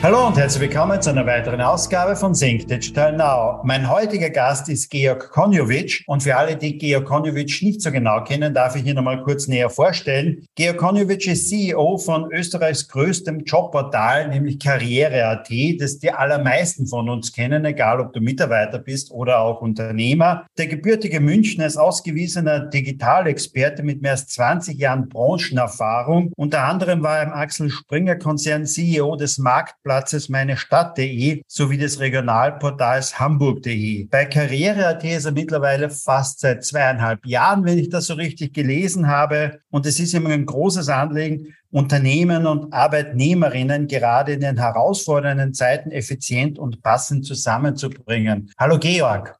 Hallo 0.00 0.28
und 0.28 0.38
herzlich 0.38 0.70
willkommen 0.70 1.02
zu 1.02 1.10
einer 1.10 1.26
weiteren 1.26 1.60
Ausgabe 1.60 2.14
von 2.14 2.32
Sync 2.32 2.68
Digital 2.68 3.16
Now. 3.16 3.60
Mein 3.64 3.90
heutiger 3.90 4.30
Gast 4.30 4.68
ist 4.68 4.90
Georg 4.90 5.28
Konjovic 5.32 6.04
und 6.06 6.22
für 6.22 6.36
alle, 6.36 6.54
die 6.54 6.78
Georg 6.78 7.04
Konjovic 7.04 7.60
nicht 7.62 7.82
so 7.82 7.90
genau 7.90 8.22
kennen, 8.22 8.54
darf 8.54 8.76
ich 8.76 8.86
ihn 8.86 8.94
nochmal 8.94 9.20
kurz 9.24 9.48
näher 9.48 9.68
vorstellen. 9.68 10.46
Georg 10.54 10.76
Konjovic 10.76 11.26
ist 11.26 11.48
CEO 11.48 11.98
von 11.98 12.30
Österreichs 12.30 12.86
größtem 12.86 13.40
Jobportal, 13.40 14.28
nämlich 14.28 14.60
Karriere.at, 14.60 15.50
das 15.80 15.98
die 15.98 16.12
allermeisten 16.12 16.86
von 16.86 17.08
uns 17.08 17.32
kennen, 17.32 17.64
egal 17.64 18.00
ob 18.00 18.12
du 18.12 18.20
Mitarbeiter 18.20 18.78
bist 18.78 19.10
oder 19.10 19.40
auch 19.40 19.62
Unternehmer. 19.62 20.46
Der 20.58 20.68
gebürtige 20.68 21.18
Münchner 21.18 21.66
ist 21.66 21.76
ausgewiesener 21.76 22.60
Digitalexperte 22.60 23.82
mit 23.82 24.00
mehr 24.00 24.12
als 24.12 24.28
20 24.28 24.78
Jahren 24.78 25.08
Branchenerfahrung. 25.08 26.32
Unter 26.36 26.62
anderem 26.62 27.02
war 27.02 27.16
er 27.18 27.24
im 27.24 27.32
Axel 27.32 27.68
Springer 27.68 28.14
Konzern 28.14 28.64
CEO 28.64 29.16
des 29.16 29.38
Marktplatzes 29.38 29.87
Platzes 29.88 30.28
meinestadt.de 30.28 31.42
sowie 31.46 31.78
des 31.78 31.98
Regionalportals 31.98 33.18
hamburg.de. 33.18 34.04
Bei 34.04 34.26
Karriere.at 34.26 35.02
ist 35.02 35.24
er 35.24 35.32
mittlerweile 35.32 35.88
fast 35.88 36.40
seit 36.40 36.62
zweieinhalb 36.62 37.24
Jahren, 37.24 37.64
wenn 37.64 37.78
ich 37.78 37.88
das 37.88 38.08
so 38.08 38.12
richtig 38.12 38.52
gelesen 38.52 39.08
habe. 39.08 39.60
Und 39.70 39.86
es 39.86 39.98
ist 39.98 40.12
ihm 40.12 40.26
ein 40.26 40.44
großes 40.44 40.90
Anliegen, 40.90 41.54
Unternehmen 41.70 42.46
und 42.46 42.70
Arbeitnehmerinnen 42.70 43.88
gerade 43.88 44.34
in 44.34 44.40
den 44.40 44.58
herausfordernden 44.58 45.54
Zeiten 45.54 45.90
effizient 45.90 46.58
und 46.58 46.82
passend 46.82 47.24
zusammenzubringen. 47.24 48.52
Hallo 48.58 48.78
Georg. 48.78 49.38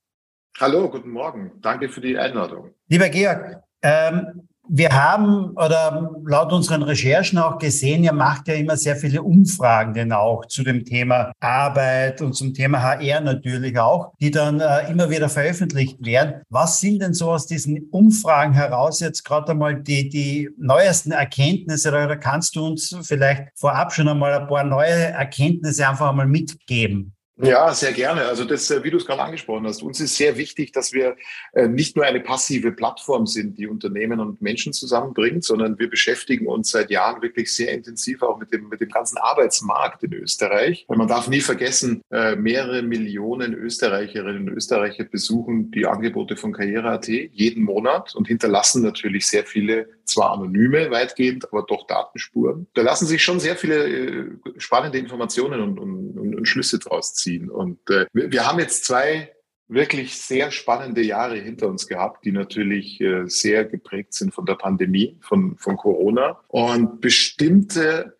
Hallo, 0.58 0.88
guten 0.88 1.10
Morgen. 1.10 1.52
Danke 1.60 1.90
für 1.90 2.00
die 2.00 2.16
Einladung. 2.16 2.70
Lieber 2.88 3.10
Georg, 3.10 3.62
ähm, 3.82 4.48
wir 4.68 4.90
haben 4.90 5.50
oder 5.50 6.10
laut 6.24 6.52
unseren 6.52 6.82
Recherchen 6.82 7.38
auch 7.38 7.58
gesehen, 7.58 8.04
ihr 8.04 8.12
macht 8.12 8.48
ja 8.48 8.54
immer 8.54 8.76
sehr 8.76 8.96
viele 8.96 9.22
Umfragen 9.22 9.94
denn 9.94 10.12
auch 10.12 10.44
zu 10.46 10.62
dem 10.62 10.84
Thema 10.84 11.32
Arbeit 11.40 12.20
und 12.22 12.34
zum 12.34 12.54
Thema 12.54 12.82
HR 12.82 13.20
natürlich 13.20 13.78
auch, 13.78 14.12
die 14.20 14.30
dann 14.30 14.60
äh, 14.60 14.90
immer 14.90 15.10
wieder 15.10 15.28
veröffentlicht 15.28 16.04
werden. 16.04 16.42
Was 16.48 16.80
sind 16.80 17.02
denn 17.02 17.14
so 17.14 17.30
aus 17.30 17.46
diesen 17.46 17.88
Umfragen 17.90 18.54
heraus 18.54 19.00
jetzt 19.00 19.24
gerade 19.24 19.52
einmal 19.52 19.82
die, 19.82 20.08
die 20.08 20.50
neuesten 20.58 21.12
Erkenntnisse 21.12 21.88
oder 21.88 22.16
kannst 22.16 22.56
du 22.56 22.66
uns 22.66 22.96
vielleicht 23.02 23.48
vorab 23.56 23.92
schon 23.92 24.08
einmal 24.08 24.34
ein 24.34 24.46
paar 24.46 24.64
neue 24.64 24.88
Erkenntnisse 24.88 25.88
einfach 25.88 26.10
einmal 26.10 26.26
mitgeben? 26.26 27.14
Ja, 27.40 27.72
sehr 27.72 27.92
gerne. 27.92 28.24
Also 28.24 28.44
das, 28.44 28.68
äh, 28.70 28.82
wie 28.82 28.90
du 28.90 28.96
es 28.96 29.06
gerade 29.06 29.22
angesprochen 29.22 29.64
hast, 29.66 29.82
uns 29.82 30.00
ist 30.00 30.16
sehr 30.16 30.36
wichtig, 30.36 30.72
dass 30.72 30.92
wir 30.92 31.16
äh, 31.52 31.68
nicht 31.68 31.94
nur 31.94 32.04
eine 32.04 32.20
passive 32.20 32.72
Plattform 32.72 33.26
sind, 33.26 33.58
die 33.58 33.68
Unternehmen 33.68 34.18
und 34.18 34.42
Menschen 34.42 34.72
zusammenbringt, 34.72 35.44
sondern 35.44 35.78
wir 35.78 35.88
beschäftigen 35.88 36.48
uns 36.48 36.70
seit 36.70 36.90
Jahren 36.90 37.22
wirklich 37.22 37.54
sehr 37.54 37.72
intensiv 37.72 38.22
auch 38.22 38.38
mit 38.38 38.52
dem, 38.52 38.68
mit 38.68 38.80
dem 38.80 38.88
ganzen 38.88 39.18
Arbeitsmarkt 39.18 40.02
in 40.02 40.14
Österreich. 40.14 40.84
Man 40.88 41.06
darf 41.06 41.28
nie 41.28 41.40
vergessen, 41.40 42.02
äh, 42.10 42.34
mehrere 42.34 42.82
Millionen 42.82 43.54
Österreicherinnen 43.54 44.48
und 44.48 44.56
Österreicher 44.56 45.04
besuchen 45.04 45.70
die 45.70 45.86
Angebote 45.86 46.36
von 46.36 46.52
Karriere.at 46.52 47.06
jeden 47.06 47.62
Monat 47.62 48.16
und 48.16 48.26
hinterlassen 48.26 48.82
natürlich 48.82 49.28
sehr 49.28 49.44
viele 49.44 49.88
zwar 50.08 50.32
anonyme 50.32 50.90
weitgehend, 50.90 51.46
aber 51.52 51.62
doch 51.62 51.86
Datenspuren. 51.86 52.66
Da 52.74 52.82
lassen 52.82 53.06
sich 53.06 53.22
schon 53.22 53.40
sehr 53.40 53.56
viele 53.56 54.38
spannende 54.56 54.98
Informationen 54.98 55.60
und, 55.60 55.78
und, 55.78 56.34
und 56.34 56.48
Schlüsse 56.48 56.78
draus 56.78 57.14
ziehen. 57.14 57.50
Und 57.50 57.78
äh, 57.90 58.06
wir, 58.12 58.32
wir 58.32 58.46
haben 58.46 58.58
jetzt 58.58 58.84
zwei 58.84 59.32
wirklich 59.68 60.16
sehr 60.16 60.50
spannende 60.50 61.02
Jahre 61.02 61.36
hinter 61.36 61.68
uns 61.68 61.86
gehabt, 61.86 62.24
die 62.24 62.32
natürlich 62.32 63.00
äh, 63.00 63.26
sehr 63.26 63.64
geprägt 63.64 64.14
sind 64.14 64.34
von 64.34 64.46
der 64.46 64.54
Pandemie, 64.54 65.18
von, 65.20 65.56
von 65.58 65.76
Corona. 65.76 66.40
Und 66.48 67.00
bestimmte 67.00 68.17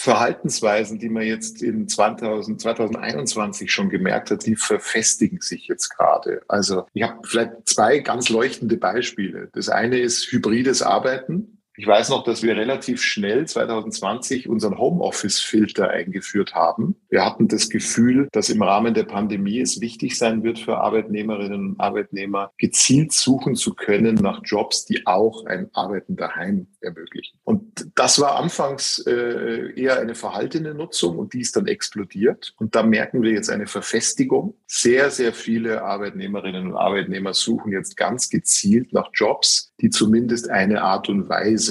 Verhaltensweisen, 0.00 1.00
die 1.00 1.08
man 1.08 1.24
jetzt 1.24 1.60
in 1.60 1.88
2000, 1.88 2.60
2021 2.60 3.72
schon 3.72 3.90
gemerkt 3.90 4.30
hat, 4.30 4.46
die 4.46 4.54
verfestigen 4.54 5.40
sich 5.40 5.66
jetzt 5.66 5.88
gerade. 5.88 6.40
Also 6.46 6.86
ich 6.92 7.02
habe 7.02 7.18
vielleicht 7.26 7.68
zwei 7.68 7.98
ganz 7.98 8.28
leuchtende 8.28 8.76
Beispiele. 8.76 9.48
Das 9.54 9.68
eine 9.68 9.98
ist 9.98 10.30
hybrides 10.30 10.82
Arbeiten. 10.82 11.57
Ich 11.78 11.86
weiß 11.86 12.08
noch, 12.08 12.24
dass 12.24 12.42
wir 12.42 12.56
relativ 12.56 13.00
schnell 13.00 13.46
2020 13.46 14.48
unseren 14.48 14.78
Homeoffice-Filter 14.78 15.88
eingeführt 15.88 16.56
haben. 16.56 16.96
Wir 17.08 17.24
hatten 17.24 17.46
das 17.46 17.70
Gefühl, 17.70 18.28
dass 18.32 18.50
im 18.50 18.60
Rahmen 18.64 18.94
der 18.94 19.04
Pandemie 19.04 19.60
es 19.60 19.80
wichtig 19.80 20.18
sein 20.18 20.42
wird 20.42 20.58
für 20.58 20.78
Arbeitnehmerinnen 20.78 21.68
und 21.68 21.80
Arbeitnehmer, 21.80 22.50
gezielt 22.58 23.12
suchen 23.12 23.54
zu 23.54 23.74
können 23.74 24.16
nach 24.16 24.40
Jobs, 24.42 24.86
die 24.86 25.06
auch 25.06 25.46
ein 25.46 25.70
Arbeiten 25.72 26.16
daheim 26.16 26.66
ermöglichen. 26.80 27.38
Und 27.44 27.86
das 27.94 28.20
war 28.20 28.34
anfangs 28.40 28.98
äh, 29.06 29.72
eher 29.80 30.00
eine 30.00 30.16
verhaltene 30.16 30.74
Nutzung 30.74 31.16
und 31.16 31.32
die 31.32 31.42
ist 31.42 31.54
dann 31.54 31.68
explodiert. 31.68 32.54
Und 32.58 32.74
da 32.74 32.82
merken 32.82 33.22
wir 33.22 33.30
jetzt 33.30 33.50
eine 33.50 33.68
Verfestigung. 33.68 34.54
Sehr, 34.66 35.12
sehr 35.12 35.32
viele 35.32 35.82
Arbeitnehmerinnen 35.82 36.66
und 36.66 36.76
Arbeitnehmer 36.76 37.34
suchen 37.34 37.70
jetzt 37.70 37.96
ganz 37.96 38.30
gezielt 38.30 38.92
nach 38.92 39.10
Jobs, 39.14 39.72
die 39.80 39.90
zumindest 39.90 40.50
eine 40.50 40.82
Art 40.82 41.08
und 41.08 41.28
Weise 41.28 41.67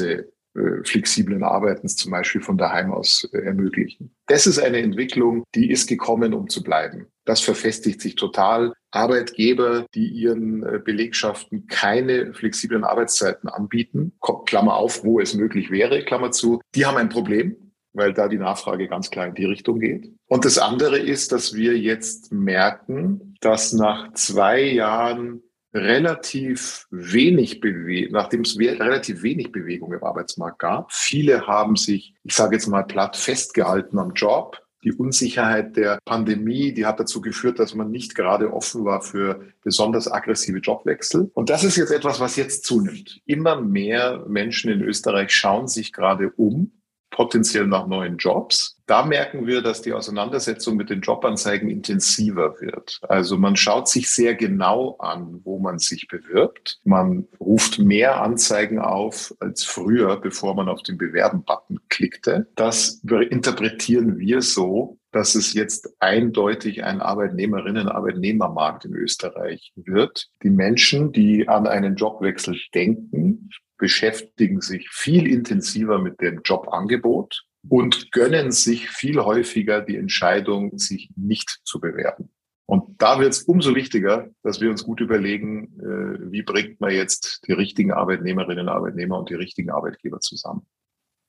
äh, 0.57 0.83
flexiblen 0.83 1.43
Arbeitens 1.43 1.95
zum 1.95 2.11
Beispiel 2.11 2.41
von 2.41 2.57
daheim 2.57 2.91
aus 2.91 3.29
äh, 3.31 3.37
ermöglichen. 3.37 4.15
Das 4.25 4.47
ist 4.47 4.57
eine 4.57 4.79
Entwicklung, 4.79 5.43
die 5.53 5.69
ist 5.69 5.85
gekommen, 5.85 6.33
um 6.33 6.49
zu 6.49 6.63
bleiben. 6.63 7.07
Das 7.25 7.41
verfestigt 7.41 8.01
sich 8.01 8.15
total. 8.15 8.73
Arbeitgeber, 8.89 9.85
die 9.93 10.07
ihren 10.07 10.63
äh, 10.63 10.79
Belegschaften 10.83 11.67
keine 11.67 12.33
flexiblen 12.33 12.83
Arbeitszeiten 12.83 13.49
anbieten, 13.49 14.13
Klammer 14.47 14.77
auf, 14.77 15.03
wo 15.03 15.19
es 15.19 15.35
möglich 15.35 15.69
wäre, 15.69 16.03
Klammer 16.03 16.31
zu, 16.31 16.59
die 16.73 16.87
haben 16.87 16.97
ein 16.97 17.09
Problem, 17.09 17.55
weil 17.93 18.13
da 18.13 18.27
die 18.27 18.39
Nachfrage 18.39 18.87
ganz 18.87 19.11
klar 19.11 19.27
in 19.27 19.35
die 19.35 19.45
Richtung 19.45 19.79
geht. 19.79 20.11
Und 20.27 20.43
das 20.43 20.57
andere 20.57 20.97
ist, 20.97 21.31
dass 21.31 21.53
wir 21.53 21.77
jetzt 21.77 22.31
merken, 22.31 23.35
dass 23.41 23.73
nach 23.73 24.13
zwei 24.13 24.61
Jahren 24.61 25.43
relativ 25.73 26.87
wenig 26.91 27.59
Bewegung, 27.59 28.13
nachdem 28.13 28.41
es 28.41 28.57
relativ 28.57 29.21
wenig 29.21 29.51
Bewegung 29.51 29.93
im 29.93 30.03
Arbeitsmarkt 30.03 30.59
gab. 30.59 30.91
Viele 30.91 31.47
haben 31.47 31.75
sich, 31.75 32.13
ich 32.23 32.33
sage 32.33 32.55
jetzt 32.55 32.67
mal 32.67 32.83
platt, 32.83 33.15
festgehalten 33.17 33.99
am 33.99 34.13
Job. 34.13 34.61
Die 34.83 34.93
Unsicherheit 34.93 35.75
der 35.75 35.99
Pandemie, 36.05 36.71
die 36.71 36.85
hat 36.85 36.99
dazu 36.99 37.19
geführt, 37.19 37.59
dass 37.59 37.73
man 37.73 37.89
nicht 37.91 38.15
gerade 38.15 38.53
offen 38.53 38.85
war 38.85 39.01
für 39.01 39.41
besonders 39.63 40.09
aggressive 40.09 40.59
Jobwechsel. 40.59 41.31
Und 41.33 41.49
das 41.49 41.63
ist 41.63 41.77
jetzt 41.77 41.91
etwas, 41.91 42.19
was 42.19 42.35
jetzt 42.35 42.63
zunimmt. 42.63 43.19
Immer 43.25 43.59
mehr 43.59 44.23
Menschen 44.27 44.71
in 44.71 44.81
Österreich 44.81 45.31
schauen 45.31 45.67
sich 45.67 45.91
gerade 45.91 46.31
um 46.31 46.71
potenziell 47.09 47.67
nach 47.67 47.87
neuen 47.87 48.17
Jobs. 48.17 48.76
Da 48.87 49.05
merken 49.05 49.45
wir, 49.45 49.61
dass 49.61 49.81
die 49.81 49.91
Auseinandersetzung 49.91 50.77
mit 50.77 50.89
den 50.89 51.01
Jobanzeigen 51.01 51.69
intensiver 51.69 52.55
wird. 52.61 53.01
Also 53.09 53.37
man 53.37 53.57
schaut 53.57 53.89
sich 53.89 54.09
sehr 54.09 54.33
genau 54.33 54.95
an, 54.99 55.41
wo 55.43 55.59
man 55.59 55.77
sich 55.77 56.07
bewirbt. 56.07 56.79
Man 56.85 57.27
ruft 57.37 57.79
mehr 57.79 58.21
Anzeigen 58.21 58.79
auf 58.79 59.35
als 59.41 59.65
früher, 59.65 60.15
bevor 60.21 60.55
man 60.55 60.69
auf 60.69 60.83
den 60.83 60.97
Bewerben-Button 60.97 61.81
klickte. 61.89 62.47
Das 62.55 63.01
interpretieren 63.29 64.19
wir 64.19 64.41
so, 64.41 64.97
dass 65.11 65.35
es 65.35 65.53
jetzt 65.53 65.89
eindeutig 65.99 66.85
ein 66.85 67.01
Arbeitnehmerinnen-Arbeitnehmermarkt 67.01 68.85
in 68.85 68.93
Österreich 68.93 69.73
wird. 69.75 70.29
Die 70.43 70.49
Menschen, 70.49 71.11
die 71.11 71.49
an 71.49 71.67
einen 71.67 71.97
Jobwechsel 71.97 72.57
denken, 72.73 73.49
beschäftigen 73.77 74.61
sich 74.61 74.89
viel 74.89 75.27
intensiver 75.27 75.99
mit 75.99 76.21
dem 76.21 76.41
Jobangebot 76.43 77.46
und 77.69 78.11
gönnen 78.11 78.51
sich 78.51 78.89
viel 78.89 79.19
häufiger 79.19 79.81
die 79.81 79.97
Entscheidung, 79.97 80.77
sich 80.77 81.09
nicht 81.15 81.59
zu 81.63 81.79
bewerben. 81.79 82.29
Und 82.65 83.01
da 83.01 83.19
wird 83.19 83.31
es 83.31 83.43
umso 83.43 83.75
wichtiger, 83.75 84.29
dass 84.43 84.59
wir 84.59 84.69
uns 84.69 84.83
gut 84.83 84.99
überlegen, 84.99 85.79
äh, 85.79 86.31
wie 86.31 86.43
bringt 86.43 86.81
man 86.81 86.91
jetzt 86.91 87.47
die 87.47 87.53
richtigen 87.53 87.93
Arbeitnehmerinnen 87.93 88.67
und 88.67 88.73
Arbeitnehmer 88.73 89.17
und 89.19 89.29
die 89.29 89.35
richtigen 89.35 89.69
Arbeitgeber 89.69 90.19
zusammen. 90.19 90.67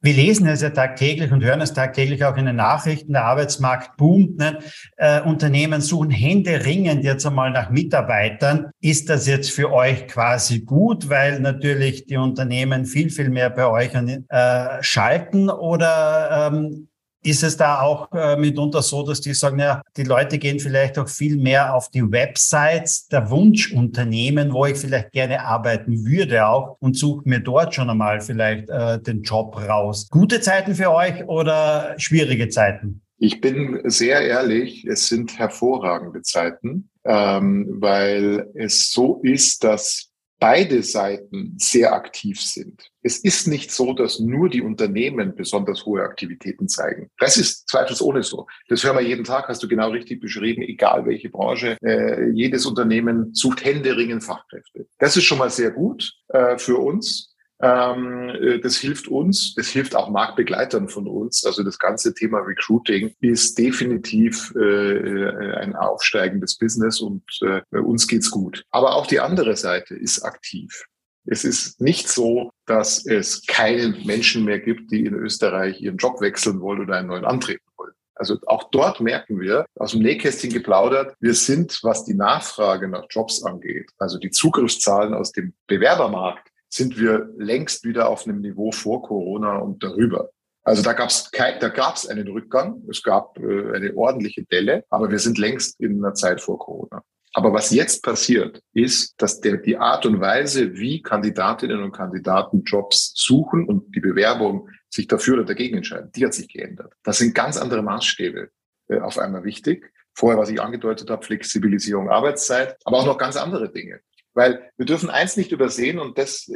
Wir 0.00 0.14
lesen 0.14 0.46
es 0.46 0.62
ja 0.62 0.70
tagtäglich 0.70 1.32
und 1.32 1.42
hören 1.42 1.60
es 1.60 1.72
tagtäglich 1.72 2.24
auch 2.24 2.36
in 2.36 2.46
den 2.46 2.56
Nachrichten. 2.56 3.14
Der 3.14 3.24
Arbeitsmarkt 3.24 3.96
boomt. 3.96 4.38
Ne? 4.38 4.60
Äh, 4.96 5.22
Unternehmen 5.22 5.80
suchen 5.80 6.10
händeringend 6.10 7.02
jetzt 7.02 7.26
einmal 7.26 7.50
nach 7.50 7.70
Mitarbeitern. 7.70 8.70
Ist 8.80 9.08
das 9.08 9.26
jetzt 9.26 9.50
für 9.50 9.72
euch 9.72 10.06
quasi 10.06 10.60
gut, 10.60 11.08
weil 11.08 11.40
natürlich 11.40 12.06
die 12.06 12.16
Unternehmen 12.16 12.84
viel, 12.84 13.10
viel 13.10 13.28
mehr 13.28 13.50
bei 13.50 13.66
euch 13.66 13.90
äh, 13.94 14.82
schalten? 14.82 15.50
Oder 15.50 16.52
ähm, 16.52 16.88
ist 17.28 17.42
es 17.42 17.56
da 17.56 17.80
auch 17.80 18.10
äh, 18.12 18.36
mitunter 18.36 18.82
so, 18.82 19.04
dass 19.04 19.20
die 19.20 19.34
sagen, 19.34 19.58
ja, 19.58 19.82
die 19.96 20.04
Leute 20.04 20.38
gehen 20.38 20.60
vielleicht 20.60 20.98
auch 20.98 21.08
viel 21.08 21.36
mehr 21.36 21.74
auf 21.74 21.90
die 21.90 22.10
Websites 22.10 23.08
der 23.08 23.30
Wunschunternehmen, 23.30 24.52
wo 24.52 24.66
ich 24.66 24.78
vielleicht 24.78 25.12
gerne 25.12 25.44
arbeiten 25.44 26.04
würde 26.04 26.46
auch 26.46 26.76
und 26.80 26.96
suche 26.96 27.28
mir 27.28 27.40
dort 27.40 27.74
schon 27.74 27.90
einmal 27.90 28.20
vielleicht 28.20 28.70
äh, 28.70 29.00
den 29.00 29.22
Job 29.22 29.56
raus. 29.68 30.08
Gute 30.10 30.40
Zeiten 30.40 30.74
für 30.74 30.92
euch 30.92 31.26
oder 31.26 31.94
schwierige 31.98 32.48
Zeiten? 32.48 33.02
Ich 33.18 33.40
bin 33.40 33.80
sehr 33.84 34.20
ehrlich, 34.20 34.84
es 34.84 35.08
sind 35.08 35.38
hervorragende 35.38 36.22
Zeiten, 36.22 36.88
ähm, 37.04 37.66
weil 37.80 38.48
es 38.54 38.92
so 38.92 39.20
ist, 39.24 39.64
dass 39.64 40.07
beide 40.38 40.82
Seiten 40.82 41.54
sehr 41.58 41.92
aktiv 41.92 42.40
sind. 42.40 42.90
Es 43.02 43.18
ist 43.18 43.46
nicht 43.46 43.70
so, 43.70 43.92
dass 43.92 44.20
nur 44.20 44.48
die 44.48 44.62
Unternehmen 44.62 45.34
besonders 45.34 45.86
hohe 45.86 46.02
Aktivitäten 46.02 46.68
zeigen. 46.68 47.10
Das 47.18 47.36
ist 47.36 47.68
zweifelsohne 47.68 48.22
so. 48.22 48.46
Das 48.68 48.84
hören 48.84 48.96
wir 48.96 49.02
jeden 49.02 49.24
Tag, 49.24 49.48
hast 49.48 49.62
du 49.62 49.68
genau 49.68 49.90
richtig 49.90 50.20
beschrieben, 50.20 50.62
egal 50.62 51.06
welche 51.06 51.30
Branche. 51.30 51.76
Äh, 51.82 52.30
jedes 52.30 52.66
Unternehmen 52.66 53.34
sucht 53.34 53.64
händeringend 53.64 54.24
Fachkräfte. 54.24 54.86
Das 54.98 55.16
ist 55.16 55.24
schon 55.24 55.38
mal 55.38 55.50
sehr 55.50 55.70
gut 55.70 56.12
äh, 56.28 56.58
für 56.58 56.76
uns. 56.76 57.27
Ähm, 57.60 58.28
äh, 58.28 58.58
das 58.60 58.76
hilft 58.76 59.08
uns, 59.08 59.54
das 59.54 59.68
hilft 59.68 59.96
auch 59.96 60.10
Marktbegleitern 60.10 60.88
von 60.88 61.06
uns. 61.06 61.44
Also 61.44 61.62
das 61.62 61.78
ganze 61.78 62.14
Thema 62.14 62.38
Recruiting 62.38 63.14
ist 63.20 63.58
definitiv 63.58 64.52
äh, 64.56 64.60
äh 64.60 65.54
ein 65.58 65.74
aufsteigendes 65.74 66.56
Business 66.56 67.00
und 67.00 67.22
uns 67.70 68.06
geht's 68.06 68.30
gut. 68.30 68.64
Aber 68.70 68.94
auch 68.94 69.06
die 69.06 69.20
andere 69.20 69.56
Seite 69.56 69.94
ist 69.94 70.22
aktiv. 70.22 70.84
Es 71.24 71.44
ist 71.44 71.80
nicht 71.80 72.08
so, 72.08 72.50
dass 72.66 73.04
es 73.04 73.44
keinen 73.46 74.06
Menschen 74.06 74.44
mehr 74.44 74.60
gibt, 74.60 74.90
die 74.90 75.04
in 75.04 75.14
Österreich 75.14 75.80
ihren 75.80 75.98
Job 75.98 76.20
wechseln 76.20 76.60
wollen 76.60 76.80
oder 76.80 76.96
einen 76.96 77.08
neuen 77.08 77.24
antreten 77.24 77.66
wollen. 77.76 77.92
Also 78.14 78.38
auch 78.46 78.70
dort 78.70 79.00
merken 79.00 79.38
wir, 79.38 79.66
aus 79.76 79.92
dem 79.92 80.02
Nähkästchen 80.02 80.52
geplaudert, 80.52 81.14
wir 81.20 81.34
sind, 81.34 81.80
was 81.82 82.04
die 82.04 82.14
Nachfrage 82.14 82.88
nach 82.88 83.04
Jobs 83.10 83.42
angeht, 83.42 83.90
also 83.98 84.18
die 84.18 84.30
Zugriffszahlen 84.30 85.14
aus 85.14 85.32
dem 85.32 85.54
Bewerbermarkt, 85.66 86.48
sind 86.68 86.98
wir 86.98 87.30
längst 87.36 87.84
wieder 87.84 88.08
auf 88.08 88.26
einem 88.26 88.40
Niveau 88.40 88.72
vor 88.72 89.02
Corona 89.02 89.56
und 89.58 89.82
darüber. 89.82 90.30
Also 90.64 90.82
da 90.82 90.92
gab 90.92 91.08
es 91.08 91.30
da 91.32 91.68
gab's 91.68 92.06
einen 92.06 92.28
Rückgang, 92.28 92.82
es 92.90 93.02
gab 93.02 93.38
äh, 93.38 93.72
eine 93.74 93.96
ordentliche 93.96 94.44
Delle, 94.44 94.84
aber 94.90 95.10
wir 95.10 95.18
sind 95.18 95.38
längst 95.38 95.80
in 95.80 96.04
einer 96.04 96.14
Zeit 96.14 96.40
vor 96.42 96.58
Corona. 96.58 97.02
Aber 97.34 97.52
was 97.52 97.70
jetzt 97.70 98.02
passiert, 98.02 98.62
ist, 98.72 99.14
dass 99.20 99.40
der, 99.40 99.58
die 99.58 99.76
Art 99.76 100.06
und 100.06 100.20
Weise, 100.20 100.74
wie 100.74 101.02
Kandidatinnen 101.02 101.82
und 101.82 101.92
Kandidaten 101.92 102.64
Jobs 102.64 103.12
suchen 103.14 103.66
und 103.66 103.94
die 103.94 104.00
Bewerbung 104.00 104.68
sich 104.90 105.06
dafür 105.06 105.34
oder 105.34 105.44
dagegen 105.44 105.76
entscheiden, 105.76 106.10
die 106.12 106.24
hat 106.24 106.34
sich 106.34 106.48
geändert. 106.48 106.92
Das 107.02 107.18
sind 107.18 107.34
ganz 107.34 107.56
andere 107.56 107.82
Maßstäbe 107.82 108.50
äh, 108.88 108.98
auf 108.98 109.18
einmal 109.18 109.44
wichtig. 109.44 109.90
Vorher, 110.14 110.38
was 110.38 110.50
ich 110.50 110.60
angedeutet 110.60 111.10
habe, 111.10 111.24
Flexibilisierung 111.24 112.08
Arbeitszeit, 112.10 112.76
aber 112.84 112.98
auch 112.98 113.06
noch 113.06 113.18
ganz 113.18 113.36
andere 113.36 113.70
Dinge. 113.70 114.00
Weil 114.38 114.70
wir 114.76 114.86
dürfen 114.86 115.10
eins 115.10 115.36
nicht 115.36 115.50
übersehen, 115.50 115.98
und 115.98 116.16
das, 116.16 116.48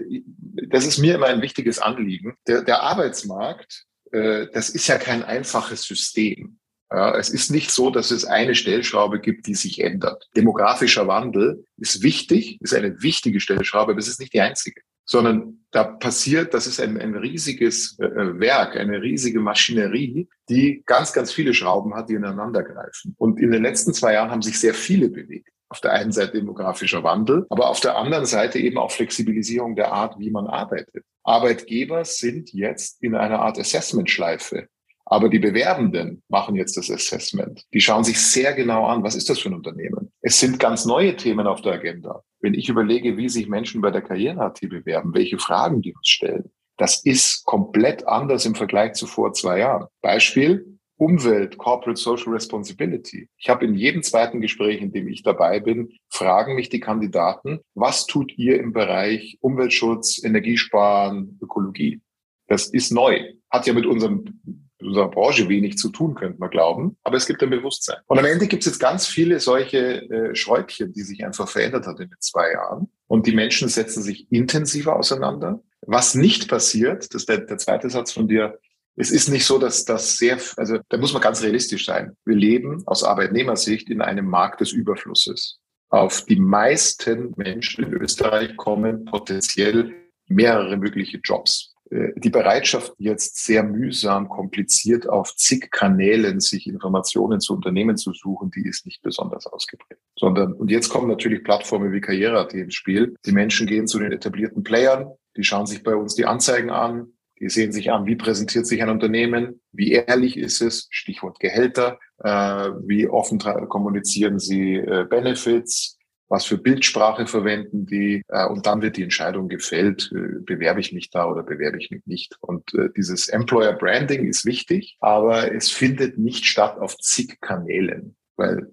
das 0.68 0.86
ist 0.86 0.98
mir 0.98 1.16
immer 1.16 1.26
ein 1.26 1.42
wichtiges 1.42 1.80
Anliegen. 1.80 2.36
Der, 2.46 2.62
der 2.62 2.80
Arbeitsmarkt, 2.84 3.86
äh, 4.12 4.46
das 4.54 4.68
ist 4.68 4.86
ja 4.86 4.98
kein 4.98 5.24
einfaches 5.24 5.82
System. 5.82 6.60
Ja, 6.92 7.18
es 7.18 7.28
ist 7.28 7.50
nicht 7.50 7.72
so, 7.72 7.90
dass 7.90 8.12
es 8.12 8.24
eine 8.24 8.54
Stellschraube 8.54 9.18
gibt, 9.18 9.48
die 9.48 9.56
sich 9.56 9.80
ändert. 9.80 10.28
Demografischer 10.36 11.08
Wandel 11.08 11.66
ist 11.76 12.04
wichtig, 12.04 12.60
ist 12.60 12.72
eine 12.72 13.02
wichtige 13.02 13.40
Stellschraube, 13.40 13.90
aber 13.90 13.98
es 13.98 14.06
ist 14.06 14.20
nicht 14.20 14.32
die 14.32 14.42
einzige. 14.42 14.82
Sondern 15.04 15.64
da 15.72 15.82
passiert, 15.82 16.54
das 16.54 16.68
ist 16.68 16.80
ein, 16.80 17.00
ein 17.00 17.16
riesiges 17.16 17.98
äh, 17.98 18.38
Werk, 18.38 18.76
eine 18.76 19.02
riesige 19.02 19.40
Maschinerie, 19.40 20.28
die 20.48 20.84
ganz, 20.86 21.12
ganz 21.12 21.32
viele 21.32 21.52
Schrauben 21.52 21.96
hat, 21.96 22.10
die 22.10 22.14
ineinander 22.14 22.62
greifen. 22.62 23.16
Und 23.18 23.40
in 23.40 23.50
den 23.50 23.64
letzten 23.64 23.92
zwei 23.92 24.12
Jahren 24.12 24.30
haben 24.30 24.42
sich 24.42 24.60
sehr 24.60 24.72
viele 24.74 25.08
bewegt 25.08 25.48
auf 25.72 25.80
der 25.80 25.92
einen 25.92 26.12
Seite 26.12 26.32
demografischer 26.32 27.02
Wandel, 27.02 27.46
aber 27.48 27.70
auf 27.70 27.80
der 27.80 27.96
anderen 27.96 28.26
Seite 28.26 28.58
eben 28.58 28.76
auch 28.76 28.90
Flexibilisierung 28.90 29.74
der 29.74 29.90
Art, 29.90 30.18
wie 30.18 30.30
man 30.30 30.46
arbeitet. 30.46 31.04
Arbeitgeber 31.24 32.04
sind 32.04 32.52
jetzt 32.52 33.02
in 33.02 33.14
einer 33.14 33.40
Art 33.40 33.58
Assessment-Schleife. 33.58 34.68
Aber 35.06 35.30
die 35.30 35.38
Bewerbenden 35.38 36.22
machen 36.28 36.56
jetzt 36.56 36.76
das 36.76 36.90
Assessment. 36.90 37.64
Die 37.72 37.80
schauen 37.80 38.04
sich 38.04 38.20
sehr 38.20 38.52
genau 38.52 38.86
an, 38.86 39.02
was 39.02 39.14
ist 39.14 39.30
das 39.30 39.38
für 39.38 39.48
ein 39.48 39.54
Unternehmen. 39.54 40.12
Es 40.20 40.38
sind 40.38 40.58
ganz 40.58 40.84
neue 40.84 41.16
Themen 41.16 41.46
auf 41.46 41.62
der 41.62 41.72
Agenda. 41.72 42.22
Wenn 42.40 42.54
ich 42.54 42.68
überlege, 42.68 43.16
wie 43.16 43.28
sich 43.28 43.48
Menschen 43.48 43.80
bei 43.80 43.90
der 43.90 44.02
Karriere-AT 44.02 44.60
bewerben, 44.68 45.14
welche 45.14 45.38
Fragen 45.38 45.80
die 45.80 45.94
uns 45.94 46.08
stellen, 46.08 46.50
das 46.76 47.02
ist 47.04 47.44
komplett 47.44 48.06
anders 48.06 48.44
im 48.44 48.54
Vergleich 48.54 48.92
zu 48.94 49.06
vor 49.06 49.32
zwei 49.32 49.60
Jahren. 49.60 49.86
Beispiel, 50.02 50.71
Umwelt, 51.02 51.58
Corporate 51.58 52.00
Social 52.00 52.32
Responsibility. 52.32 53.28
Ich 53.36 53.48
habe 53.48 53.64
in 53.64 53.74
jedem 53.74 54.04
zweiten 54.04 54.40
Gespräch, 54.40 54.80
in 54.80 54.92
dem 54.92 55.08
ich 55.08 55.24
dabei 55.24 55.58
bin, 55.58 55.90
fragen 56.08 56.54
mich 56.54 56.68
die 56.68 56.78
Kandidaten, 56.78 57.58
was 57.74 58.06
tut 58.06 58.38
ihr 58.38 58.60
im 58.60 58.72
Bereich 58.72 59.36
Umweltschutz, 59.40 60.22
Energiesparen, 60.22 61.40
Ökologie? 61.42 62.00
Das 62.46 62.68
ist 62.68 62.92
neu. 62.92 63.18
Hat 63.50 63.66
ja 63.66 63.72
mit 63.72 63.84
unserem 63.84 64.40
unserer 64.80 65.10
Branche 65.10 65.48
wenig 65.48 65.76
zu 65.76 65.90
tun, 65.90 66.14
könnte 66.14 66.38
man 66.38 66.50
glauben. 66.50 66.96
Aber 67.02 67.16
es 67.16 67.26
gibt 67.26 67.42
ein 67.42 67.50
Bewusstsein. 67.50 67.98
Und 68.06 68.18
am 68.18 68.24
Ende 68.24 68.46
gibt 68.46 68.62
es 68.62 68.66
jetzt 68.66 68.78
ganz 68.78 69.06
viele 69.06 69.40
solche 69.40 70.02
äh, 70.08 70.34
Schräubchen, 70.34 70.92
die 70.92 71.02
sich 71.02 71.24
einfach 71.24 71.48
verändert 71.48 71.86
hat 71.86 72.00
in 72.00 72.10
den 72.10 72.20
zwei 72.20 72.52
Jahren. 72.52 72.88
Und 73.06 73.26
die 73.26 73.34
Menschen 73.34 73.68
setzen 73.68 74.02
sich 74.02 74.30
intensiver 74.30 74.96
auseinander. 74.96 75.62
Was 75.82 76.14
nicht 76.14 76.48
passiert, 76.48 77.12
das 77.14 77.22
ist 77.22 77.28
der, 77.28 77.38
der 77.38 77.58
zweite 77.58 77.90
Satz 77.90 78.12
von 78.12 78.28
dir, 78.28 78.58
es 78.96 79.10
ist 79.10 79.28
nicht 79.28 79.46
so, 79.46 79.58
dass 79.58 79.84
das 79.84 80.16
sehr, 80.16 80.38
also 80.56 80.78
da 80.88 80.96
muss 80.98 81.12
man 81.12 81.22
ganz 81.22 81.42
realistisch 81.42 81.86
sein. 81.86 82.16
Wir 82.24 82.36
leben 82.36 82.82
aus 82.86 83.04
Arbeitnehmersicht 83.04 83.88
in 83.88 84.02
einem 84.02 84.26
Markt 84.26 84.60
des 84.60 84.72
Überflusses. 84.72 85.58
Auf 85.88 86.24
die 86.24 86.40
meisten 86.40 87.32
Menschen 87.36 87.84
in 87.84 87.92
Österreich 87.94 88.56
kommen 88.56 89.04
potenziell 89.04 89.94
mehrere 90.26 90.76
mögliche 90.76 91.20
Jobs. 91.22 91.74
Äh, 91.90 92.12
die 92.16 92.30
Bereitschaft, 92.30 92.94
jetzt 92.98 93.44
sehr 93.44 93.62
mühsam, 93.62 94.28
kompliziert 94.28 95.08
auf 95.08 95.34
zig 95.36 95.70
Kanälen 95.70 96.40
sich 96.40 96.66
Informationen 96.66 97.40
zu 97.40 97.54
Unternehmen 97.54 97.96
zu 97.96 98.12
suchen, 98.12 98.50
die 98.50 98.66
ist 98.66 98.86
nicht 98.86 99.02
besonders 99.02 99.46
ausgeprägt. 99.46 100.00
Sondern, 100.18 100.54
und 100.54 100.70
jetzt 100.70 100.88
kommen 100.88 101.08
natürlich 101.08 101.44
Plattformen 101.44 101.92
wie 101.92 102.00
Karriere.at 102.00 102.54
ins 102.54 102.74
Spiel. 102.74 103.14
Die 103.26 103.32
Menschen 103.32 103.66
gehen 103.66 103.86
zu 103.86 103.98
den 103.98 104.12
etablierten 104.12 104.62
Playern, 104.62 105.12
die 105.36 105.44
schauen 105.44 105.66
sich 105.66 105.82
bei 105.82 105.94
uns 105.94 106.14
die 106.14 106.26
Anzeigen 106.26 106.70
an, 106.70 107.11
die 107.42 107.50
sehen 107.50 107.72
sich 107.72 107.90
an, 107.90 108.06
wie 108.06 108.14
präsentiert 108.14 108.66
sich 108.66 108.82
ein 108.82 108.88
Unternehmen, 108.88 109.60
wie 109.72 109.92
ehrlich 109.92 110.36
ist 110.36 110.62
es, 110.62 110.86
Stichwort 110.90 111.40
Gehälter, 111.40 111.98
äh, 112.22 112.30
wie 112.30 113.08
offen 113.08 113.40
kommunizieren 113.68 114.38
sie 114.38 114.76
äh, 114.76 115.04
Benefits, 115.10 115.98
was 116.28 116.46
für 116.46 116.56
Bildsprache 116.56 117.26
verwenden 117.26 117.84
die 117.84 118.22
äh, 118.28 118.46
und 118.46 118.64
dann 118.64 118.80
wird 118.80 118.96
die 118.96 119.02
Entscheidung 119.02 119.48
gefällt, 119.48 120.10
äh, 120.14 120.38
bewerbe 120.40 120.80
ich 120.80 120.92
mich 120.92 121.10
da 121.10 121.26
oder 121.26 121.42
bewerbe 121.42 121.78
ich 121.78 121.90
mich 121.90 122.06
nicht. 122.06 122.36
Und 122.40 122.72
äh, 122.74 122.88
dieses 122.96 123.26
Employer 123.26 123.72
Branding 123.72 124.26
ist 124.28 124.46
wichtig, 124.46 124.96
aber 125.00 125.52
es 125.52 125.68
findet 125.68 126.18
nicht 126.18 126.46
statt 126.46 126.78
auf 126.78 126.96
zig 126.98 127.40
Kanälen, 127.40 128.16
weil 128.36 128.72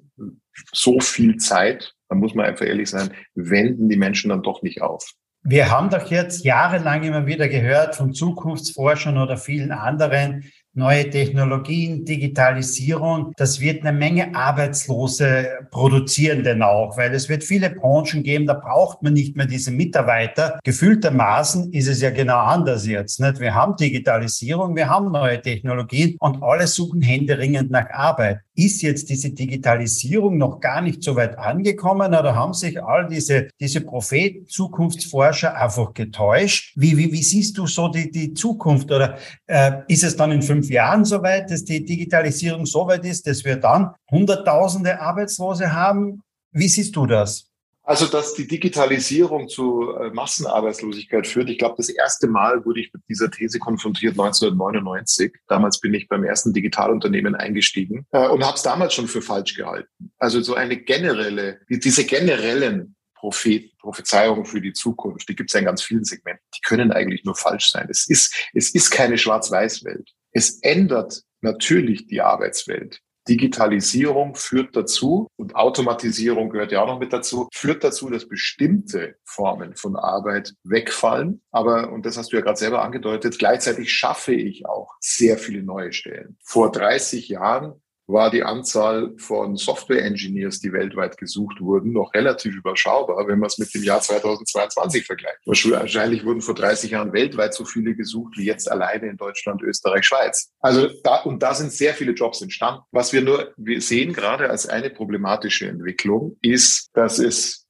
so 0.71 0.99
viel 0.99 1.37
Zeit, 1.37 1.95
da 2.07 2.15
muss 2.15 2.35
man 2.35 2.45
einfach 2.45 2.67
ehrlich 2.67 2.89
sein, 2.89 3.09
wenden 3.33 3.89
die 3.89 3.97
Menschen 3.97 4.29
dann 4.29 4.43
doch 4.43 4.61
nicht 4.61 4.83
auf. 4.83 5.11
Wir 5.41 5.71
haben 5.71 5.89
doch 5.89 6.11
jetzt 6.11 6.43
jahrelang 6.43 7.03
immer 7.03 7.25
wieder 7.25 7.47
gehört 7.47 7.95
von 7.95 8.13
Zukunftsforschern 8.13 9.17
oder 9.17 9.37
vielen 9.37 9.71
anderen, 9.71 10.51
neue 10.73 11.09
Technologien, 11.09 12.05
Digitalisierung, 12.05 13.33
das 13.37 13.59
wird 13.59 13.85
eine 13.85 13.97
Menge 13.97 14.35
Arbeitslose 14.35 15.47
produzieren 15.71 16.43
denn 16.43 16.61
auch, 16.61 16.97
weil 16.97 17.13
es 17.13 17.29
wird 17.29 17.43
viele 17.43 17.69
Branchen 17.69 18.23
geben, 18.23 18.45
da 18.45 18.53
braucht 18.53 19.01
man 19.03 19.13
nicht 19.13 19.35
mehr 19.35 19.45
diese 19.45 19.71
Mitarbeiter. 19.71 20.59
Gefühltermaßen 20.63 21.73
ist 21.73 21.87
es 21.87 22.01
ja 22.01 22.11
genau 22.11 22.37
anders 22.37 22.85
jetzt. 22.85 23.19
Nicht? 23.19 23.39
Wir 23.39 23.53
haben 23.53 23.75
Digitalisierung, 23.75 24.75
wir 24.75 24.89
haben 24.89 25.11
neue 25.11 25.41
Technologien 25.41 26.15
und 26.19 26.41
alle 26.43 26.67
suchen 26.67 27.01
händeringend 27.01 27.71
nach 27.71 27.89
Arbeit. 27.91 28.39
Ist 28.55 28.81
jetzt 28.81 29.09
diese 29.09 29.31
Digitalisierung 29.31 30.37
noch 30.37 30.59
gar 30.59 30.81
nicht 30.81 31.01
so 31.01 31.15
weit 31.15 31.37
angekommen 31.37 32.13
oder 32.13 32.35
haben 32.35 32.53
sich 32.53 32.83
all 32.83 33.07
diese, 33.07 33.47
diese 33.59 33.81
Propheten, 33.81 34.47
Zukunftsforscher 34.47 35.55
einfach 35.55 35.93
getäuscht? 35.93 36.73
Wie, 36.75 36.97
wie, 36.97 37.11
wie 37.11 37.23
siehst 37.23 37.57
du 37.57 37.67
so 37.67 37.87
die, 37.87 38.11
die 38.11 38.33
Zukunft 38.33 38.91
oder 38.91 39.17
äh, 39.47 39.71
ist 39.87 40.03
es 40.03 40.17
dann 40.17 40.31
in 40.33 40.41
fünf 40.41 40.58
fünf 40.59 40.69
Jahren 40.69 41.05
so 41.05 41.21
weit, 41.23 41.49
dass 41.51 41.63
die 41.63 41.85
Digitalisierung 41.85 42.65
so 42.65 42.85
weit 42.85 43.05
ist, 43.05 43.27
dass 43.27 43.45
wir 43.45 43.55
dann 43.55 43.93
Hunderttausende 44.11 44.99
Arbeitslose 44.99 45.71
haben? 45.71 46.21
Wie 46.51 46.67
siehst 46.67 46.95
du 46.95 47.05
das? 47.05 47.45
Also, 47.83 48.05
dass 48.05 48.35
die 48.35 48.45
Digitalisierung 48.45 49.47
zu 49.47 49.93
äh, 49.93 50.11
Massenarbeitslosigkeit 50.11 51.25
führt. 51.25 51.49
Ich 51.49 51.57
glaube, 51.57 51.75
das 51.77 51.89
erste 51.89 52.27
Mal 52.27 52.63
wurde 52.65 52.81
ich 52.81 52.93
mit 52.93 53.01
dieser 53.09 53.31
These 53.31 53.57
konfrontiert 53.57 54.11
1999. 54.11 55.33
Damals 55.47 55.79
bin 55.79 55.93
ich 55.95 56.07
beim 56.07 56.23
ersten 56.23 56.53
Digitalunternehmen 56.53 57.35
eingestiegen 57.35 58.05
äh, 58.11 58.27
und 58.27 58.45
habe 58.45 58.57
es 58.57 58.61
damals 58.61 58.93
schon 58.93 59.07
für 59.07 59.23
falsch 59.23 59.55
gehalten. 59.55 60.11
Also 60.19 60.41
so 60.41 60.53
eine 60.53 60.77
generelle, 60.77 61.61
diese 61.69 62.03
generellen 62.03 62.95
Prophet, 63.15 63.77
Prophezeiungen 63.79 64.45
für 64.45 64.61
die 64.61 64.73
Zukunft, 64.73 65.27
die 65.27 65.35
gibt 65.35 65.49
es 65.49 65.53
ja 65.53 65.59
in 65.59 65.65
ganz 65.65 65.81
vielen 65.81 66.05
Segmenten, 66.05 66.43
die 66.55 66.61
können 66.61 66.91
eigentlich 66.91 67.25
nur 67.25 67.35
falsch 67.35 67.69
sein. 67.69 67.87
Es 67.89 68.07
ist, 68.07 68.33
es 68.53 68.73
ist 68.73 68.91
keine 68.91 69.17
Schwarz-Weiß-Welt. 69.17 70.09
Es 70.39 70.61
ändert 70.61 71.23
natürlich 71.41 72.07
die 72.07 72.21
Arbeitswelt. 72.21 73.01
Digitalisierung 73.27 74.35
führt 74.35 74.73
dazu 74.73 75.27
und 75.35 75.57
Automatisierung 75.57 76.49
gehört 76.49 76.71
ja 76.71 76.81
auch 76.81 76.87
noch 76.87 76.99
mit 77.01 77.11
dazu, 77.11 77.49
führt 77.53 77.83
dazu, 77.83 78.09
dass 78.09 78.25
bestimmte 78.25 79.17
Formen 79.25 79.75
von 79.75 79.97
Arbeit 79.97 80.53
wegfallen. 80.63 81.41
Aber, 81.51 81.91
und 81.91 82.05
das 82.05 82.17
hast 82.17 82.31
du 82.31 82.37
ja 82.37 82.41
gerade 82.41 82.57
selber 82.57 82.81
angedeutet, 82.83 83.37
gleichzeitig 83.37 83.91
schaffe 83.91 84.33
ich 84.33 84.65
auch 84.65 84.95
sehr 85.01 85.37
viele 85.37 85.61
neue 85.61 85.91
Stellen. 85.91 86.37
Vor 86.41 86.71
30 86.71 87.27
Jahren 87.27 87.81
war 88.09 88.31
die 88.31 88.43
Anzahl 88.43 89.13
von 89.17 89.55
Software-Engineers, 89.55 90.59
die 90.59 90.73
weltweit 90.73 91.17
gesucht 91.17 91.61
wurden, 91.61 91.91
noch 91.91 92.13
relativ 92.13 92.55
überschaubar, 92.55 93.27
wenn 93.27 93.39
man 93.39 93.47
es 93.47 93.57
mit 93.57 93.73
dem 93.73 93.83
Jahr 93.83 94.01
2022 94.01 95.05
vergleicht. 95.05 95.37
Wahrscheinlich 95.45 96.25
wurden 96.25 96.41
vor 96.41 96.55
30 96.55 96.91
Jahren 96.91 97.13
weltweit 97.13 97.53
so 97.53 97.65
viele 97.65 97.95
gesucht 97.95 98.37
wie 98.37 98.45
jetzt 98.45 98.69
alleine 98.71 99.07
in 99.07 99.17
Deutschland, 99.17 99.61
Österreich, 99.61 100.05
Schweiz. 100.05 100.51
Also 100.59 100.89
da, 101.03 101.21
und 101.21 101.43
da 101.43 101.53
sind 101.53 101.71
sehr 101.71 101.93
viele 101.93 102.13
Jobs 102.13 102.41
entstanden. 102.41 102.81
Was 102.91 103.13
wir 103.13 103.21
nur 103.21 103.53
wir 103.57 103.81
sehen 103.81 104.13
gerade 104.13 104.49
als 104.49 104.67
eine 104.67 104.89
problematische 104.89 105.67
Entwicklung 105.67 106.37
ist, 106.41 106.89
dass 106.93 107.19
es 107.19 107.67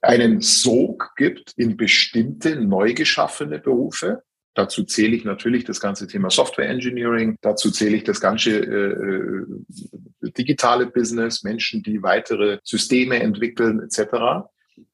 einen 0.00 0.40
Sog 0.40 1.12
gibt 1.16 1.52
in 1.56 1.76
bestimmte 1.76 2.56
neu 2.56 2.94
geschaffene 2.94 3.58
Berufe, 3.58 4.22
Dazu 4.60 4.84
zähle 4.84 5.16
ich 5.16 5.24
natürlich 5.24 5.64
das 5.64 5.80
ganze 5.80 6.06
Thema 6.06 6.28
Software 6.28 6.68
Engineering. 6.68 7.38
Dazu 7.40 7.70
zähle 7.70 7.96
ich 7.96 8.04
das 8.04 8.20
ganze 8.20 8.58
äh, 8.58 10.26
äh, 10.26 10.32
digitale 10.36 10.84
Business, 10.84 11.42
Menschen, 11.42 11.82
die 11.82 12.02
weitere 12.02 12.58
Systeme 12.62 13.22
entwickeln 13.22 13.80
etc. 13.80 14.44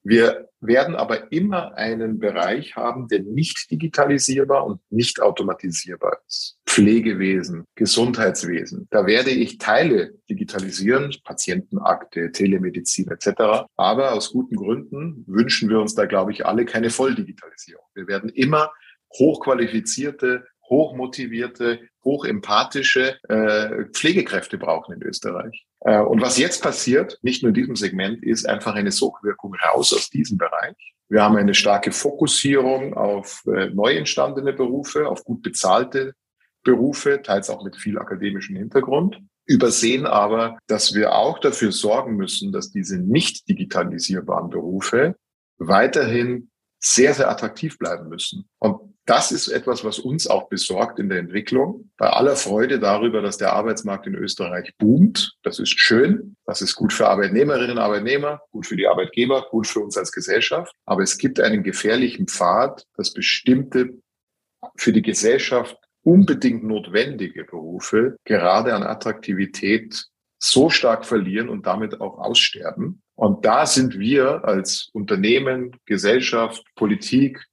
Wir 0.04 0.48
werden 0.60 0.94
aber 0.94 1.32
immer 1.32 1.74
einen 1.74 2.20
Bereich 2.20 2.76
haben, 2.76 3.08
der 3.08 3.24
nicht 3.24 3.68
digitalisierbar 3.68 4.64
und 4.64 4.80
nicht 4.88 5.20
automatisierbar 5.20 6.18
ist. 6.28 6.58
Pflegewesen, 6.64 7.64
Gesundheitswesen. 7.74 8.86
Da 8.90 9.04
werde 9.04 9.30
ich 9.30 9.58
Teile 9.58 10.14
digitalisieren, 10.30 11.12
Patientenakte, 11.24 12.30
Telemedizin 12.30 13.10
etc. 13.10 13.66
Aber 13.76 14.12
aus 14.12 14.30
guten 14.30 14.54
Gründen 14.54 15.24
wünschen 15.26 15.68
wir 15.70 15.80
uns 15.80 15.96
da, 15.96 16.06
glaube 16.06 16.30
ich, 16.30 16.46
alle 16.46 16.66
keine 16.66 16.90
Volldigitalisierung. 16.90 17.84
Wir 17.94 18.06
werden 18.06 18.30
immer 18.30 18.70
hochqualifizierte, 19.18 20.46
hochmotivierte, 20.68 21.80
hochempathische 22.04 23.16
äh, 23.28 23.84
Pflegekräfte 23.92 24.58
brauchen 24.58 24.94
in 24.96 25.02
Österreich. 25.02 25.66
Äh, 25.80 26.00
und 26.00 26.20
was 26.20 26.38
jetzt 26.38 26.62
passiert, 26.62 27.18
nicht 27.22 27.42
nur 27.42 27.50
in 27.50 27.54
diesem 27.54 27.76
Segment, 27.76 28.22
ist 28.22 28.48
einfach 28.48 28.74
eine 28.74 28.92
Sogwirkung 28.92 29.54
raus 29.54 29.92
aus 29.92 30.10
diesem 30.10 30.38
Bereich. 30.38 30.76
Wir 31.08 31.22
haben 31.22 31.36
eine 31.36 31.54
starke 31.54 31.92
Fokussierung 31.92 32.94
auf 32.94 33.44
äh, 33.46 33.70
neu 33.70 33.96
entstandene 33.96 34.52
Berufe, 34.52 35.08
auf 35.08 35.24
gut 35.24 35.42
bezahlte 35.42 36.14
Berufe, 36.64 37.22
teils 37.22 37.48
auch 37.48 37.62
mit 37.62 37.76
viel 37.76 37.98
akademischem 37.98 38.56
Hintergrund 38.56 39.20
übersehen 39.46 40.06
aber, 40.06 40.58
dass 40.66 40.94
wir 40.94 41.14
auch 41.14 41.38
dafür 41.38 41.72
sorgen 41.72 42.16
müssen, 42.16 42.52
dass 42.52 42.72
diese 42.72 42.98
nicht 42.98 43.48
digitalisierbaren 43.48 44.50
Berufe 44.50 45.16
weiterhin 45.58 46.50
sehr, 46.78 47.14
sehr 47.14 47.30
attraktiv 47.30 47.78
bleiben 47.78 48.08
müssen. 48.08 48.48
Und 48.58 48.95
das 49.06 49.30
ist 49.30 49.48
etwas, 49.48 49.84
was 49.84 50.00
uns 50.00 50.26
auch 50.26 50.48
besorgt 50.48 50.98
in 50.98 51.08
der 51.08 51.20
Entwicklung. 51.20 51.90
Bei 51.96 52.10
aller 52.10 52.34
Freude 52.34 52.80
darüber, 52.80 53.22
dass 53.22 53.38
der 53.38 53.52
Arbeitsmarkt 53.52 54.06
in 54.08 54.16
Österreich 54.16 54.72
boomt. 54.78 55.36
Das 55.44 55.60
ist 55.60 55.78
schön. 55.78 56.36
Das 56.44 56.60
ist 56.60 56.74
gut 56.74 56.92
für 56.92 57.08
Arbeitnehmerinnen 57.08 57.72
und 57.72 57.78
Arbeitnehmer, 57.78 58.40
gut 58.50 58.66
für 58.66 58.76
die 58.76 58.88
Arbeitgeber, 58.88 59.46
gut 59.50 59.68
für 59.68 59.80
uns 59.80 59.96
als 59.96 60.10
Gesellschaft. 60.10 60.72
Aber 60.86 61.02
es 61.02 61.18
gibt 61.18 61.38
einen 61.38 61.62
gefährlichen 61.62 62.26
Pfad, 62.26 62.84
dass 62.96 63.12
bestimmte 63.12 63.94
für 64.76 64.92
die 64.92 65.02
Gesellschaft 65.02 65.76
unbedingt 66.02 66.64
notwendige 66.64 67.44
Berufe 67.44 68.16
gerade 68.24 68.74
an 68.74 68.82
Attraktivität 68.82 70.06
so 70.38 70.68
stark 70.68 71.04
verlieren 71.04 71.48
und 71.48 71.66
damit 71.66 72.00
auch 72.00 72.18
aussterben. 72.18 73.02
Und 73.14 73.44
da 73.46 73.66
sind 73.66 73.98
wir 73.98 74.44
als 74.44 74.90
Unternehmen, 74.92 75.76
Gesellschaft, 75.86 76.62
Politik, 76.74 77.44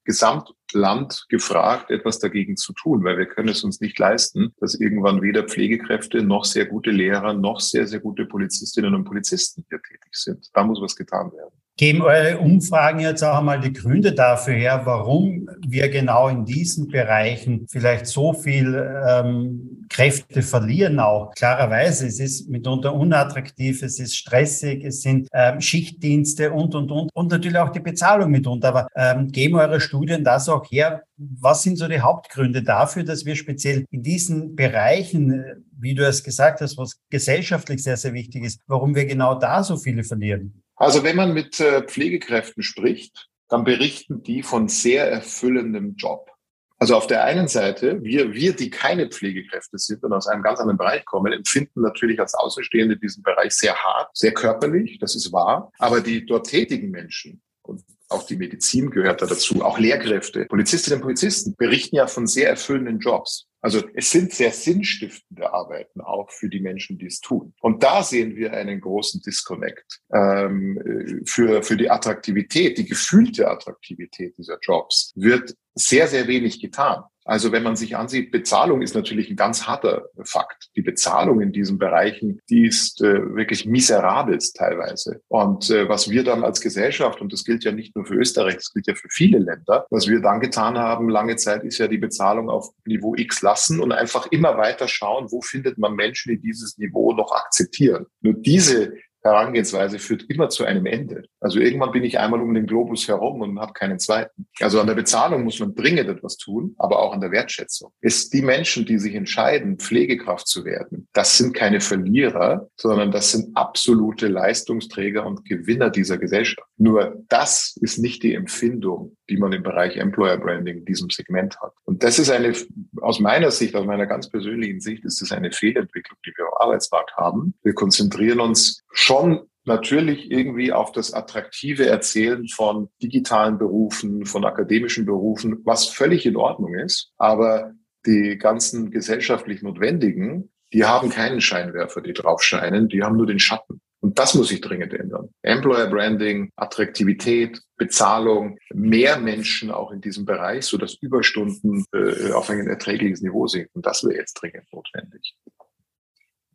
Gesamtland 0.73 1.25
gefragt, 1.29 1.91
etwas 1.91 2.19
dagegen 2.19 2.57
zu 2.57 2.73
tun, 2.73 3.03
weil 3.03 3.17
wir 3.17 3.27
können 3.27 3.49
es 3.49 3.63
uns 3.63 3.79
nicht 3.79 3.97
leisten, 3.99 4.53
dass 4.59 4.73
irgendwann 4.75 5.21
weder 5.21 5.43
Pflegekräfte 5.43 6.23
noch 6.23 6.45
sehr 6.45 6.65
gute 6.65 6.91
Lehrer 6.91 7.33
noch 7.33 7.59
sehr, 7.59 7.87
sehr 7.87 7.99
gute 7.99 8.25
Polizistinnen 8.25 8.95
und 8.95 9.05
Polizisten 9.05 9.63
hier 9.69 9.81
tätig 9.81 10.11
sind. 10.11 10.49
Da 10.53 10.63
muss 10.63 10.81
was 10.81 10.95
getan 10.95 11.31
werden. 11.31 11.52
Geben 11.75 12.03
eure 12.03 12.37
Umfragen 12.37 12.99
jetzt 12.99 13.23
auch 13.23 13.39
einmal 13.39 13.59
die 13.59 13.73
Gründe 13.73 14.13
dafür 14.13 14.53
her, 14.53 14.81
warum 14.83 15.49
wir 15.65 15.89
genau 15.89 16.27
in 16.27 16.45
diesen 16.45 16.87
Bereichen 16.87 17.65
vielleicht 17.67 18.05
so 18.05 18.33
viel 18.33 18.75
ähm, 19.07 19.87
Kräfte 19.89 20.43
verlieren 20.43 20.99
auch. 20.99 21.31
Klarerweise, 21.33 22.05
es 22.05 22.19
ist 22.19 22.47
mitunter 22.47 22.93
unattraktiv, 22.93 23.81
es 23.81 23.99
ist 23.99 24.15
stressig, 24.15 24.83
es 24.83 25.01
sind 25.01 25.27
ähm, 25.33 25.61
Schichtdienste 25.61 26.51
und, 26.51 26.75
und, 26.75 26.91
und. 26.91 27.09
Und 27.11 27.31
natürlich 27.31 27.57
auch 27.57 27.69
die 27.69 27.79
Bezahlung 27.79 28.29
mitunter. 28.29 28.67
Aber 28.69 28.87
ähm, 28.95 29.29
geben 29.29 29.55
eure 29.55 29.81
Studien 29.81 30.23
das 30.23 30.49
auch 30.49 30.69
her? 30.69 31.01
Was 31.17 31.63
sind 31.63 31.77
so 31.77 31.87
die 31.87 32.01
Hauptgründe 32.01 32.61
dafür, 32.61 33.03
dass 33.03 33.25
wir 33.25 33.35
speziell 33.35 33.85
in 33.89 34.03
diesen 34.03 34.55
Bereichen, 34.55 35.63
wie 35.79 35.95
du 35.95 36.05
es 36.07 36.23
gesagt 36.23 36.61
hast, 36.61 36.77
was 36.77 36.99
gesellschaftlich 37.09 37.81
sehr, 37.81 37.97
sehr 37.97 38.13
wichtig 38.13 38.43
ist, 38.43 38.59
warum 38.67 38.93
wir 38.93 39.05
genau 39.05 39.35
da 39.35 39.63
so 39.63 39.77
viele 39.77 40.03
verlieren? 40.03 40.62
Also 40.83 41.03
wenn 41.03 41.15
man 41.15 41.33
mit 41.33 41.61
äh, 41.61 41.81
Pflegekräften 41.81 42.61
spricht, 42.61 43.29
dann 43.47 43.63
berichten 43.63 44.21
die 44.21 44.43
von 44.43 44.67
sehr 44.67 45.09
erfüllendem 45.09 45.95
Job. 45.95 46.29
Also 46.77 46.97
auf 46.97 47.07
der 47.07 47.23
einen 47.23 47.47
Seite, 47.47 48.03
wir, 48.03 48.33
wir, 48.33 48.53
die 48.53 48.69
keine 48.69 49.07
Pflegekräfte 49.07 49.77
sind 49.77 50.03
und 50.03 50.11
aus 50.11 50.27
einem 50.27 50.43
ganz 50.43 50.59
anderen 50.59 50.77
Bereich 50.77 51.05
kommen, 51.05 51.31
empfinden 51.31 51.81
natürlich 51.81 52.19
als 52.19 52.33
Außenstehende 52.33 52.97
diesen 52.97 53.23
Bereich 53.23 53.53
sehr 53.53 53.73
hart, 53.75 54.09
sehr 54.13 54.33
körperlich, 54.33 54.99
das 54.99 55.15
ist 55.15 55.31
wahr. 55.31 55.71
Aber 55.79 56.01
die 56.01 56.25
dort 56.25 56.47
tätigen 56.47 56.91
Menschen, 56.91 57.41
und 57.61 57.81
auch 58.09 58.25
die 58.25 58.35
Medizin 58.35 58.89
gehört 58.89 59.21
da 59.21 59.25
dazu, 59.25 59.63
auch 59.63 59.79
Lehrkräfte, 59.79 60.45
Polizistinnen 60.47 60.97
und 60.97 61.03
Polizisten 61.03 61.55
berichten 61.55 61.95
ja 61.95 62.07
von 62.07 62.27
sehr 62.27 62.49
erfüllenden 62.49 62.99
Jobs. 62.99 63.47
Also 63.63 63.81
es 63.93 64.11
sind 64.11 64.33
sehr 64.33 64.51
sinnstiftende 64.51 65.53
Arbeiten 65.53 66.01
auch 66.01 66.29
für 66.29 66.49
die 66.49 66.59
Menschen, 66.59 66.97
die 66.97 67.05
es 67.05 67.21
tun. 67.21 67.53
Und 67.61 67.81
da 67.81 68.03
sehen 68.03 68.35
wir 68.35 68.51
einen 68.51 68.81
großen 68.81 69.21
Disconnect 69.21 70.01
ähm, 70.13 71.23
für, 71.25 71.63
für 71.63 71.77
die 71.77 71.89
Attraktivität, 71.89 72.77
die 72.77 72.85
gefühlte 72.85 73.49
Attraktivität 73.49 74.37
dieser 74.37 74.57
Jobs 74.61 75.13
wird 75.15 75.55
sehr, 75.75 76.09
sehr 76.09 76.27
wenig 76.27 76.59
getan. 76.59 77.03
Also 77.25 77.51
wenn 77.51 77.63
man 77.63 77.75
sich 77.75 77.95
ansieht, 77.95 78.31
Bezahlung 78.31 78.81
ist 78.81 78.95
natürlich 78.95 79.29
ein 79.29 79.35
ganz 79.35 79.67
harter 79.67 80.09
Fakt. 80.23 80.69
Die 80.75 80.81
Bezahlung 80.81 81.41
in 81.41 81.51
diesen 81.51 81.77
Bereichen, 81.77 82.39
die 82.49 82.67
ist 82.67 83.01
äh, 83.01 83.35
wirklich 83.35 83.65
miserabel 83.65 84.33
teilweise. 84.55 85.21
Und 85.27 85.69
äh, 85.69 85.87
was 85.87 86.09
wir 86.09 86.23
dann 86.23 86.43
als 86.43 86.61
Gesellschaft, 86.61 87.21
und 87.21 87.31
das 87.31 87.43
gilt 87.43 87.63
ja 87.63 87.71
nicht 87.71 87.95
nur 87.95 88.05
für 88.05 88.15
Österreich, 88.15 88.55
das 88.55 88.71
gilt 88.73 88.87
ja 88.87 88.95
für 88.95 89.09
viele 89.09 89.39
Länder, 89.39 89.85
was 89.89 90.07
wir 90.07 90.21
dann 90.21 90.39
getan 90.39 90.77
haben, 90.77 91.09
lange 91.09 91.35
Zeit, 91.35 91.63
ist 91.63 91.77
ja 91.77 91.87
die 91.87 91.97
Bezahlung 91.97 92.49
auf 92.49 92.69
Niveau 92.85 93.15
X 93.15 93.41
lassen 93.41 93.79
und 93.79 93.91
einfach 93.91 94.27
immer 94.31 94.57
weiter 94.57 94.87
schauen, 94.87 95.27
wo 95.31 95.41
findet 95.41 95.77
man 95.77 95.93
Menschen, 95.93 96.31
die 96.31 96.41
dieses 96.41 96.77
Niveau 96.77 97.13
noch 97.13 97.31
akzeptieren. 97.31 98.07
Nur 98.21 98.33
diese 98.33 98.93
Herangehensweise 99.23 99.99
führt 99.99 100.23
immer 100.29 100.49
zu 100.49 100.65
einem 100.65 100.85
Ende. 100.85 101.23
Also 101.39 101.59
irgendwann 101.59 101.91
bin 101.91 102.03
ich 102.03 102.19
einmal 102.19 102.41
um 102.41 102.53
den 102.53 102.65
Globus 102.65 103.07
herum 103.07 103.41
und 103.41 103.59
habe 103.59 103.73
keinen 103.73 103.99
zweiten. 103.99 104.47
Also 104.59 104.81
an 104.81 104.87
der 104.87 104.95
Bezahlung 104.95 105.43
muss 105.43 105.59
man 105.59 105.75
dringend 105.75 106.09
etwas 106.09 106.37
tun, 106.37 106.75
aber 106.77 106.99
auch 106.99 107.13
an 107.13 107.21
der 107.21 107.31
Wertschätzung. 107.31 107.91
Es 108.01 108.29
die 108.29 108.41
Menschen, 108.41 108.85
die 108.85 108.99
sich 108.99 109.15
entscheiden, 109.15 109.77
Pflegekraft 109.79 110.47
zu 110.47 110.65
werden, 110.65 111.07
das 111.13 111.37
sind 111.37 111.53
keine 111.53 111.79
Verlierer, 111.79 112.69
sondern 112.75 113.11
das 113.11 113.31
sind 113.31 113.55
absolute 113.55 114.27
Leistungsträger 114.27 115.25
und 115.25 115.45
Gewinner 115.45 115.89
dieser 115.89 116.17
Gesellschaft. 116.17 116.67
Nur 116.77 117.23
das 117.29 117.77
ist 117.81 117.99
nicht 117.99 118.23
die 118.23 118.33
Empfindung, 118.33 119.15
die 119.33 119.39
man 119.39 119.51
im 119.51 119.63
Bereich 119.63 119.97
Employer 119.97 120.37
Branding 120.37 120.77
in 120.77 120.85
diesem 120.85 121.09
Segment 121.09 121.59
hat. 121.59 121.73
Und 121.85 122.03
das 122.03 122.19
ist 122.19 122.29
eine, 122.29 122.53
aus 123.01 123.19
meiner 123.19 123.49
Sicht, 123.49 123.75
aus 123.75 123.87
meiner 123.87 124.05
ganz 124.05 124.29
persönlichen 124.29 124.79
Sicht, 124.79 125.03
ist 125.05 125.23
das 125.23 125.31
eine 125.31 125.51
Fehlentwicklung, 125.51 126.19
die 126.23 126.33
wir 126.37 126.45
am 126.45 126.67
Arbeitsmarkt 126.67 127.17
haben. 127.17 127.55
Wir 127.63 127.73
konzentrieren 127.73 128.39
uns 128.39 128.83
schon 128.91 129.41
natürlich 129.65 130.29
irgendwie 130.29 130.71
auf 130.71 130.91
das 130.91 131.15
attraktive 131.15 131.87
Erzählen 131.87 132.47
von 132.47 132.89
digitalen 133.01 133.57
Berufen, 133.57 134.27
von 134.27 134.45
akademischen 134.45 135.07
Berufen, 135.07 135.61
was 135.63 135.87
völlig 135.87 136.27
in 136.27 136.35
Ordnung 136.35 136.75
ist. 136.75 137.11
Aber 137.17 137.71
die 138.05 138.37
ganzen 138.37 138.91
gesellschaftlich 138.91 139.63
Notwendigen, 139.63 140.51
die 140.73 140.85
haben 140.85 141.09
keinen 141.09 141.41
Scheinwerfer, 141.41 142.01
die 142.01 142.13
drauf 142.13 142.43
scheinen, 142.43 142.87
die 142.87 143.01
haben 143.01 143.17
nur 143.17 143.25
den 143.25 143.39
Schatten. 143.39 143.81
Und 144.03 144.19
das 144.19 144.33
muss 144.33 144.49
sich 144.49 144.59
dringend 144.59 144.93
ändern. 144.93 145.29
Employer 145.43 145.87
Branding, 145.87 146.51
Attraktivität, 146.57 147.61
Bezahlung, 147.77 148.57
mehr 148.73 149.17
Menschen 149.17 149.71
auch 149.71 149.91
in 149.91 150.01
diesem 150.01 150.25
Bereich, 150.25 150.65
so 150.65 150.77
dass 150.77 150.95
Überstunden 150.95 151.85
äh, 151.93 152.33
auf 152.33 152.49
ein 152.49 152.67
erträgliches 152.67 153.21
Niveau 153.21 153.47
sinken. 153.47 153.81
Das 153.81 154.03
wäre 154.03 154.17
jetzt 154.17 154.33
dringend 154.33 154.65
notwendig. 154.73 155.35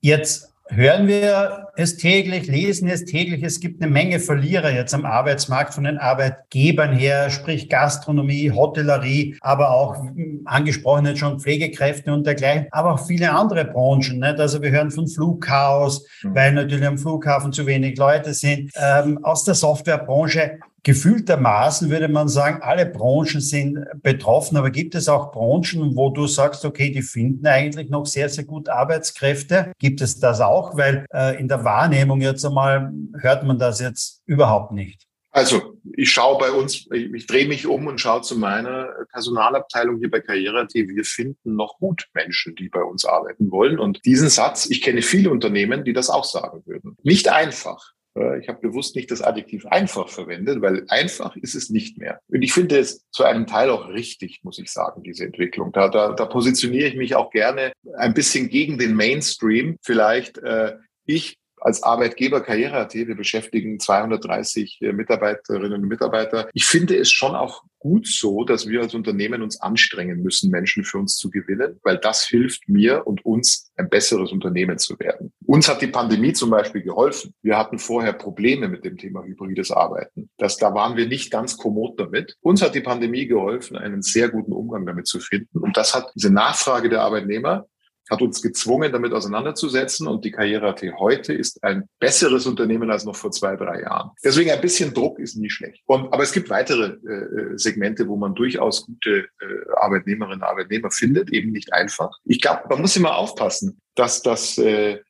Jetzt 0.01 0.49
hören 0.71 1.09
wir 1.09 1.69
es 1.77 1.97
täglich, 1.97 2.47
lesen 2.47 2.89
es 2.89 3.05
täglich. 3.05 3.43
Es 3.43 3.61
gibt 3.61 3.83
eine 3.83 3.91
Menge 3.91 4.21
Verlierer 4.21 4.71
jetzt 4.71 4.95
am 4.95 5.05
Arbeitsmarkt 5.05 5.75
von 5.75 5.85
den 5.85 5.99
Arbeitgebern 5.99 6.93
her, 6.93 7.31
sprich 7.31 7.69
Gastronomie, 7.69 8.53
Hotellerie, 8.53 9.37
aber 9.41 9.71
auch 9.71 9.97
hm, 9.97 10.43
angesprochen 10.45 11.07
jetzt 11.07 11.19
schon 11.19 11.41
Pflegekräfte 11.41 12.13
und 12.13 12.27
dergleichen, 12.27 12.67
aber 12.71 12.95
auch 12.95 13.07
viele 13.07 13.33
andere 13.33 13.65
Branchen. 13.65 14.19
Nicht? 14.19 14.39
Also 14.39 14.63
wir 14.63 14.71
hören 14.71 14.91
von 14.91 15.09
Flugchaos, 15.09 16.07
mhm. 16.23 16.35
weil 16.35 16.53
natürlich 16.53 16.87
am 16.87 16.99
Flughafen 16.99 17.53
zu 17.53 17.67
wenig 17.67 17.97
Leute 17.97 18.35
sind. 18.35 18.71
Ähm, 18.77 19.25
aus 19.25 19.45
der 19.45 19.55
Softwarebranche 19.55 20.59
gefühltermaßen 20.83 21.91
würde 21.91 22.09
man 22.09 22.29
sagen, 22.29 22.63
alle 22.63 22.87
Branchen 22.87 23.41
sind 23.41 23.85
betroffen, 24.03 24.57
aber 24.57 24.71
gibt 24.71 24.95
es 24.95 25.09
auch 25.09 25.33
Branchen, 25.33 25.97
wo 25.97 26.11
du 26.11 26.27
sagst, 26.27 26.65
okay, 26.65 26.91
die 26.91 27.03
finden 27.03 27.47
eigentlich 27.47 27.91
noch 27.91 28.07
sehr, 28.07 28.29
sehr 28.29 28.45
gut 28.45 28.69
Arbeitskräfte? 28.69 29.73
Gibt 29.79 30.01
es 30.01 30.19
das 30.19 30.41
auch? 30.41 30.77
Weil 30.77 31.07
äh, 31.13 31.39
in 31.39 31.49
der 31.49 31.65
Wahrnehmung 31.65 32.21
jetzt 32.21 32.45
einmal 32.45 32.93
hört 33.21 33.45
man 33.45 33.59
das 33.59 33.81
jetzt 33.81 34.23
überhaupt 34.27 34.73
nicht. 34.73 35.09
Also 35.31 35.79
ich 35.97 36.11
schaue 36.11 36.39
bei 36.39 36.51
uns, 36.51 36.87
ich, 36.91 37.13
ich 37.13 37.27
drehe 37.27 37.47
mich 37.47 37.67
um 37.67 37.87
und 37.87 38.01
schaue 38.01 38.23
zu 38.23 38.37
meiner 38.37 38.89
Personalabteilung 39.13 39.99
hier 39.99 40.11
bei 40.11 40.21
Karriere.at. 40.21 40.75
Wir 40.75 41.05
finden 41.05 41.55
noch 41.55 41.79
gut 41.79 42.07
Menschen, 42.15 42.57
die 42.57 42.69
bei 42.69 42.83
uns 42.83 43.05
arbeiten 43.05 43.51
wollen. 43.51 43.79
Und 43.79 44.05
diesen 44.05 44.31
Satz, 44.31 44.69
ich 44.71 44.81
kenne 44.81 45.03
viele 45.03 45.31
Unternehmen, 45.31 45.85
die 45.85 45.93
das 45.93 46.09
auch 46.11 46.25
sagen 46.25 46.63
würden. 46.65 46.97
Nicht 47.03 47.29
einfach. 47.29 47.93
Äh, 48.19 48.41
ich 48.41 48.49
habe 48.49 48.61
bewusst 48.61 48.97
nicht 48.97 49.11
das 49.11 49.23
Adjektiv 49.23 49.67
einfach 49.67 50.09
verwendet, 50.09 50.61
weil 50.61 50.85
einfach 50.89 51.37
ist 51.37 51.55
es 51.55 51.71
nicht 51.71 51.99
mehr. 51.99 52.21
Und 52.29 52.43
ich 52.43 52.53
finde 52.53 52.79
es 52.79 53.05
zu 53.11 53.25
einem 53.25 53.47
Teil 53.47 53.71
auch 53.71 53.89
richtig, 53.89 54.41
muss 54.43 54.59
ich 54.59 54.71
sagen, 54.71 55.03
diese 55.03 55.25
Entwicklung. 55.25 55.73
Da, 55.73 55.89
da, 55.89 56.13
da 56.13 56.27
positioniere 56.27 56.89
ich 56.89 56.97
mich 56.97 57.15
auch 57.15 57.31
gerne 57.31 57.73
ein 57.97 58.15
bisschen 58.15 58.49
gegen 58.49 58.79
den 58.79 58.95
Mainstream. 58.95 59.77
Vielleicht 59.83 60.39
äh, 60.39 60.77
ich 61.07 61.39
als 61.61 61.83
Arbeitgeber 61.83 62.41
Karriere.at, 62.41 62.95
wir 62.95 63.17
beschäftigen 63.17 63.81
230 63.81 64.79
äh, 64.81 64.93
Mitarbeiterinnen 64.93 65.83
und 65.83 65.89
Mitarbeiter. 65.89 66.49
Ich 66.55 66.65
finde 66.67 66.97
es 66.97 67.11
schon 67.11 67.35
auch 67.35 67.63
gut 67.79 68.07
so, 68.07 68.45
dass 68.45 68.67
wir 68.67 68.83
als 68.83 68.95
Unternehmen 68.95 69.43
uns 69.43 69.61
anstrengen 69.61 70.23
müssen, 70.23 70.51
Menschen 70.51 70.85
für 70.85 70.99
uns 70.99 71.17
zu 71.17 71.31
gewinnen, 71.31 71.79
weil 71.83 71.99
das 71.99 72.27
hilft 72.27 72.69
mir 72.69 73.07
und 73.07 73.25
uns, 73.25 73.71
ein 73.77 73.89
besseres 73.89 74.33
Unternehmen 74.33 74.79
zu 74.79 74.99
werden. 74.99 75.33
Uns 75.47 75.69
hat 75.69 75.81
die 75.81 75.87
Pandemie 75.87 76.33
zum 76.33 76.51
Beispiel 76.51 76.83
geholfen. 76.83 77.33
Wir 77.43 77.57
hatten 77.57 77.79
vorher 77.79 78.13
Probleme 78.13 78.69
mit 78.69 78.85
dem 78.85 78.97
Thema 78.97 79.25
hybrides 79.25 79.71
Arbeiten. 79.71 80.31
Das, 80.37 80.57
da 80.57 80.75
waren 80.75 80.97
wir 80.97 81.07
nicht 81.07 81.31
ganz 81.31 81.57
kommod 81.57 81.99
damit. 82.01 82.37
Uns 82.41 82.61
hat 82.61 82.75
die 82.75 82.81
Pandemie 82.81 83.27
geholfen, 83.27 83.77
einen 83.77 84.03
sehr 84.03 84.29
guten 84.29 84.53
Umgang 84.53 84.85
damit 84.85 85.07
zu 85.07 85.21
finden. 85.21 85.59
Und 85.59 85.77
das 85.77 85.95
hat 85.95 86.11
diese 86.17 86.33
Nachfrage 86.33 86.89
der 86.89 87.03
Arbeitnehmer 87.03 87.67
hat 88.11 88.23
uns 88.23 88.43
gezwungen, 88.43 88.93
damit 88.93 89.13
auseinanderzusetzen. 89.13 90.07
Und 90.07 90.25
die 90.25 90.31
Karriere.at 90.31 90.83
heute 90.99 91.33
ist 91.33 91.63
ein 91.63 91.89
besseres 91.99 92.47
Unternehmen 92.47 92.91
als 92.91 93.05
noch 93.05 93.17
vor 93.17 93.31
zwei, 93.31 93.57
drei 93.57 93.83
Jahren. 93.83 94.11
Deswegen 94.25 94.51
ein 94.51 94.61
bisschen 94.61 94.95
Druck 94.95 95.19
ist 95.19 95.37
nie 95.37 95.51
schlecht. 95.51 95.83
Und, 95.87 96.13
aber 96.13 96.23
es 96.23 96.33
gibt 96.33 96.51
weitere 96.51 96.95
äh, 97.07 97.57
Segmente, 97.57 98.09
wo 98.09 98.17
man 98.17 98.35
durchaus 98.35 98.87
gute 98.87 99.29
äh, 99.41 99.71
Arbeitnehmerinnen 99.77 100.41
und 100.41 100.47
Arbeitnehmer 100.47 100.91
findet, 100.91 101.31
eben 101.33 101.53
nicht 101.53 101.73
einfach. 101.73 102.11
Ich 102.25 102.41
glaube, 102.41 102.63
man 102.71 102.81
muss 102.81 102.97
immer 102.97 103.17
aufpassen, 103.17 103.81
dass 103.95 104.23
das 104.23 104.59
äh, 104.59 105.01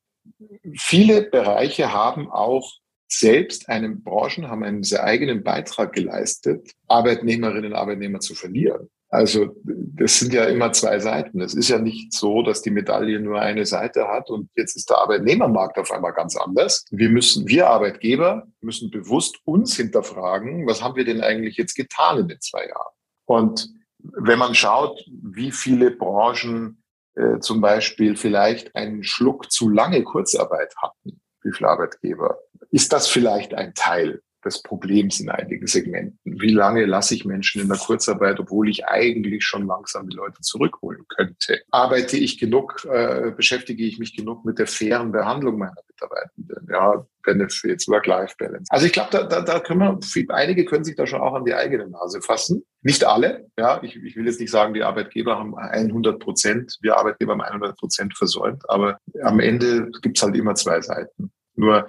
viele 0.75 1.23
Bereiche 1.23 1.93
haben 1.93 2.31
auch 2.31 2.73
selbst 3.11 3.69
einen 3.69 4.03
Branchen 4.03 4.49
haben 4.49 4.63
einen 4.63 4.83
sehr 4.83 5.03
eigenen 5.03 5.43
Beitrag 5.43 5.95
geleistet, 5.95 6.73
Arbeitnehmerinnen 6.89 7.73
und 7.73 7.79
Arbeitnehmer 7.79 8.21
zu 8.21 8.35
verlieren. 8.35 8.91
Also 9.11 9.57
das 9.65 10.19
sind 10.19 10.35
ja 10.35 10.45
immer 10.45 10.73
zwei 10.73 10.99
Seiten. 10.99 11.41
Es 11.41 11.55
ist 11.55 11.71
ja 11.71 11.79
nicht 11.79 12.13
so, 12.13 12.43
dass 12.43 12.61
die 12.61 12.71
Medaille 12.71 13.21
nur 13.21 13.41
eine 13.41 13.65
Seite 13.65 14.07
hat 14.09 14.29
und 14.29 14.51
jetzt 14.55 14.77
ist 14.77 14.91
der 14.91 14.99
Arbeitnehmermarkt 14.99 15.79
auf 15.79 15.91
einmal 15.91 16.13
ganz 16.13 16.37
anders. 16.37 16.85
Wir 16.91 17.09
müssen, 17.09 17.49
wir 17.49 17.69
Arbeitgeber 17.69 18.47
müssen 18.61 18.91
bewusst 18.91 19.39
uns 19.45 19.77
hinterfragen, 19.77 20.67
was 20.67 20.83
haben 20.83 20.97
wir 20.97 21.07
denn 21.07 21.23
eigentlich 21.23 21.57
jetzt 21.57 21.75
getan 21.75 22.19
in 22.19 22.29
den 22.29 22.41
zwei 22.41 22.67
Jahren? 22.67 22.95
Und 23.25 23.71
wenn 23.99 24.39
man 24.39 24.55
schaut, 24.55 25.03
wie 25.23 25.53
viele 25.53 25.91
Branchen 25.91 26.83
äh, 27.15 27.41
zum 27.41 27.63
Beispiel 27.63 28.15
vielleicht 28.15 28.77
einen 28.77 29.05
Schluck 29.05 29.51
zu 29.51 29.71
lange 29.71 30.03
Kurzarbeit 30.05 30.75
hatten, 30.83 31.21
wie 31.43 31.53
viele 31.53 31.71
Arbeitgeber, 31.71 32.39
ist 32.71 32.93
das 32.93 33.09
vielleicht 33.09 33.55
ein 33.55 33.73
Teil 33.75 34.21
des 34.49 34.63
Problems 34.63 35.21
in 35.21 35.29
einigen 35.29 35.67
Segmenten. 35.67 36.19
Wie 36.25 36.53
lange 36.53 36.87
lasse 36.87 37.15
ich 37.15 37.25
Menschen 37.25 37.61
in 37.61 37.69
der 37.69 37.79
Kurzarbeit, 37.79 38.41
obwohl 38.41 38.69
ich 38.69 38.87
eigentlich 38.87 39.45
schon 39.45 39.67
langsam 39.67 40.09
die 40.09 40.17
Leute 40.17 40.41
zurückholen 40.41 41.05
könnte? 41.09 41.61
Arbeite 41.71 42.17
ich 42.17 42.39
genug, 42.39 42.85
äh, 42.91 43.31
beschäftige 43.37 43.85
ich 43.85 43.99
mich 43.99 44.17
genug 44.17 44.45
mit 44.45 44.59
der 44.59 44.67
fairen 44.67 45.13
Behandlung 45.13 45.59
meiner 45.59 45.75
Mitarbeitenden? 45.87 46.69
Ja, 46.71 47.07
Benefits, 47.23 47.87
Work-Life-Balance. 47.89 48.67
Also 48.71 48.87
ich 48.87 48.93
glaube, 48.93 49.11
da, 49.13 49.25
da, 49.25 49.43
da 49.43 49.61
können 49.61 49.81
wir, 49.81 50.35
einige 50.35 50.65
können 50.65 50.85
sich 50.85 50.97
da 50.97 51.07
schon 51.07 51.21
auch 51.21 51.35
an 51.35 51.45
die 51.45 51.55
eigene 51.55 51.89
Nase 51.89 52.23
fassen. 52.23 52.65
Nicht 52.83 53.05
alle, 53.05 53.47
ja. 53.59 53.83
Ich, 53.83 53.97
ich 53.97 54.17
will 54.17 54.27
jetzt 54.27 54.41
nicht 54.41 54.51
sagen, 54.51 54.73
die 54.73 54.83
Arbeitgeber 54.83 55.39
haben 55.39 55.57
100 55.57 56.19
Prozent, 56.19 56.79
wir 56.81 56.97
Arbeitgeber 56.97 57.33
haben 57.33 57.43
100 57.43 57.77
Prozent 57.77 58.17
versäumt, 58.17 58.69
aber 58.71 58.99
am 59.23 59.41
Ende 59.41 59.91
gibt's 60.01 60.23
halt 60.23 60.37
immer 60.37 60.55
zwei 60.55 60.81
Seiten. 60.81 61.31
Nur, 61.55 61.89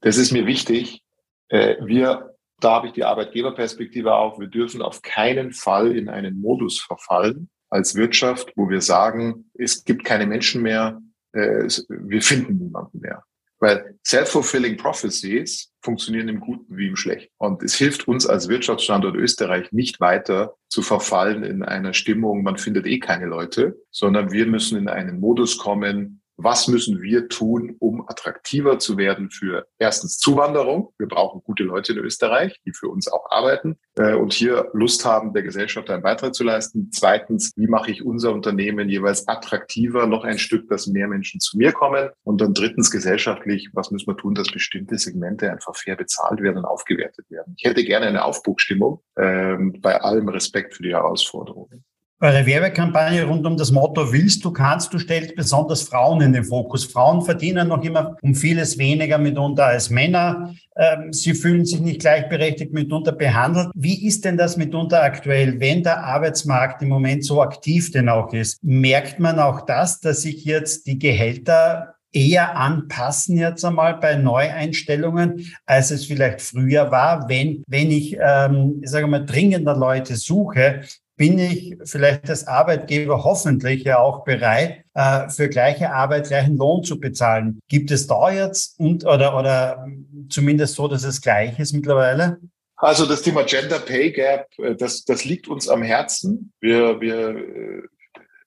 das 0.00 0.16
ist 0.16 0.32
mir 0.32 0.46
wichtig, 0.46 1.02
wir, 1.50 2.34
da 2.60 2.72
habe 2.72 2.88
ich 2.88 2.92
die 2.92 3.04
Arbeitgeberperspektive 3.04 4.14
auch, 4.14 4.38
wir 4.38 4.48
dürfen 4.48 4.82
auf 4.82 5.02
keinen 5.02 5.52
Fall 5.52 5.96
in 5.96 6.08
einen 6.08 6.40
Modus 6.40 6.80
verfallen 6.80 7.48
als 7.70 7.94
Wirtschaft, 7.94 8.52
wo 8.56 8.68
wir 8.68 8.80
sagen, 8.80 9.50
es 9.54 9.84
gibt 9.84 10.04
keine 10.04 10.26
Menschen 10.26 10.62
mehr, 10.62 11.00
äh, 11.32 11.68
wir 11.88 12.22
finden 12.22 12.58
niemanden 12.58 13.00
mehr. 13.00 13.22
Weil 13.60 13.98
self-fulfilling 14.06 14.76
prophecies 14.76 15.72
funktionieren 15.82 16.28
im 16.28 16.38
Guten 16.38 16.76
wie 16.76 16.86
im 16.86 16.96
Schlechten. 16.96 17.32
Und 17.38 17.62
es 17.62 17.74
hilft 17.74 18.06
uns 18.06 18.24
als 18.24 18.48
Wirtschaftsstandort 18.48 19.16
Österreich 19.16 19.72
nicht 19.72 20.00
weiter 20.00 20.54
zu 20.68 20.80
verfallen 20.80 21.42
in 21.42 21.64
einer 21.64 21.92
Stimmung, 21.92 22.44
man 22.44 22.56
findet 22.56 22.86
eh 22.86 23.00
keine 23.00 23.26
Leute, 23.26 23.76
sondern 23.90 24.30
wir 24.30 24.46
müssen 24.46 24.78
in 24.78 24.88
einen 24.88 25.18
Modus 25.18 25.58
kommen, 25.58 26.22
was 26.38 26.68
müssen 26.68 27.02
wir 27.02 27.28
tun, 27.28 27.74
um 27.80 28.08
attraktiver 28.08 28.78
zu 28.78 28.96
werden 28.96 29.30
für 29.30 29.66
erstens 29.78 30.18
Zuwanderung. 30.18 30.94
Wir 30.96 31.08
brauchen 31.08 31.42
gute 31.42 31.64
Leute 31.64 31.92
in 31.92 31.98
Österreich, 31.98 32.60
die 32.64 32.72
für 32.72 32.88
uns 32.88 33.08
auch 33.08 33.28
arbeiten 33.30 33.76
äh, 33.96 34.14
und 34.14 34.32
hier 34.32 34.70
Lust 34.72 35.04
haben, 35.04 35.32
der 35.32 35.42
Gesellschaft 35.42 35.90
einen 35.90 36.02
Beitrag 36.02 36.34
zu 36.34 36.44
leisten. 36.44 36.90
Zweitens, 36.92 37.52
wie 37.56 37.66
mache 37.66 37.90
ich 37.90 38.04
unser 38.04 38.32
Unternehmen 38.32 38.88
jeweils 38.88 39.26
attraktiver, 39.26 40.06
noch 40.06 40.22
ein 40.22 40.38
Stück, 40.38 40.68
dass 40.68 40.86
mehr 40.86 41.08
Menschen 41.08 41.40
zu 41.40 41.58
mir 41.58 41.72
kommen. 41.72 42.08
Und 42.22 42.40
dann 42.40 42.54
drittens, 42.54 42.92
gesellschaftlich, 42.92 43.70
was 43.72 43.90
müssen 43.90 44.06
wir 44.06 44.16
tun, 44.16 44.34
dass 44.34 44.48
bestimmte 44.48 44.96
Segmente 44.96 45.50
einfach 45.50 45.74
fair 45.74 45.96
bezahlt 45.96 46.40
werden 46.40 46.58
und 46.58 46.64
aufgewertet 46.64 47.28
werden. 47.30 47.54
Ich 47.58 47.68
hätte 47.68 47.84
gerne 47.84 48.06
eine 48.06 48.24
Aufbruchstimmung 48.24 49.02
ähm, 49.18 49.80
bei 49.80 50.00
allem 50.00 50.28
Respekt 50.28 50.74
für 50.74 50.84
die 50.84 50.92
Herausforderungen. 50.92 51.84
Eure 52.20 52.46
Werbekampagne 52.46 53.22
rund 53.22 53.46
um 53.46 53.56
das 53.56 53.70
Motto 53.70 54.12
Willst 54.12 54.44
du, 54.44 54.50
kannst 54.50 54.92
du 54.92 54.98
stellt 54.98 55.36
besonders 55.36 55.82
Frauen 55.82 56.20
in 56.20 56.32
den 56.32 56.42
Fokus. 56.42 56.84
Frauen 56.84 57.22
verdienen 57.22 57.68
noch 57.68 57.84
immer 57.84 58.16
um 58.22 58.34
vieles 58.34 58.76
weniger 58.76 59.18
mitunter 59.18 59.66
als 59.66 59.88
Männer. 59.88 60.52
Ähm, 60.74 61.12
sie 61.12 61.32
fühlen 61.32 61.64
sich 61.64 61.78
nicht 61.78 62.00
gleichberechtigt 62.00 62.72
mitunter 62.72 63.12
behandelt. 63.12 63.68
Wie 63.72 64.04
ist 64.04 64.24
denn 64.24 64.36
das 64.36 64.56
mitunter 64.56 65.00
aktuell, 65.00 65.60
wenn 65.60 65.84
der 65.84 66.02
Arbeitsmarkt 66.02 66.82
im 66.82 66.88
Moment 66.88 67.24
so 67.24 67.40
aktiv 67.40 67.92
denn 67.92 68.08
auch 68.08 68.32
ist? 68.32 68.58
Merkt 68.64 69.20
man 69.20 69.38
auch 69.38 69.60
das, 69.60 70.00
dass 70.00 70.22
sich 70.22 70.44
jetzt 70.44 70.88
die 70.88 70.98
Gehälter 70.98 71.94
eher 72.12 72.56
anpassen 72.56 73.38
jetzt 73.38 73.64
einmal 73.64 73.94
bei 73.94 74.16
Neueinstellungen, 74.16 75.46
als 75.66 75.92
es 75.92 76.06
vielleicht 76.06 76.40
früher 76.40 76.90
war, 76.90 77.28
wenn, 77.28 77.62
wenn 77.68 77.92
ich, 77.92 78.16
ähm, 78.20 78.80
ich 78.82 78.90
sage 78.90 79.06
mal, 79.06 79.24
dringender 79.24 79.76
Leute 79.76 80.16
suche, 80.16 80.80
bin 81.18 81.38
ich 81.38 81.76
vielleicht 81.84 82.30
als 82.30 82.46
Arbeitgeber 82.46 83.24
hoffentlich 83.24 83.82
ja 83.82 83.98
auch 83.98 84.24
bereit, 84.24 84.84
äh, 84.94 85.28
für 85.28 85.48
gleiche 85.48 85.92
Arbeit 85.92 86.28
gleichen 86.28 86.56
Lohn 86.56 86.84
zu 86.84 86.98
bezahlen. 86.98 87.58
Gibt 87.68 87.90
es 87.90 88.06
da 88.06 88.30
jetzt 88.30 88.78
und 88.78 89.04
oder 89.04 89.36
oder 89.36 89.86
zumindest 90.30 90.76
so, 90.76 90.88
dass 90.88 91.04
es 91.04 91.20
gleich 91.20 91.58
ist 91.58 91.74
mittlerweile? 91.74 92.38
Also 92.76 93.04
das 93.04 93.22
Thema 93.22 93.42
Gender 93.42 93.80
Pay 93.80 94.12
Gap, 94.12 94.46
äh, 94.58 94.76
das, 94.76 95.04
das 95.04 95.24
liegt 95.24 95.48
uns 95.48 95.68
am 95.68 95.82
Herzen. 95.82 96.52
Wir, 96.60 97.00
wir, 97.00 97.30
äh, 97.30 97.82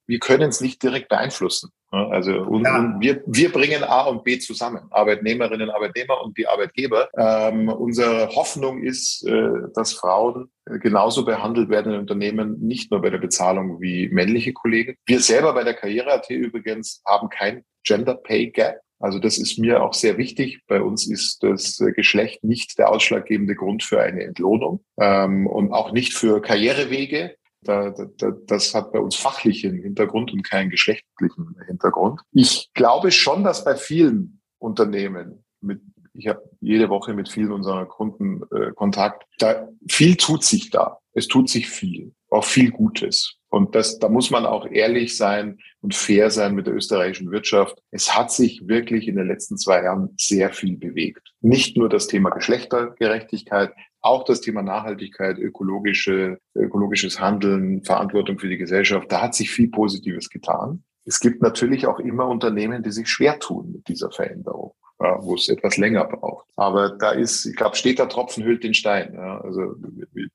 wir 0.08 0.20
können 0.20 0.50
es 0.50 0.62
nicht 0.62 0.82
direkt 0.82 1.10
beeinflussen. 1.10 1.72
Also 1.92 2.44
und, 2.44 2.64
ja. 2.64 2.80
und 2.80 3.02
wir, 3.02 3.22
wir 3.26 3.52
bringen 3.52 3.84
A 3.84 4.04
und 4.04 4.24
B 4.24 4.40
zusammen, 4.40 4.80
Arbeitnehmerinnen, 4.92 5.70
Arbeitnehmer 5.70 6.24
und 6.24 6.38
die 6.38 6.48
Arbeitgeber. 6.48 7.10
Ähm, 7.18 7.68
unsere 7.68 8.30
Hoffnung 8.30 8.82
ist, 8.82 9.28
äh, 9.28 9.50
dass 9.76 9.94
Frauen 9.94 10.50
äh, 10.66 10.80
genauso 10.80 11.26
behandelt 11.26 11.70
werden 11.70 11.94
in 11.94 12.00
Unternehmen, 12.00 12.60
nicht 12.62 12.92
nur 12.92 13.02
bei 13.02 13.10
der 13.10 13.18
Bezahlung 13.18 13.82
wie 13.82 14.08
männliche 14.08 14.54
Kollegen. 14.54 14.96
Wir 15.06 15.20
selber 15.20 15.54
bei 15.54 15.66
der 15.66 15.74
Karriere.at 15.74 16.30
übrigens 16.30 17.02
haben 17.06 17.30
kein 17.30 17.66
Gender 17.84 18.16
Pay 18.16 18.52
Gap. 18.52 18.80
Also 19.00 19.20
das 19.20 19.38
ist 19.38 19.58
mir 19.58 19.84
auch 19.84 19.94
sehr 19.94 20.18
wichtig. 20.18 20.62
Bei 20.68 20.82
uns 20.82 21.08
ist 21.08 21.44
das 21.44 21.78
Geschlecht 21.96 22.44
nicht 22.44 22.78
der 22.78 22.90
ausschlaggebende 22.90 23.56
Grund 23.56 23.84
für 23.84 24.00
eine 24.00 24.24
Entlohnung 24.24 24.86
ähm, 25.00 25.48
und 25.48 25.74
auch 25.74 25.92
nicht 25.92 26.14
für 26.14 26.40
Karrierewege. 26.42 27.36
Da, 27.64 27.92
da, 27.92 28.32
das 28.48 28.74
hat 28.74 28.92
bei 28.92 29.00
uns 29.00 29.16
fachlichen 29.16 29.76
Hintergrund 29.82 30.34
und 30.34 30.44
keinen 30.44 30.70
geschlechtlichen 30.70 31.56
Hintergrund. 31.68 32.22
Ich 32.32 32.72
glaube 32.74 33.12
schon, 33.12 33.44
dass 33.44 33.64
bei 33.64 33.76
vielen 33.76 34.42
Unternehmen, 34.58 35.44
mit, 35.62 35.82
ich 36.14 36.28
habe 36.28 36.42
jede 36.60 36.90
Woche 36.90 37.14
mit 37.14 37.30
vielen 37.30 37.52
unserer 37.52 37.86
Kunden 37.86 38.42
äh, 38.52 38.72
Kontakt, 38.74 39.26
da 39.38 39.68
viel 39.88 40.16
tut 40.16 40.44
sich 40.44 40.72
da. 40.72 41.00
Es 41.14 41.28
tut 41.28 41.50
sich 41.50 41.70
viel, 41.70 42.14
auch 42.30 42.46
viel 42.46 42.72
Gutes. 42.72 43.38
Und 43.50 43.76
das, 43.76 44.00
da 44.00 44.08
muss 44.08 44.32
man 44.32 44.46
auch 44.46 44.66
ehrlich 44.66 45.18
sein 45.18 45.60
und 45.82 45.94
fair 45.94 46.32
sein 46.32 46.56
mit 46.56 46.68
der 46.68 46.74
österreichischen 46.74 47.32
Wirtschaft. 47.32 47.78
Es 47.92 48.16
hat 48.16 48.32
sich 48.32 48.66
wirklich 48.68 49.10
in 49.10 49.18
den 49.18 49.28
letzten 49.28 49.58
zwei 49.58 49.84
Jahren 49.84 50.16
sehr 50.18 50.54
viel 50.54 50.78
bewegt. 50.78 51.34
Nicht 51.42 51.76
nur 51.76 51.90
das 51.90 52.08
Thema 52.08 52.30
Geschlechtergerechtigkeit, 52.30 53.74
auch 54.02 54.24
das 54.24 54.42
Thema 54.42 54.62
Nachhaltigkeit, 54.64 55.38
ökologische, 55.38 56.40
ökologisches 56.56 57.20
Handeln, 57.20 57.84
Verantwortung 57.84 58.40
für 58.40 58.50
die 58.50 58.58
Gesellschaft. 58.58 59.12
Da 59.12 59.22
hat 59.22 59.36
sich 59.36 59.52
viel 59.52 59.70
Positives 59.70 60.30
getan. 60.30 60.84
Es 61.06 61.20
gibt 61.20 61.42
natürlich 61.42 61.88
auch 61.88 62.00
immer 62.00 62.28
Unternehmen, 62.28 62.84
die 62.84 62.92
sich 62.92 63.10
schwer 63.10 63.40
tun 63.40 63.72
mit 63.72 63.88
dieser 63.88 64.12
Veränderung. 64.12 64.74
Ja, 65.04 65.18
wo 65.24 65.34
es 65.34 65.50
etwas 65.50 65.78
länger 65.78 66.06
braucht. 66.06 66.46
Aber 66.56 66.90
da 66.90 67.10
ist, 67.10 67.48
ich 67.48 67.56
glaube, 67.56 67.76
steter 67.76 68.08
Tropfen 68.08 68.44
hüllt 68.44 68.64
den 68.64 68.76
Stein. 68.76 69.16
Ja. 69.16 69.42
Also 69.42 69.74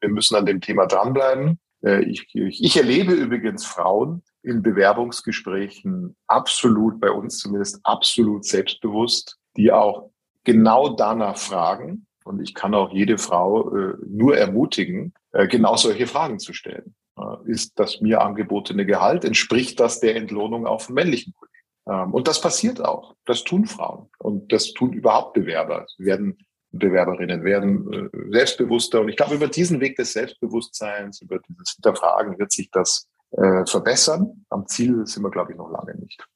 wir 0.01 0.09
müssen 0.09 0.35
an 0.35 0.45
dem 0.45 0.61
Thema 0.61 0.87
dranbleiben. 0.87 1.61
Äh, 1.85 2.03
ich, 2.03 2.27
ich, 2.35 2.65
ich 2.65 2.77
erlebe 2.77 3.13
übrigens 3.13 3.65
Frauen 3.65 4.25
in 4.43 4.63
Bewerbungsgesprächen 4.63 6.17
absolut, 6.27 7.01
bei 7.01 7.11
uns 7.11 7.39
zumindest 7.39 7.79
absolut 7.85 8.45
selbstbewusst, 8.45 9.39
die 9.57 9.71
auch 9.71 10.11
genau 10.45 10.97
danach 10.97 11.37
fragen. 11.37 12.06
Und 12.27 12.43
ich 12.43 12.55
kann 12.55 12.75
auch 12.75 12.93
jede 12.93 13.19
Frau 13.19 13.75
äh, 13.75 13.95
nur 14.07 14.37
ermutigen, 14.37 15.15
äh, 15.33 15.47
genau 15.47 15.77
solche 15.77 16.07
Fragen 16.07 16.39
zu 16.39 16.53
stellen. 16.53 16.95
Äh, 17.19 17.51
ist 17.51 17.79
das 17.79 18.01
mir 18.01 18.21
angebotene 18.21 18.85
Gehalt? 18.85 19.25
Entspricht 19.25 19.79
das 19.81 20.01
der 20.01 20.17
Entlohnung 20.17 20.67
auch 20.67 20.81
von 20.81 20.95
männlichen 20.95 21.35
Kollegen? 21.35 21.57
Ähm, 21.89 22.15
und 22.15 22.29
das 22.29 22.41
passiert 22.41 22.85
auch. 22.85 23.15
Das 23.25 23.45
tun 23.45 23.67
Frauen. 23.67 24.09
Und 24.19 24.53
das 24.53 24.73
tun 24.73 24.93
überhaupt 24.93 25.35
Bewerber. 25.35 25.87
Sie 25.97 26.05
werden 26.05 26.37
Bewerberinnen 26.73 27.45
werden 27.45 27.93
äh, 27.93 28.33
selbstbewusster. 28.33 29.01
Und 29.01 29.09
ich 29.09 29.17
glaube, 29.17 29.37
über 29.37 29.49
diesen 29.49 29.81
Weg 29.81 29.97
des 29.97 30.12
Selbstbewusstseins, 30.12 31.23
über 31.23 31.39
dieses 31.49 31.75
Hinterfragen 31.75 32.39
wird 32.39 32.53
sich 32.53 32.71
das 32.71 33.09
äh, 33.31 33.65
verbessern. 33.67 34.45
Am 34.51 34.67
Ziel 34.67 35.07
sind 35.07 35.23
wir, 35.23 35.31
glaube 35.31 35.53
ich, 35.53 35.59
noch 35.59 35.71
lange 35.71 35.95
nicht. 35.97 36.27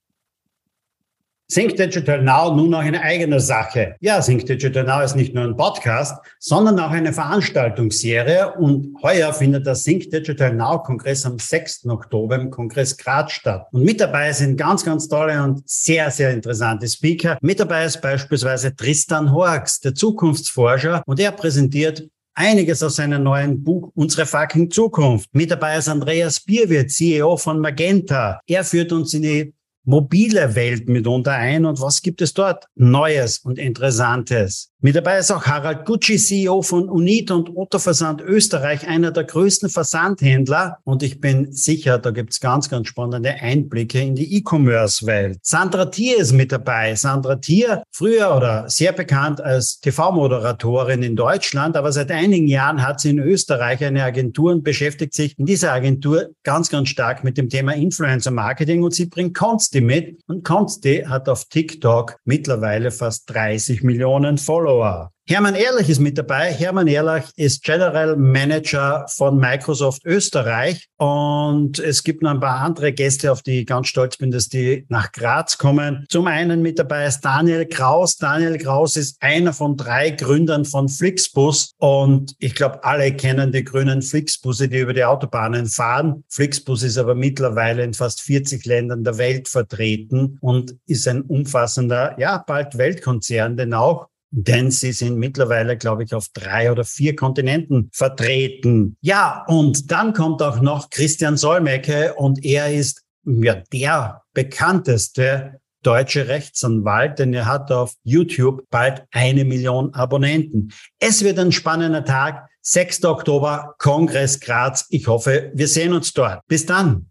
Think 1.50 1.74
Digital 1.74 2.22
Now 2.22 2.54
nun 2.54 2.72
auch 2.74 2.78
eine 2.78 3.00
eigene 3.02 3.40
Sache. 3.40 3.96
Ja, 4.00 4.20
Think 4.20 4.46
Digital 4.46 4.84
Now 4.84 5.02
ist 5.02 5.16
nicht 5.16 5.34
nur 5.34 5.42
ein 5.42 5.56
Podcast, 5.56 6.14
sondern 6.38 6.78
auch 6.78 6.90
eine 6.90 7.12
Veranstaltungsserie. 7.12 8.54
Und 8.54 8.94
heuer 9.02 9.32
findet 9.32 9.66
der 9.66 9.74
Think 9.74 10.10
Digital 10.10 10.54
Now 10.54 10.80
Kongress 10.80 11.26
am 11.26 11.40
6. 11.40 11.86
Oktober 11.86 12.36
im 12.36 12.50
Kongress 12.50 12.96
Graz 12.96 13.32
statt. 13.32 13.66
Und 13.72 13.82
mit 13.82 14.00
dabei 14.00 14.32
sind 14.32 14.56
ganz, 14.56 14.84
ganz 14.84 15.08
tolle 15.08 15.42
und 15.42 15.68
sehr, 15.68 16.08
sehr 16.12 16.30
interessante 16.30 16.86
Speaker. 16.86 17.36
Mit 17.40 17.58
dabei 17.58 17.84
ist 17.84 18.00
beispielsweise 18.00 18.76
Tristan 18.76 19.32
Horks, 19.32 19.80
der 19.80 19.94
Zukunftsforscher, 19.94 21.02
und 21.04 21.18
er 21.18 21.32
präsentiert 21.32 22.08
einiges 22.34 22.80
aus 22.82 22.96
seinem 22.96 23.24
neuen 23.24 23.62
Buch 23.62 23.90
Unsere 23.96 24.24
fucking 24.24 24.70
Zukunft. 24.70 25.28
Mit 25.32 25.50
dabei 25.50 25.78
ist 25.78 25.88
Andreas 25.88 26.38
Bierwirt, 26.38 26.90
CEO 26.90 27.36
von 27.36 27.58
Magenta. 27.58 28.40
Er 28.46 28.62
führt 28.62 28.92
uns 28.92 29.12
in 29.14 29.22
die 29.22 29.52
mobile 29.84 30.54
Welt 30.54 30.88
mitunter 30.88 31.32
ein 31.32 31.64
und 31.64 31.80
was 31.80 32.02
gibt 32.02 32.22
es 32.22 32.34
dort 32.34 32.66
Neues 32.74 33.38
und 33.38 33.58
Interessantes? 33.58 34.70
Mit 34.82 34.96
dabei 34.96 35.18
ist 35.18 35.30
auch 35.30 35.44
Harald 35.44 35.84
Gucci, 35.84 36.16
CEO 36.16 36.62
von 36.62 36.88
Unit 36.88 37.30
und 37.30 37.54
Otto 37.54 37.78
Versand 37.78 38.22
Österreich, 38.22 38.88
einer 38.88 39.10
der 39.10 39.24
größten 39.24 39.68
Versandhändler. 39.68 40.78
Und 40.84 41.02
ich 41.02 41.20
bin 41.20 41.52
sicher, 41.52 41.98
da 41.98 42.12
gibt's 42.12 42.40
ganz, 42.40 42.70
ganz 42.70 42.88
spannende 42.88 43.34
Einblicke 43.34 44.00
in 44.00 44.14
die 44.14 44.38
E-Commerce-Welt. 44.38 45.40
Sandra 45.42 45.84
Thier 45.84 46.16
ist 46.16 46.32
mit 46.32 46.50
dabei. 46.50 46.94
Sandra 46.94 47.36
Thier, 47.36 47.82
früher 47.92 48.34
oder 48.34 48.70
sehr 48.70 48.92
bekannt 48.92 49.42
als 49.42 49.80
TV-Moderatorin 49.80 51.02
in 51.02 51.14
Deutschland, 51.14 51.76
aber 51.76 51.92
seit 51.92 52.10
einigen 52.10 52.48
Jahren 52.48 52.80
hat 52.80 53.00
sie 53.00 53.10
in 53.10 53.18
Österreich 53.18 53.84
eine 53.84 54.02
Agentur 54.02 54.50
und 54.50 54.64
beschäftigt 54.64 55.12
sich 55.12 55.38
in 55.38 55.44
dieser 55.44 55.72
Agentur 55.74 56.30
ganz, 56.42 56.70
ganz 56.70 56.88
stark 56.88 57.22
mit 57.22 57.36
dem 57.36 57.50
Thema 57.50 57.74
Influencer-Marketing 57.74 58.82
und 58.82 58.94
sie 58.94 59.06
bringt 59.06 59.34
Consti 59.70 59.80
mit. 59.80 60.20
Und 60.26 60.44
Consti 60.44 61.04
hat 61.06 61.28
auf 61.28 61.44
TikTok 61.44 62.16
mittlerweile 62.24 62.90
fast 62.90 63.30
30 63.30 63.84
Millionen 63.84 64.36
Follower. 64.36 65.12
Hermann 65.26 65.54
Ehrlich 65.54 65.88
ist 65.88 66.00
mit 66.00 66.18
dabei. 66.18 66.52
Hermann 66.52 66.88
Ehrlich 66.88 67.24
ist 67.36 67.62
General 67.62 68.16
Manager 68.16 69.06
von 69.08 69.36
Microsoft 69.36 70.04
Österreich. 70.04 70.88
Und 70.96 71.78
es 71.78 72.02
gibt 72.02 72.22
noch 72.22 72.32
ein 72.32 72.40
paar 72.40 72.60
andere 72.60 72.92
Gäste, 72.92 73.30
auf 73.30 73.42
die 73.42 73.60
ich 73.60 73.66
ganz 73.66 73.86
stolz 73.86 74.16
bin, 74.16 74.32
dass 74.32 74.48
die 74.48 74.86
nach 74.88 75.12
Graz 75.12 75.56
kommen. 75.56 76.04
Zum 76.08 76.26
einen 76.26 76.62
mit 76.62 76.80
dabei 76.80 77.06
ist 77.06 77.20
Daniel 77.20 77.64
Kraus. 77.66 78.16
Daniel 78.16 78.58
Kraus 78.58 78.96
ist 78.96 79.22
einer 79.22 79.52
von 79.52 79.76
drei 79.76 80.10
Gründern 80.10 80.64
von 80.64 80.88
Flixbus. 80.88 81.74
Und 81.78 82.34
ich 82.40 82.56
glaube, 82.56 82.82
alle 82.82 83.12
kennen 83.14 83.52
die 83.52 83.62
grünen 83.62 84.02
Flixbusse, 84.02 84.68
die 84.68 84.80
über 84.80 84.94
die 84.94 85.04
Autobahnen 85.04 85.66
fahren. 85.66 86.24
Flixbus 86.28 86.82
ist 86.82 86.98
aber 86.98 87.14
mittlerweile 87.14 87.84
in 87.84 87.94
fast 87.94 88.20
40 88.22 88.66
Ländern 88.66 89.04
der 89.04 89.16
Welt 89.16 89.48
vertreten 89.48 90.38
und 90.40 90.74
ist 90.86 91.06
ein 91.06 91.22
umfassender, 91.22 92.18
ja, 92.18 92.42
bald 92.44 92.76
Weltkonzern, 92.76 93.56
denn 93.56 93.74
auch 93.74 94.09
denn 94.30 94.70
sie 94.70 94.92
sind 94.92 95.16
mittlerweile, 95.16 95.76
glaube 95.76 96.04
ich, 96.04 96.14
auf 96.14 96.28
drei 96.32 96.70
oder 96.70 96.84
vier 96.84 97.16
Kontinenten 97.16 97.90
vertreten. 97.92 98.96
Ja, 99.00 99.44
und 99.48 99.90
dann 99.90 100.12
kommt 100.12 100.42
auch 100.42 100.60
noch 100.60 100.90
Christian 100.90 101.36
Solmecke 101.36 102.14
und 102.14 102.44
er 102.44 102.72
ist 102.72 103.04
ja 103.24 103.62
der 103.72 104.22
bekannteste 104.32 105.60
deutsche 105.82 106.28
Rechtsanwalt, 106.28 107.18
denn 107.18 107.32
er 107.32 107.46
hat 107.46 107.72
auf 107.72 107.94
YouTube 108.04 108.64
bald 108.70 109.04
eine 109.12 109.44
Million 109.44 109.94
Abonnenten. 109.94 110.72
Es 110.98 111.24
wird 111.24 111.38
ein 111.38 111.52
spannender 111.52 112.04
Tag. 112.04 112.48
6. 112.62 113.04
Oktober, 113.06 113.74
Kongress 113.78 114.38
Graz. 114.38 114.86
Ich 114.90 115.06
hoffe, 115.06 115.50
wir 115.54 115.66
sehen 115.66 115.94
uns 115.94 116.12
dort. 116.12 116.46
Bis 116.46 116.66
dann. 116.66 117.10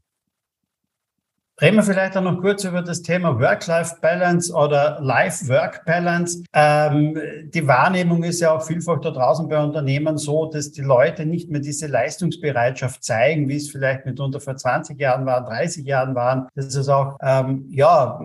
Reden 1.61 1.75
wir 1.75 1.83
vielleicht 1.83 2.15
auch 2.15 2.21
noch 2.21 2.39
kurz 2.39 2.63
über 2.63 2.81
das 2.81 3.01
Thema 3.01 3.37
Work-Life-Balance 3.37 4.53
oder 4.53 4.97
Life-Work-Balance. 5.01 6.43
Ähm, 6.53 7.19
die 7.53 7.67
Wahrnehmung 7.67 8.23
ist 8.23 8.39
ja 8.39 8.51
auch 8.51 8.65
vielfach 8.65 9.01
da 9.01 9.11
draußen 9.11 9.49
bei 9.49 9.61
Unternehmen 9.61 10.17
so, 10.17 10.45
dass 10.45 10.71
die 10.71 10.81
Leute 10.81 11.25
nicht 11.25 11.49
mehr 11.49 11.59
diese 11.59 11.87
Leistungsbereitschaft 11.87 13.03
zeigen, 13.03 13.49
wie 13.49 13.57
es 13.57 13.69
vielleicht 13.69 14.05
mitunter 14.05 14.39
vor 14.39 14.55
20 14.55 14.97
Jahren 14.97 15.25
war, 15.25 15.43
30 15.43 15.85
Jahren 15.85 16.15
waren, 16.15 16.47
dass 16.55 16.73
es 16.73 16.87
auch, 16.87 17.17
ähm, 17.21 17.65
ja, 17.69 18.21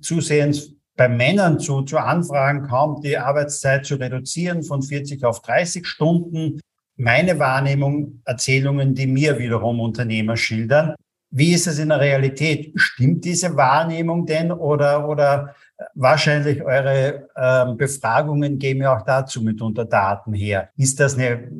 zusehends 0.00 0.72
bei 0.96 1.10
Männern 1.10 1.60
zu, 1.60 1.82
zu 1.82 1.98
Anfragen 1.98 2.68
kommt, 2.68 3.04
die 3.04 3.18
Arbeitszeit 3.18 3.84
zu 3.84 3.96
reduzieren 3.96 4.62
von 4.62 4.82
40 4.82 5.24
auf 5.24 5.42
30 5.42 5.86
Stunden. 5.86 6.58
Meine 6.96 7.38
Wahrnehmung, 7.38 8.22
Erzählungen, 8.24 8.94
die 8.94 9.06
mir 9.06 9.38
wiederum 9.38 9.78
Unternehmer 9.78 10.38
schildern, 10.38 10.94
wie 11.30 11.52
ist 11.52 11.66
es 11.66 11.78
in 11.78 11.90
der 11.90 12.00
Realität? 12.00 12.72
Stimmt 12.76 13.24
diese 13.24 13.56
Wahrnehmung 13.56 14.24
denn 14.26 14.50
oder, 14.50 15.08
oder 15.08 15.54
wahrscheinlich 15.94 16.62
eure 16.62 17.28
äh, 17.34 17.74
Befragungen 17.74 18.58
geben 18.58 18.82
ja 18.82 18.96
auch 18.96 19.04
dazu 19.04 19.42
mitunter 19.42 19.84
Daten 19.84 20.32
her. 20.32 20.70
Ist 20.76 20.98
das 21.00 21.14
eine 21.16 21.50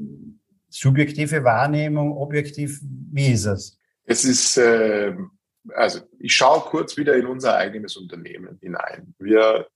subjektive 0.69 1.45
Wahrnehmung, 1.45 2.13
objektiv? 2.17 2.81
Wie 3.13 3.33
ist 3.33 3.47
es? 3.47 3.79
Es 4.05 4.25
ist, 4.25 4.57
äh, 4.57 5.15
also 5.75 6.01
ich 6.19 6.33
schaue 6.33 6.61
kurz 6.61 6.97
wieder 6.97 7.15
in 7.17 7.27
unser 7.27 7.57
eigenes 7.57 7.97
Unternehmen 7.97 8.59
hinein. 8.61 9.15
Wir 9.19 9.67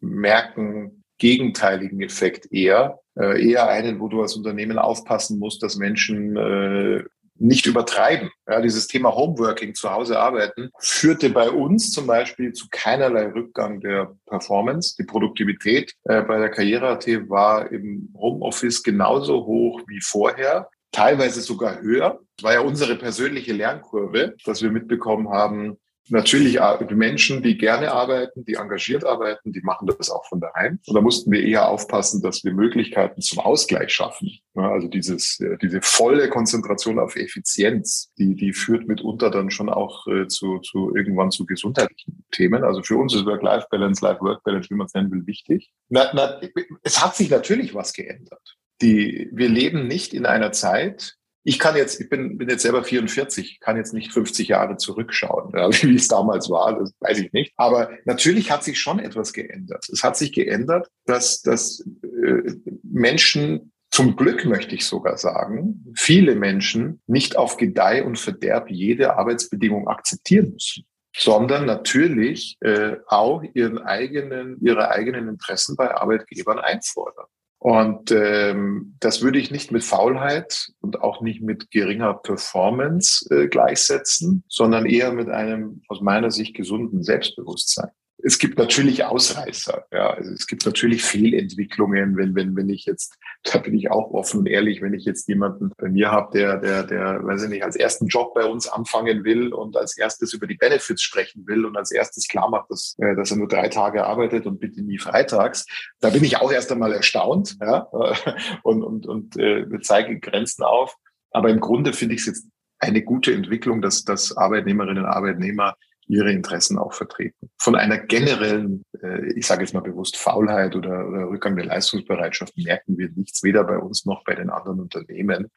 merken 0.00 1.04
gegenteiligen 1.18 2.00
Effekt 2.00 2.52
eher, 2.52 3.00
äh, 3.16 3.50
eher 3.50 3.68
einen, 3.68 4.00
wo 4.00 4.08
du 4.08 4.22
als 4.22 4.36
Unternehmen 4.36 4.78
aufpassen 4.78 5.38
musst, 5.38 5.62
dass 5.62 5.76
Menschen 5.76 6.36
äh, 6.36 7.04
nicht 7.38 7.66
übertreiben. 7.66 8.30
Ja, 8.46 8.60
dieses 8.60 8.88
Thema 8.88 9.14
Homeworking, 9.14 9.74
zu 9.74 9.90
Hause 9.90 10.18
arbeiten, 10.18 10.70
führte 10.78 11.30
bei 11.30 11.50
uns 11.50 11.90
zum 11.92 12.06
Beispiel 12.06 12.52
zu 12.52 12.66
keinerlei 12.70 13.26
Rückgang 13.28 13.80
der 13.80 14.14
Performance. 14.26 14.96
Die 14.98 15.04
Produktivität 15.04 15.94
äh, 16.04 16.22
bei 16.22 16.38
der 16.38 16.50
Karriere.at 16.50 17.06
war 17.28 17.70
im 17.70 18.12
Homeoffice 18.16 18.82
genauso 18.82 19.46
hoch 19.46 19.82
wie 19.86 20.00
vorher, 20.00 20.68
teilweise 20.92 21.40
sogar 21.40 21.80
höher. 21.80 22.20
Das 22.36 22.44
war 22.44 22.52
ja 22.54 22.60
unsere 22.60 22.96
persönliche 22.96 23.52
Lernkurve, 23.52 24.34
dass 24.44 24.62
wir 24.62 24.70
mitbekommen 24.70 25.28
haben, 25.30 25.78
Natürlich 26.10 26.58
Menschen, 26.90 27.42
die 27.42 27.58
gerne 27.58 27.92
arbeiten, 27.92 28.44
die 28.44 28.54
engagiert 28.54 29.04
arbeiten, 29.04 29.52
die 29.52 29.60
machen 29.60 29.86
das 29.86 30.10
auch 30.10 30.24
von 30.26 30.40
daheim. 30.40 30.78
Und 30.86 30.94
da 30.94 31.00
mussten 31.00 31.30
wir 31.30 31.42
eher 31.42 31.68
aufpassen, 31.68 32.22
dass 32.22 32.44
wir 32.44 32.52
Möglichkeiten 32.52 33.20
zum 33.20 33.40
Ausgleich 33.40 33.92
schaffen. 33.92 34.30
Also 34.54 34.88
dieses, 34.88 35.38
äh, 35.40 35.56
diese 35.62 35.80
volle 35.82 36.28
Konzentration 36.28 36.98
auf 36.98 37.16
Effizienz, 37.16 38.10
die, 38.18 38.34
die 38.34 38.52
führt 38.52 38.88
mitunter 38.88 39.30
dann 39.30 39.50
schon 39.50 39.68
auch 39.68 40.06
äh, 40.08 40.26
zu, 40.26 40.58
zu 40.58 40.94
irgendwann 40.96 41.30
zu 41.30 41.46
gesundheitlichen 41.46 42.24
Themen. 42.32 42.64
Also 42.64 42.82
für 42.82 42.96
uns 42.96 43.14
ist 43.14 43.24
Work-Life-Balance, 43.24 44.04
Life-Work-Balance, 44.04 44.70
wie 44.70 44.74
man 44.74 44.86
es 44.86 44.94
nennen 44.94 45.10
will, 45.12 45.26
wichtig. 45.26 45.70
Na, 45.88 46.10
na, 46.12 46.40
es 46.82 47.02
hat 47.02 47.16
sich 47.16 47.30
natürlich 47.30 47.74
was 47.74 47.92
geändert. 47.92 48.56
Die, 48.80 49.28
wir 49.32 49.48
leben 49.48 49.86
nicht 49.86 50.14
in 50.14 50.26
einer 50.26 50.52
Zeit, 50.52 51.17
ich 51.48 51.58
kann 51.58 51.76
jetzt, 51.76 51.98
ich 51.98 52.10
bin, 52.10 52.36
bin 52.36 52.50
jetzt 52.50 52.60
selber 52.60 52.84
44, 52.84 53.60
kann 53.60 53.78
jetzt 53.78 53.94
nicht 53.94 54.12
50 54.12 54.48
Jahre 54.48 54.76
zurückschauen, 54.76 55.52
ja, 55.56 55.70
wie 55.82 55.94
es 55.94 56.06
damals 56.06 56.50
war, 56.50 56.78
das 56.78 56.92
weiß 57.00 57.20
ich 57.20 57.32
nicht. 57.32 57.54
Aber 57.56 57.90
natürlich 58.04 58.50
hat 58.50 58.62
sich 58.62 58.78
schon 58.78 58.98
etwas 58.98 59.32
geändert. 59.32 59.88
Es 59.90 60.04
hat 60.04 60.18
sich 60.18 60.32
geändert, 60.32 60.90
dass, 61.06 61.40
dass 61.40 61.80
äh, 62.02 62.52
Menschen 62.82 63.72
zum 63.90 64.16
Glück 64.16 64.44
möchte 64.44 64.74
ich 64.74 64.84
sogar 64.84 65.16
sagen, 65.16 65.86
viele 65.96 66.34
Menschen 66.34 67.00
nicht 67.06 67.38
auf 67.38 67.56
Gedeih 67.56 68.04
und 68.04 68.18
Verderb 68.18 68.70
jede 68.70 69.16
Arbeitsbedingung 69.16 69.88
akzeptieren 69.88 70.50
müssen 70.52 70.84
sondern 71.16 71.64
natürlich 71.64 72.56
äh, 72.60 72.96
auch 73.08 73.42
ihren 73.54 73.78
eigenen, 73.78 74.58
ihre 74.60 74.90
eigenen 74.90 75.26
Interessen 75.26 75.74
bei 75.74 75.92
Arbeitgebern 75.92 76.60
einfordern. 76.60 77.26
Und 77.58 78.12
ähm, 78.12 78.94
das 79.00 79.20
würde 79.20 79.40
ich 79.40 79.50
nicht 79.50 79.72
mit 79.72 79.82
Faulheit 79.82 80.68
und 80.80 81.00
auch 81.00 81.20
nicht 81.20 81.42
mit 81.42 81.70
geringer 81.72 82.14
Performance 82.14 83.26
äh, 83.34 83.48
gleichsetzen, 83.48 84.44
sondern 84.48 84.86
eher 84.86 85.12
mit 85.12 85.28
einem 85.28 85.82
aus 85.88 86.00
meiner 86.00 86.30
Sicht 86.30 86.54
gesunden 86.54 87.02
Selbstbewusstsein 87.02 87.90
es 88.20 88.38
gibt 88.38 88.58
natürlich 88.58 89.04
Ausreißer. 89.04 89.86
Ja, 89.92 90.10
also 90.10 90.32
es 90.32 90.46
gibt 90.46 90.66
natürlich 90.66 91.02
Fehlentwicklungen, 91.02 92.16
wenn, 92.16 92.34
wenn, 92.34 92.56
wenn 92.56 92.68
ich 92.68 92.84
jetzt, 92.84 93.16
da 93.44 93.58
bin 93.58 93.74
ich 93.74 93.90
auch 93.90 94.10
offen 94.10 94.40
und 94.40 94.46
ehrlich, 94.46 94.82
wenn 94.82 94.94
ich 94.94 95.04
jetzt 95.04 95.28
jemanden 95.28 95.70
bei 95.76 95.88
mir 95.88 96.10
habe, 96.10 96.36
der, 96.36 96.58
der, 96.58 96.82
der, 96.82 97.24
weiß 97.24 97.44
ich 97.44 97.48
nicht, 97.48 97.62
als 97.62 97.76
ersten 97.76 98.08
Job 98.08 98.34
bei 98.34 98.44
uns 98.44 98.66
anfangen 98.66 99.24
will 99.24 99.52
und 99.52 99.76
als 99.76 99.96
erstes 99.96 100.32
über 100.32 100.48
die 100.48 100.56
Benefits 100.56 101.02
sprechen 101.02 101.46
will 101.46 101.64
und 101.64 101.76
als 101.76 101.92
erstes 101.92 102.26
klar 102.26 102.50
macht, 102.50 102.70
dass, 102.70 102.96
äh, 102.98 103.14
dass 103.14 103.30
er 103.30 103.36
nur 103.36 103.48
drei 103.48 103.68
Tage 103.68 104.04
arbeitet 104.04 104.46
und 104.46 104.58
bitte 104.58 104.82
nie 104.82 104.98
freitags, 104.98 105.66
da 106.00 106.10
bin 106.10 106.24
ich 106.24 106.38
auch 106.38 106.50
erst 106.50 106.72
einmal 106.72 106.92
erstaunt, 106.92 107.56
ja, 107.60 107.82
und, 108.62 108.82
und, 108.82 109.06
und 109.06 109.36
äh, 109.36 109.64
zeige 109.82 110.18
Grenzen 110.18 110.64
auf. 110.64 110.96
Aber 111.30 111.50
im 111.50 111.60
Grunde 111.60 111.92
finde 111.92 112.16
ich 112.16 112.22
es 112.22 112.26
jetzt 112.26 112.48
eine 112.80 113.02
gute 113.02 113.32
Entwicklung, 113.32 113.80
dass, 113.82 114.04
dass 114.04 114.36
Arbeitnehmerinnen 114.36 115.04
und 115.04 115.10
Arbeitnehmer 115.10 115.74
ihre 116.08 116.32
Interessen 116.32 116.78
auch 116.78 116.92
vertreten. 116.92 117.50
Von 117.58 117.76
einer 117.76 117.98
generellen, 117.98 118.82
äh, 119.02 119.32
ich 119.34 119.46
sage 119.46 119.62
jetzt 119.62 119.74
mal 119.74 119.80
bewusst 119.80 120.16
Faulheit 120.16 120.74
oder, 120.74 121.06
oder 121.06 121.28
Rückgang 121.28 121.56
der 121.56 121.66
Leistungsbereitschaft 121.66 122.56
merken 122.56 122.98
wir 122.98 123.10
nichts, 123.14 123.42
weder 123.42 123.64
bei 123.64 123.78
uns 123.78 124.06
noch 124.06 124.24
bei 124.24 124.34
den 124.34 124.50
anderen 124.50 124.80
Unternehmen. 124.80 125.48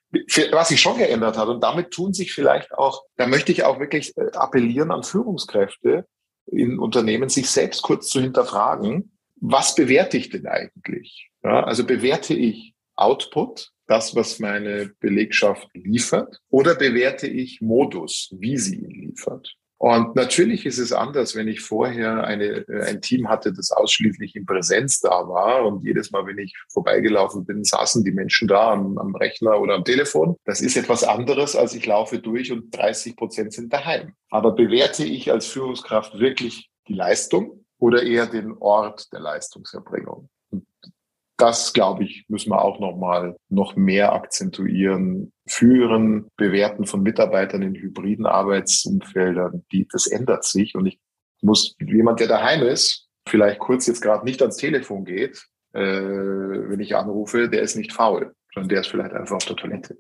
Was 0.52 0.70
sich 0.70 0.82
schon 0.82 0.98
geändert 0.98 1.38
hat, 1.38 1.48
und 1.48 1.64
damit 1.64 1.92
tun 1.92 2.14
sich 2.14 2.34
vielleicht 2.34 2.74
auch, 2.74 3.04
da 3.18 3.28
möchte 3.28 3.52
ich 3.52 3.64
auch 3.64 3.80
wirklich 3.80 4.16
äh, 4.18 4.32
appellieren 4.34 4.92
an 4.92 5.04
Führungskräfte 5.04 6.06
in 6.48 6.80
Unternehmen, 6.80 7.30
sich 7.30 7.50
selbst 7.50 7.82
kurz 7.82 8.10
zu 8.10 8.20
hinterfragen, 8.20 9.18
was 9.38 9.74
bewerte 9.74 10.18
ich 10.18 10.30
denn 10.30 10.46
eigentlich? 10.46 11.32
Ja, 11.44 11.64
also 11.64 11.86
bewerte 11.86 12.34
ich 12.34 12.76
Output, 12.96 13.72
das, 13.88 14.16
was 14.16 14.40
meine 14.40 14.92
Belegschaft 15.00 15.68
liefert, 15.74 16.40
oder 16.50 16.76
bewerte 16.76 17.28
ich 17.28 17.62
Modus, 17.62 18.34
wie 18.38 18.58
sie 18.58 18.76
ihn 18.76 18.92
liefert? 18.92 19.56
Und 19.82 20.16
natürlich 20.16 20.68
ist 20.68 20.78
es 20.78 20.94
anders, 20.94 21.36
wenn 21.36 21.48
ich 21.48 21.62
vorher 21.62 22.24
eine, 22.24 22.68
äh, 22.68 22.84
ein 22.84 23.02
Team 23.02 23.30
hatte, 23.30 23.52
das 23.52 23.72
ausschließlich 23.72 24.36
in 24.36 24.46
Präsenz 24.46 25.00
da 25.00 25.28
war. 25.28 25.66
Und 25.66 25.84
jedes 25.84 26.12
Mal, 26.12 26.28
wenn 26.28 26.38
ich 26.38 26.54
vorbeigelaufen 26.72 27.46
bin, 27.46 27.64
saßen 27.64 28.04
die 28.04 28.12
Menschen 28.12 28.48
da 28.48 28.74
am, 28.74 29.00
am 29.00 29.16
Rechner 29.16 29.60
oder 29.60 29.74
am 29.74 29.84
Telefon. 29.84 30.36
Das 30.46 30.62
ist 30.62 30.78
etwas 30.78 31.04
anderes, 31.04 31.56
als 31.56 31.74
ich 31.74 31.84
laufe 31.88 32.20
durch 32.20 32.52
und 32.52 32.70
30 32.78 33.16
Prozent 33.16 33.54
sind 33.54 33.74
daheim. 33.74 34.14
Aber 34.30 34.52
bewerte 34.52 35.04
ich 35.04 35.32
als 35.32 35.48
Führungskraft 35.48 36.20
wirklich 36.20 36.70
die 36.88 36.94
Leistung 36.94 37.66
oder 37.80 38.04
eher 38.04 38.28
den 38.28 38.54
Ort 38.60 39.12
der 39.12 39.22
Leistungserbringung? 39.22 40.30
Das, 41.42 41.74
glaube 41.74 42.04
ich, 42.04 42.26
müssen 42.28 42.52
wir 42.52 42.62
auch 42.62 42.80
noch 42.80 42.96
mal 42.96 43.36
noch 43.50 43.76
mehr 43.76 44.14
akzentuieren. 44.14 45.32
Führen, 45.48 46.28
Bewerten 46.38 46.86
von 46.86 47.02
Mitarbeitern 47.02 47.62
in 47.62 47.76
hybriden 47.76 48.26
Arbeitsumfeldern, 48.26 49.66
die, 49.72 49.88
das 49.92 50.08
ändert 50.08 50.44
sich. 50.44 50.76
Und 50.76 50.86
ich 50.86 51.00
muss 51.42 51.76
jemand, 51.80 52.20
der 52.20 52.28
daheim 52.28 52.62
ist, 52.62 53.10
vielleicht 53.28 53.60
kurz 53.60 53.88
jetzt 53.88 54.02
gerade 54.02 54.24
nicht 54.24 54.42
ans 54.42 54.58
Telefon 54.58 55.04
geht, 55.04 55.48
äh, 55.74 55.82
wenn 55.82 56.80
ich 56.80 56.96
anrufe, 56.96 57.50
der 57.50 57.62
ist 57.62 57.76
nicht 57.76 57.94
faul, 57.94 58.34
sondern 58.54 58.70
der 58.70 58.82
ist 58.82 58.88
vielleicht 58.88 59.14
einfach 59.14 59.38
auf 59.38 59.46
der 59.46 59.56
Toilette. 59.56 59.98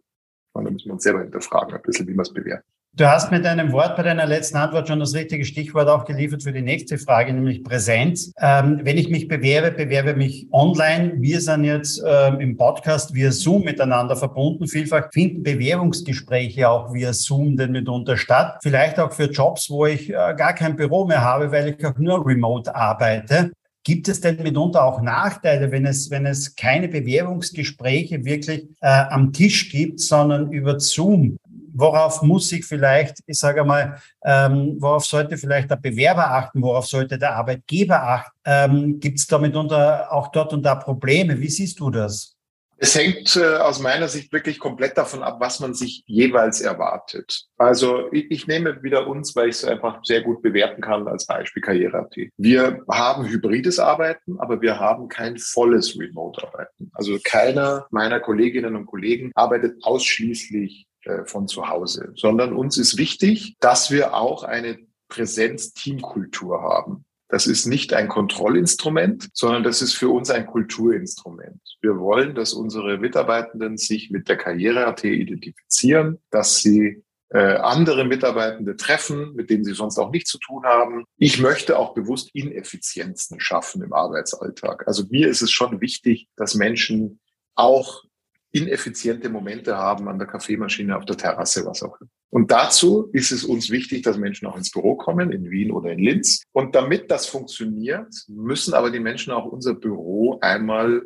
Und 0.53 0.65
da 0.65 0.71
müssen 0.71 0.89
wir 0.89 0.93
uns 0.93 1.03
selber 1.03 1.21
hinterfragen, 1.21 1.73
ein 1.73 1.81
bisschen, 1.81 2.07
wie 2.07 2.13
wir 2.13 2.21
es 2.21 2.33
bewerten. 2.33 2.69
Du 2.93 3.09
hast 3.09 3.31
mit 3.31 3.45
deinem 3.45 3.71
Wort 3.71 3.95
bei 3.95 4.03
deiner 4.03 4.25
letzten 4.25 4.57
Antwort 4.57 4.89
schon 4.89 4.99
das 4.99 5.13
richtige 5.13 5.45
Stichwort 5.45 5.87
auch 5.87 6.03
geliefert 6.03 6.43
für 6.43 6.51
die 6.51 6.61
nächste 6.61 6.97
Frage, 6.97 7.31
nämlich 7.31 7.63
Präsenz. 7.63 8.33
Ähm, 8.37 8.81
wenn 8.83 8.97
ich 8.97 9.09
mich 9.09 9.29
bewerbe, 9.29 9.71
bewerbe 9.71 10.13
mich 10.13 10.49
online. 10.51 11.13
Wir 11.15 11.39
sind 11.39 11.63
jetzt 11.63 12.03
ähm, 12.05 12.41
im 12.41 12.57
Podcast 12.57 13.13
via 13.13 13.31
Zoom 13.31 13.63
miteinander 13.63 14.17
verbunden. 14.17 14.67
Vielfach 14.67 15.07
finden 15.13 15.41
Bewerbungsgespräche 15.41 16.67
auch 16.67 16.93
via 16.93 17.13
Zoom 17.13 17.55
denn 17.55 17.71
mitunter 17.71 18.17
statt. 18.17 18.59
Vielleicht 18.61 18.99
auch 18.99 19.13
für 19.13 19.31
Jobs, 19.31 19.69
wo 19.69 19.85
ich 19.85 20.09
äh, 20.09 20.13
gar 20.35 20.53
kein 20.53 20.75
Büro 20.75 21.05
mehr 21.05 21.21
habe, 21.21 21.49
weil 21.53 21.69
ich 21.69 21.85
auch 21.85 21.97
nur 21.97 22.27
remote 22.27 22.75
arbeite. 22.75 23.51
Gibt 23.85 24.09
es 24.09 24.19
denn 24.19 24.43
mitunter 24.43 24.83
auch 24.83 25.01
Nachteile, 25.01 25.71
wenn 25.71 25.85
es, 25.85 26.11
wenn 26.11 26.25
es 26.25 26.57
keine 26.57 26.89
Bewerbungsgespräche 26.89 28.25
wirklich 28.25 28.67
äh, 28.81 29.05
am 29.09 29.31
Tisch 29.31 29.71
gibt, 29.71 30.01
sondern 30.01 30.51
über 30.51 30.77
Zoom? 30.81 31.37
Worauf 31.81 32.21
muss 32.21 32.47
sich 32.47 32.65
vielleicht, 32.65 33.17
ich 33.25 33.39
sage 33.39 33.63
mal, 33.65 33.99
ähm, 34.23 34.77
worauf 34.79 35.05
sollte 35.05 35.37
vielleicht 35.37 35.69
der 35.71 35.75
Bewerber 35.75 36.31
achten, 36.31 36.61
worauf 36.61 36.85
sollte 36.85 37.17
der 37.17 37.35
Arbeitgeber 37.35 38.01
achten? 38.01 38.31
Ähm, 38.45 38.99
Gibt 38.99 39.19
es 39.19 39.27
da 39.27 39.37
mitunter 39.37 40.11
auch 40.13 40.29
dort 40.29 40.53
und 40.53 40.63
da 40.63 40.75
Probleme? 40.75 41.39
Wie 41.39 41.49
siehst 41.49 41.79
du 41.79 41.89
das? 41.89 42.37
Es 42.83 42.95
hängt 42.95 43.35
äh, 43.35 43.57
aus 43.57 43.79
meiner 43.79 44.07
Sicht 44.07 44.33
wirklich 44.33 44.57
komplett 44.57 44.97
davon 44.97 45.21
ab, 45.21 45.37
was 45.39 45.59
man 45.59 45.75
sich 45.75 46.03
jeweils 46.07 46.61
erwartet. 46.61 47.45
Also 47.59 48.11
ich, 48.11 48.31
ich 48.31 48.47
nehme 48.47 48.81
wieder 48.81 49.05
uns, 49.07 49.35
weil 49.35 49.49
ich 49.49 49.57
es 49.57 49.65
einfach 49.65 50.03
sehr 50.03 50.21
gut 50.21 50.41
bewerten 50.41 50.81
kann 50.81 51.07
als 51.07 51.27
Beispiel 51.27 51.61
Karriere.at. 51.61 52.15
Wir 52.37 52.83
haben 52.89 53.27
hybrides 53.27 53.77
Arbeiten, 53.77 54.39
aber 54.39 54.61
wir 54.61 54.79
haben 54.79 55.09
kein 55.09 55.37
volles 55.37 55.95
Remote-Arbeiten. 55.99 56.89
Also 56.93 57.19
keiner 57.23 57.85
meiner 57.91 58.19
Kolleginnen 58.19 58.75
und 58.75 58.87
Kollegen 58.87 59.31
arbeitet 59.35 59.75
ausschließlich 59.83 60.87
von 61.25 61.47
zu 61.47 61.67
Hause, 61.67 62.13
sondern 62.15 62.53
uns 62.53 62.77
ist 62.77 62.97
wichtig, 62.97 63.55
dass 63.59 63.91
wir 63.91 64.13
auch 64.13 64.43
eine 64.43 64.79
Präsenz-Teamkultur 65.09 66.61
haben. 66.61 67.05
Das 67.31 67.47
ist 67.47 67.65
nicht 67.65 67.93
ein 67.93 68.09
Kontrollinstrument, 68.09 69.29
sondern 69.33 69.63
das 69.63 69.81
ist 69.81 69.93
für 69.93 70.09
uns 70.09 70.29
ein 70.29 70.45
Kulturinstrument. 70.45 71.61
Wir 71.81 71.97
wollen, 71.97 72.35
dass 72.35 72.53
unsere 72.53 72.97
Mitarbeitenden 72.97 73.77
sich 73.77 74.11
mit 74.11 74.27
der 74.27 74.35
Karriere.at 74.35 75.05
identifizieren, 75.05 76.19
dass 76.29 76.57
sie 76.57 77.03
äh, 77.29 77.55
andere 77.55 78.03
Mitarbeitende 78.03 78.75
treffen, 78.75 79.33
mit 79.33 79.49
denen 79.49 79.63
sie 79.63 79.73
sonst 79.73 79.97
auch 79.97 80.11
nichts 80.11 80.29
zu 80.29 80.39
tun 80.39 80.65
haben. 80.65 81.05
Ich 81.15 81.39
möchte 81.39 81.79
auch 81.79 81.93
bewusst 81.93 82.29
Ineffizienzen 82.33 83.39
schaffen 83.39 83.81
im 83.81 83.93
Arbeitsalltag. 83.93 84.85
Also 84.85 85.05
mir 85.09 85.29
ist 85.29 85.41
es 85.41 85.51
schon 85.51 85.79
wichtig, 85.79 86.27
dass 86.35 86.55
Menschen 86.55 87.21
auch 87.55 88.03
ineffiziente 88.51 89.29
Momente 89.29 89.77
haben 89.77 90.07
an 90.07 90.19
der 90.19 90.27
Kaffeemaschine, 90.27 90.97
auf 90.97 91.05
der 91.05 91.17
Terrasse, 91.17 91.65
was 91.65 91.83
auch 91.83 91.99
immer. 91.99 92.09
Und 92.29 92.49
dazu 92.49 93.09
ist 93.11 93.31
es 93.31 93.43
uns 93.43 93.69
wichtig, 93.69 94.03
dass 94.03 94.17
Menschen 94.17 94.47
auch 94.47 94.55
ins 94.55 94.71
Büro 94.71 94.95
kommen, 94.95 95.31
in 95.31 95.49
Wien 95.49 95.71
oder 95.71 95.91
in 95.91 95.99
Linz. 95.99 96.43
Und 96.53 96.75
damit 96.75 97.11
das 97.11 97.25
funktioniert, 97.25 98.07
müssen 98.27 98.73
aber 98.73 98.89
die 98.89 99.01
Menschen 99.01 99.33
auch 99.33 99.45
unser 99.45 99.73
Büro 99.73 100.39
einmal 100.41 101.03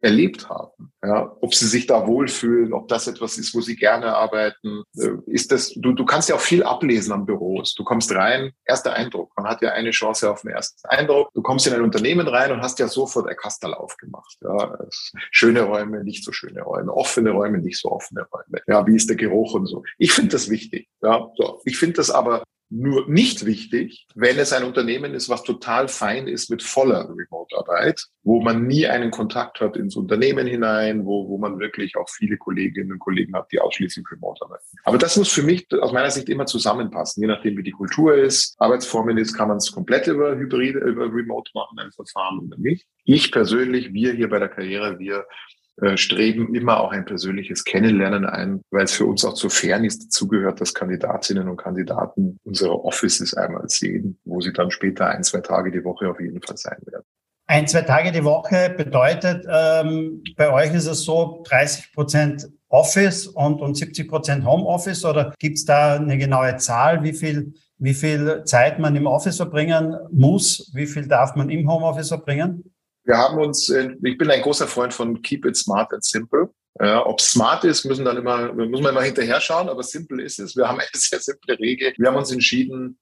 erlebt 0.00 0.48
haben. 0.48 0.92
Ja, 1.02 1.36
ob 1.40 1.54
sie 1.54 1.66
sich 1.66 1.86
da 1.86 2.06
wohlfühlen, 2.06 2.72
ob 2.72 2.88
das 2.88 3.06
etwas 3.06 3.38
ist, 3.38 3.54
wo 3.54 3.60
sie 3.60 3.76
gerne 3.76 4.14
arbeiten. 4.14 4.82
Äh, 4.96 5.10
ist 5.26 5.52
das, 5.52 5.72
du, 5.74 5.92
du 5.92 6.04
kannst 6.04 6.28
ja 6.28 6.34
auch 6.34 6.40
viel 6.40 6.62
ablesen 6.62 7.12
am 7.12 7.26
Büros. 7.26 7.74
Du 7.74 7.84
kommst 7.84 8.12
rein, 8.14 8.52
erster 8.64 8.92
Eindruck. 8.92 9.32
Man 9.36 9.46
hat 9.46 9.62
ja 9.62 9.72
eine 9.72 9.90
Chance 9.90 10.30
auf 10.30 10.42
den 10.42 10.50
ersten 10.50 10.88
Eindruck. 10.88 11.30
Du 11.34 11.42
kommst 11.42 11.66
in 11.66 11.74
ein 11.74 11.82
Unternehmen 11.82 12.26
rein 12.28 12.52
und 12.52 12.62
hast 12.62 12.78
ja 12.78 12.88
sofort 12.88 13.28
ein 13.28 13.36
Kastal 13.36 13.74
aufgemacht. 13.74 14.36
Ja, 14.40 14.78
schöne 15.30 15.62
Räume, 15.62 16.04
nicht 16.04 16.24
so 16.24 16.32
schöne 16.32 16.62
Räume, 16.62 16.92
offene 16.92 17.30
Räume, 17.30 17.58
nicht 17.58 17.80
so 17.80 17.90
offene 17.90 18.26
Räume. 18.32 18.62
Ja, 18.66 18.86
wie 18.86 18.96
ist 18.96 19.08
der 19.08 19.16
Geruch 19.16 19.54
und 19.54 19.66
so. 19.66 19.84
Ich 19.98 20.12
finde 20.12 20.30
das 20.30 20.48
wichtig. 20.48 20.88
Ja, 21.02 21.28
so. 21.36 21.60
Ich 21.64 21.78
finde 21.78 21.96
das 21.96 22.10
aber 22.10 22.42
nur 22.70 23.08
nicht 23.08 23.46
wichtig, 23.46 24.06
wenn 24.14 24.38
es 24.38 24.52
ein 24.52 24.64
Unternehmen 24.64 25.14
ist, 25.14 25.28
was 25.28 25.42
total 25.42 25.88
fein 25.88 26.28
ist 26.28 26.50
mit 26.50 26.62
voller 26.62 27.08
Remote-Arbeit, 27.08 28.06
wo 28.22 28.42
man 28.42 28.66
nie 28.66 28.86
einen 28.86 29.10
Kontakt 29.10 29.60
hat 29.60 29.76
ins 29.76 29.96
Unternehmen 29.96 30.46
hinein, 30.46 31.06
wo, 31.06 31.28
wo 31.28 31.38
man 31.38 31.58
wirklich 31.58 31.96
auch 31.96 32.08
viele 32.08 32.36
Kolleginnen 32.36 32.92
und 32.92 32.98
Kollegen 32.98 33.34
hat, 33.34 33.50
die 33.52 33.60
ausschließlich 33.60 34.04
remote 34.10 34.44
arbeiten. 34.44 34.64
Aber 34.84 34.98
das 34.98 35.16
muss 35.16 35.30
für 35.30 35.42
mich 35.42 35.66
aus 35.80 35.92
meiner 35.92 36.10
Sicht 36.10 36.28
immer 36.28 36.46
zusammenpassen, 36.46 37.22
je 37.22 37.28
nachdem, 37.28 37.56
wie 37.56 37.62
die 37.62 37.72
Kultur 37.72 38.14
ist, 38.14 38.54
Arbeitsformen 38.58 39.16
ist, 39.16 39.34
kann 39.34 39.48
man 39.48 39.56
es 39.56 39.72
komplett 39.72 40.06
über 40.06 40.36
Hybrid, 40.36 40.76
über 40.76 41.12
Remote 41.12 41.50
machen, 41.54 41.78
ein 41.78 41.92
Verfahren 41.92 42.40
oder 42.40 42.58
nicht. 42.58 42.86
Ich 43.04 43.32
persönlich, 43.32 43.94
wir 43.94 44.12
hier 44.12 44.28
bei 44.28 44.38
der 44.38 44.48
Karriere, 44.48 44.98
wir 44.98 45.24
streben 45.96 46.54
immer 46.54 46.80
auch 46.80 46.92
ein 46.92 47.04
persönliches 47.04 47.64
Kennenlernen 47.64 48.26
ein, 48.26 48.62
weil 48.70 48.84
es 48.84 48.92
für 48.92 49.06
uns 49.06 49.24
auch 49.24 49.34
zur 49.34 49.50
Fairness 49.50 49.98
dazugehört, 49.98 50.60
dass 50.60 50.74
Kandidatinnen 50.74 51.48
und 51.48 51.56
Kandidaten 51.56 52.38
unsere 52.44 52.84
Offices 52.84 53.34
einmal 53.34 53.68
sehen, 53.68 54.18
wo 54.24 54.40
sie 54.40 54.52
dann 54.52 54.70
später 54.70 55.08
ein, 55.08 55.22
zwei 55.22 55.40
Tage 55.40 55.70
die 55.70 55.84
Woche 55.84 56.10
auf 56.10 56.20
jeden 56.20 56.42
Fall 56.42 56.56
sein 56.56 56.78
werden. 56.86 57.04
Ein, 57.46 57.66
zwei 57.66 57.82
Tage 57.82 58.12
die 58.12 58.24
Woche 58.24 58.74
bedeutet, 58.76 59.46
ähm, 59.50 60.22
bei 60.36 60.52
euch 60.52 60.74
ist 60.74 60.86
es 60.86 61.04
so, 61.04 61.42
30 61.48 61.92
Prozent 61.94 62.48
Office 62.68 63.26
und, 63.26 63.62
und 63.62 63.74
70 63.74 64.06
Prozent 64.06 64.44
Homeoffice 64.44 65.04
oder 65.04 65.32
gibt 65.38 65.56
es 65.56 65.64
da 65.64 65.96
eine 65.96 66.18
genaue 66.18 66.56
Zahl, 66.56 67.02
wie 67.02 67.14
viel, 67.14 67.54
wie 67.78 67.94
viel 67.94 68.42
Zeit 68.44 68.78
man 68.78 68.94
im 68.96 69.06
Office 69.06 69.36
verbringen 69.36 69.96
muss? 70.10 70.70
Wie 70.74 70.86
viel 70.86 71.08
darf 71.08 71.36
man 71.36 71.48
im 71.48 71.70
Homeoffice 71.70 72.08
verbringen? 72.08 72.64
Wir 73.08 73.16
haben 73.16 73.38
uns, 73.38 73.70
äh, 73.70 73.88
ich 74.02 74.18
bin 74.18 74.30
ein 74.30 74.42
großer 74.42 74.68
Freund 74.68 74.92
von 74.92 75.22
Keep 75.22 75.46
it 75.46 75.56
smart 75.56 75.90
and 75.94 76.04
simple. 76.04 76.50
Ja, 76.78 77.04
ob 77.06 77.22
smart 77.22 77.64
ist, 77.64 77.86
müssen 77.86 78.04
dann 78.04 78.18
immer, 78.18 78.52
muss 78.52 78.82
man 78.82 78.92
immer 78.92 79.02
hinterher 79.02 79.40
schauen, 79.40 79.70
aber 79.70 79.82
simple 79.82 80.22
ist 80.22 80.38
es. 80.38 80.54
Wir 80.54 80.68
haben 80.68 80.78
eine 80.78 80.88
sehr 80.92 81.18
simple 81.18 81.58
Regel. 81.58 81.94
Wir 81.96 82.08
haben 82.08 82.16
uns 82.16 82.30
entschieden, 82.30 82.98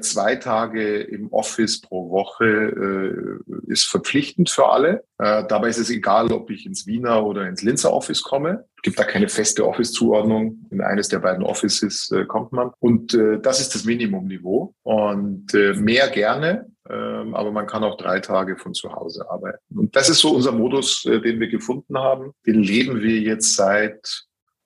zwei 0.00 0.36
Tage 0.36 1.00
im 1.00 1.32
Office 1.32 1.80
pro 1.80 2.10
Woche 2.10 2.46
äh, 2.46 3.70
ist 3.70 3.84
verpflichtend 3.84 4.48
für 4.48 4.68
alle. 4.68 5.04
Äh, 5.18 5.44
dabei 5.48 5.68
ist 5.68 5.78
es 5.78 5.90
egal, 5.90 6.32
ob 6.32 6.50
ich 6.50 6.66
ins 6.66 6.86
Wiener 6.86 7.24
oder 7.24 7.46
ins 7.48 7.62
Linzer 7.62 7.92
Office 7.92 8.22
komme. 8.22 8.64
Es 8.76 8.82
gibt 8.82 8.98
da 8.98 9.04
keine 9.04 9.28
feste 9.28 9.66
Office-Zuordnung. 9.66 10.66
In 10.70 10.80
eines 10.80 11.08
der 11.08 11.18
beiden 11.18 11.44
Offices 11.44 12.10
äh, 12.10 12.24
kommt 12.24 12.52
man. 12.52 12.70
Und 12.78 13.14
äh, 13.14 13.38
das 13.40 13.60
ist 13.60 13.74
das 13.74 13.84
Minimumniveau. 13.84 14.74
Und 14.82 15.52
äh, 15.54 15.74
mehr 15.74 16.08
gerne, 16.08 16.66
ähm, 16.88 17.34
aber 17.34 17.52
man 17.52 17.66
kann 17.66 17.84
auch 17.84 17.96
drei 17.96 18.20
Tage 18.20 18.56
von 18.56 18.74
zu 18.74 18.92
Hause 18.92 19.30
arbeiten. 19.30 19.78
Und 19.78 19.96
das 19.96 20.08
ist 20.08 20.20
so 20.20 20.34
unser 20.34 20.52
Modus, 20.52 21.04
äh, 21.04 21.20
den 21.20 21.40
wir 21.40 21.48
gefunden 21.48 21.98
haben. 21.98 22.32
Den 22.46 22.62
leben 22.62 23.02
wir 23.02 23.20
jetzt 23.20 23.56
seit 23.56 24.24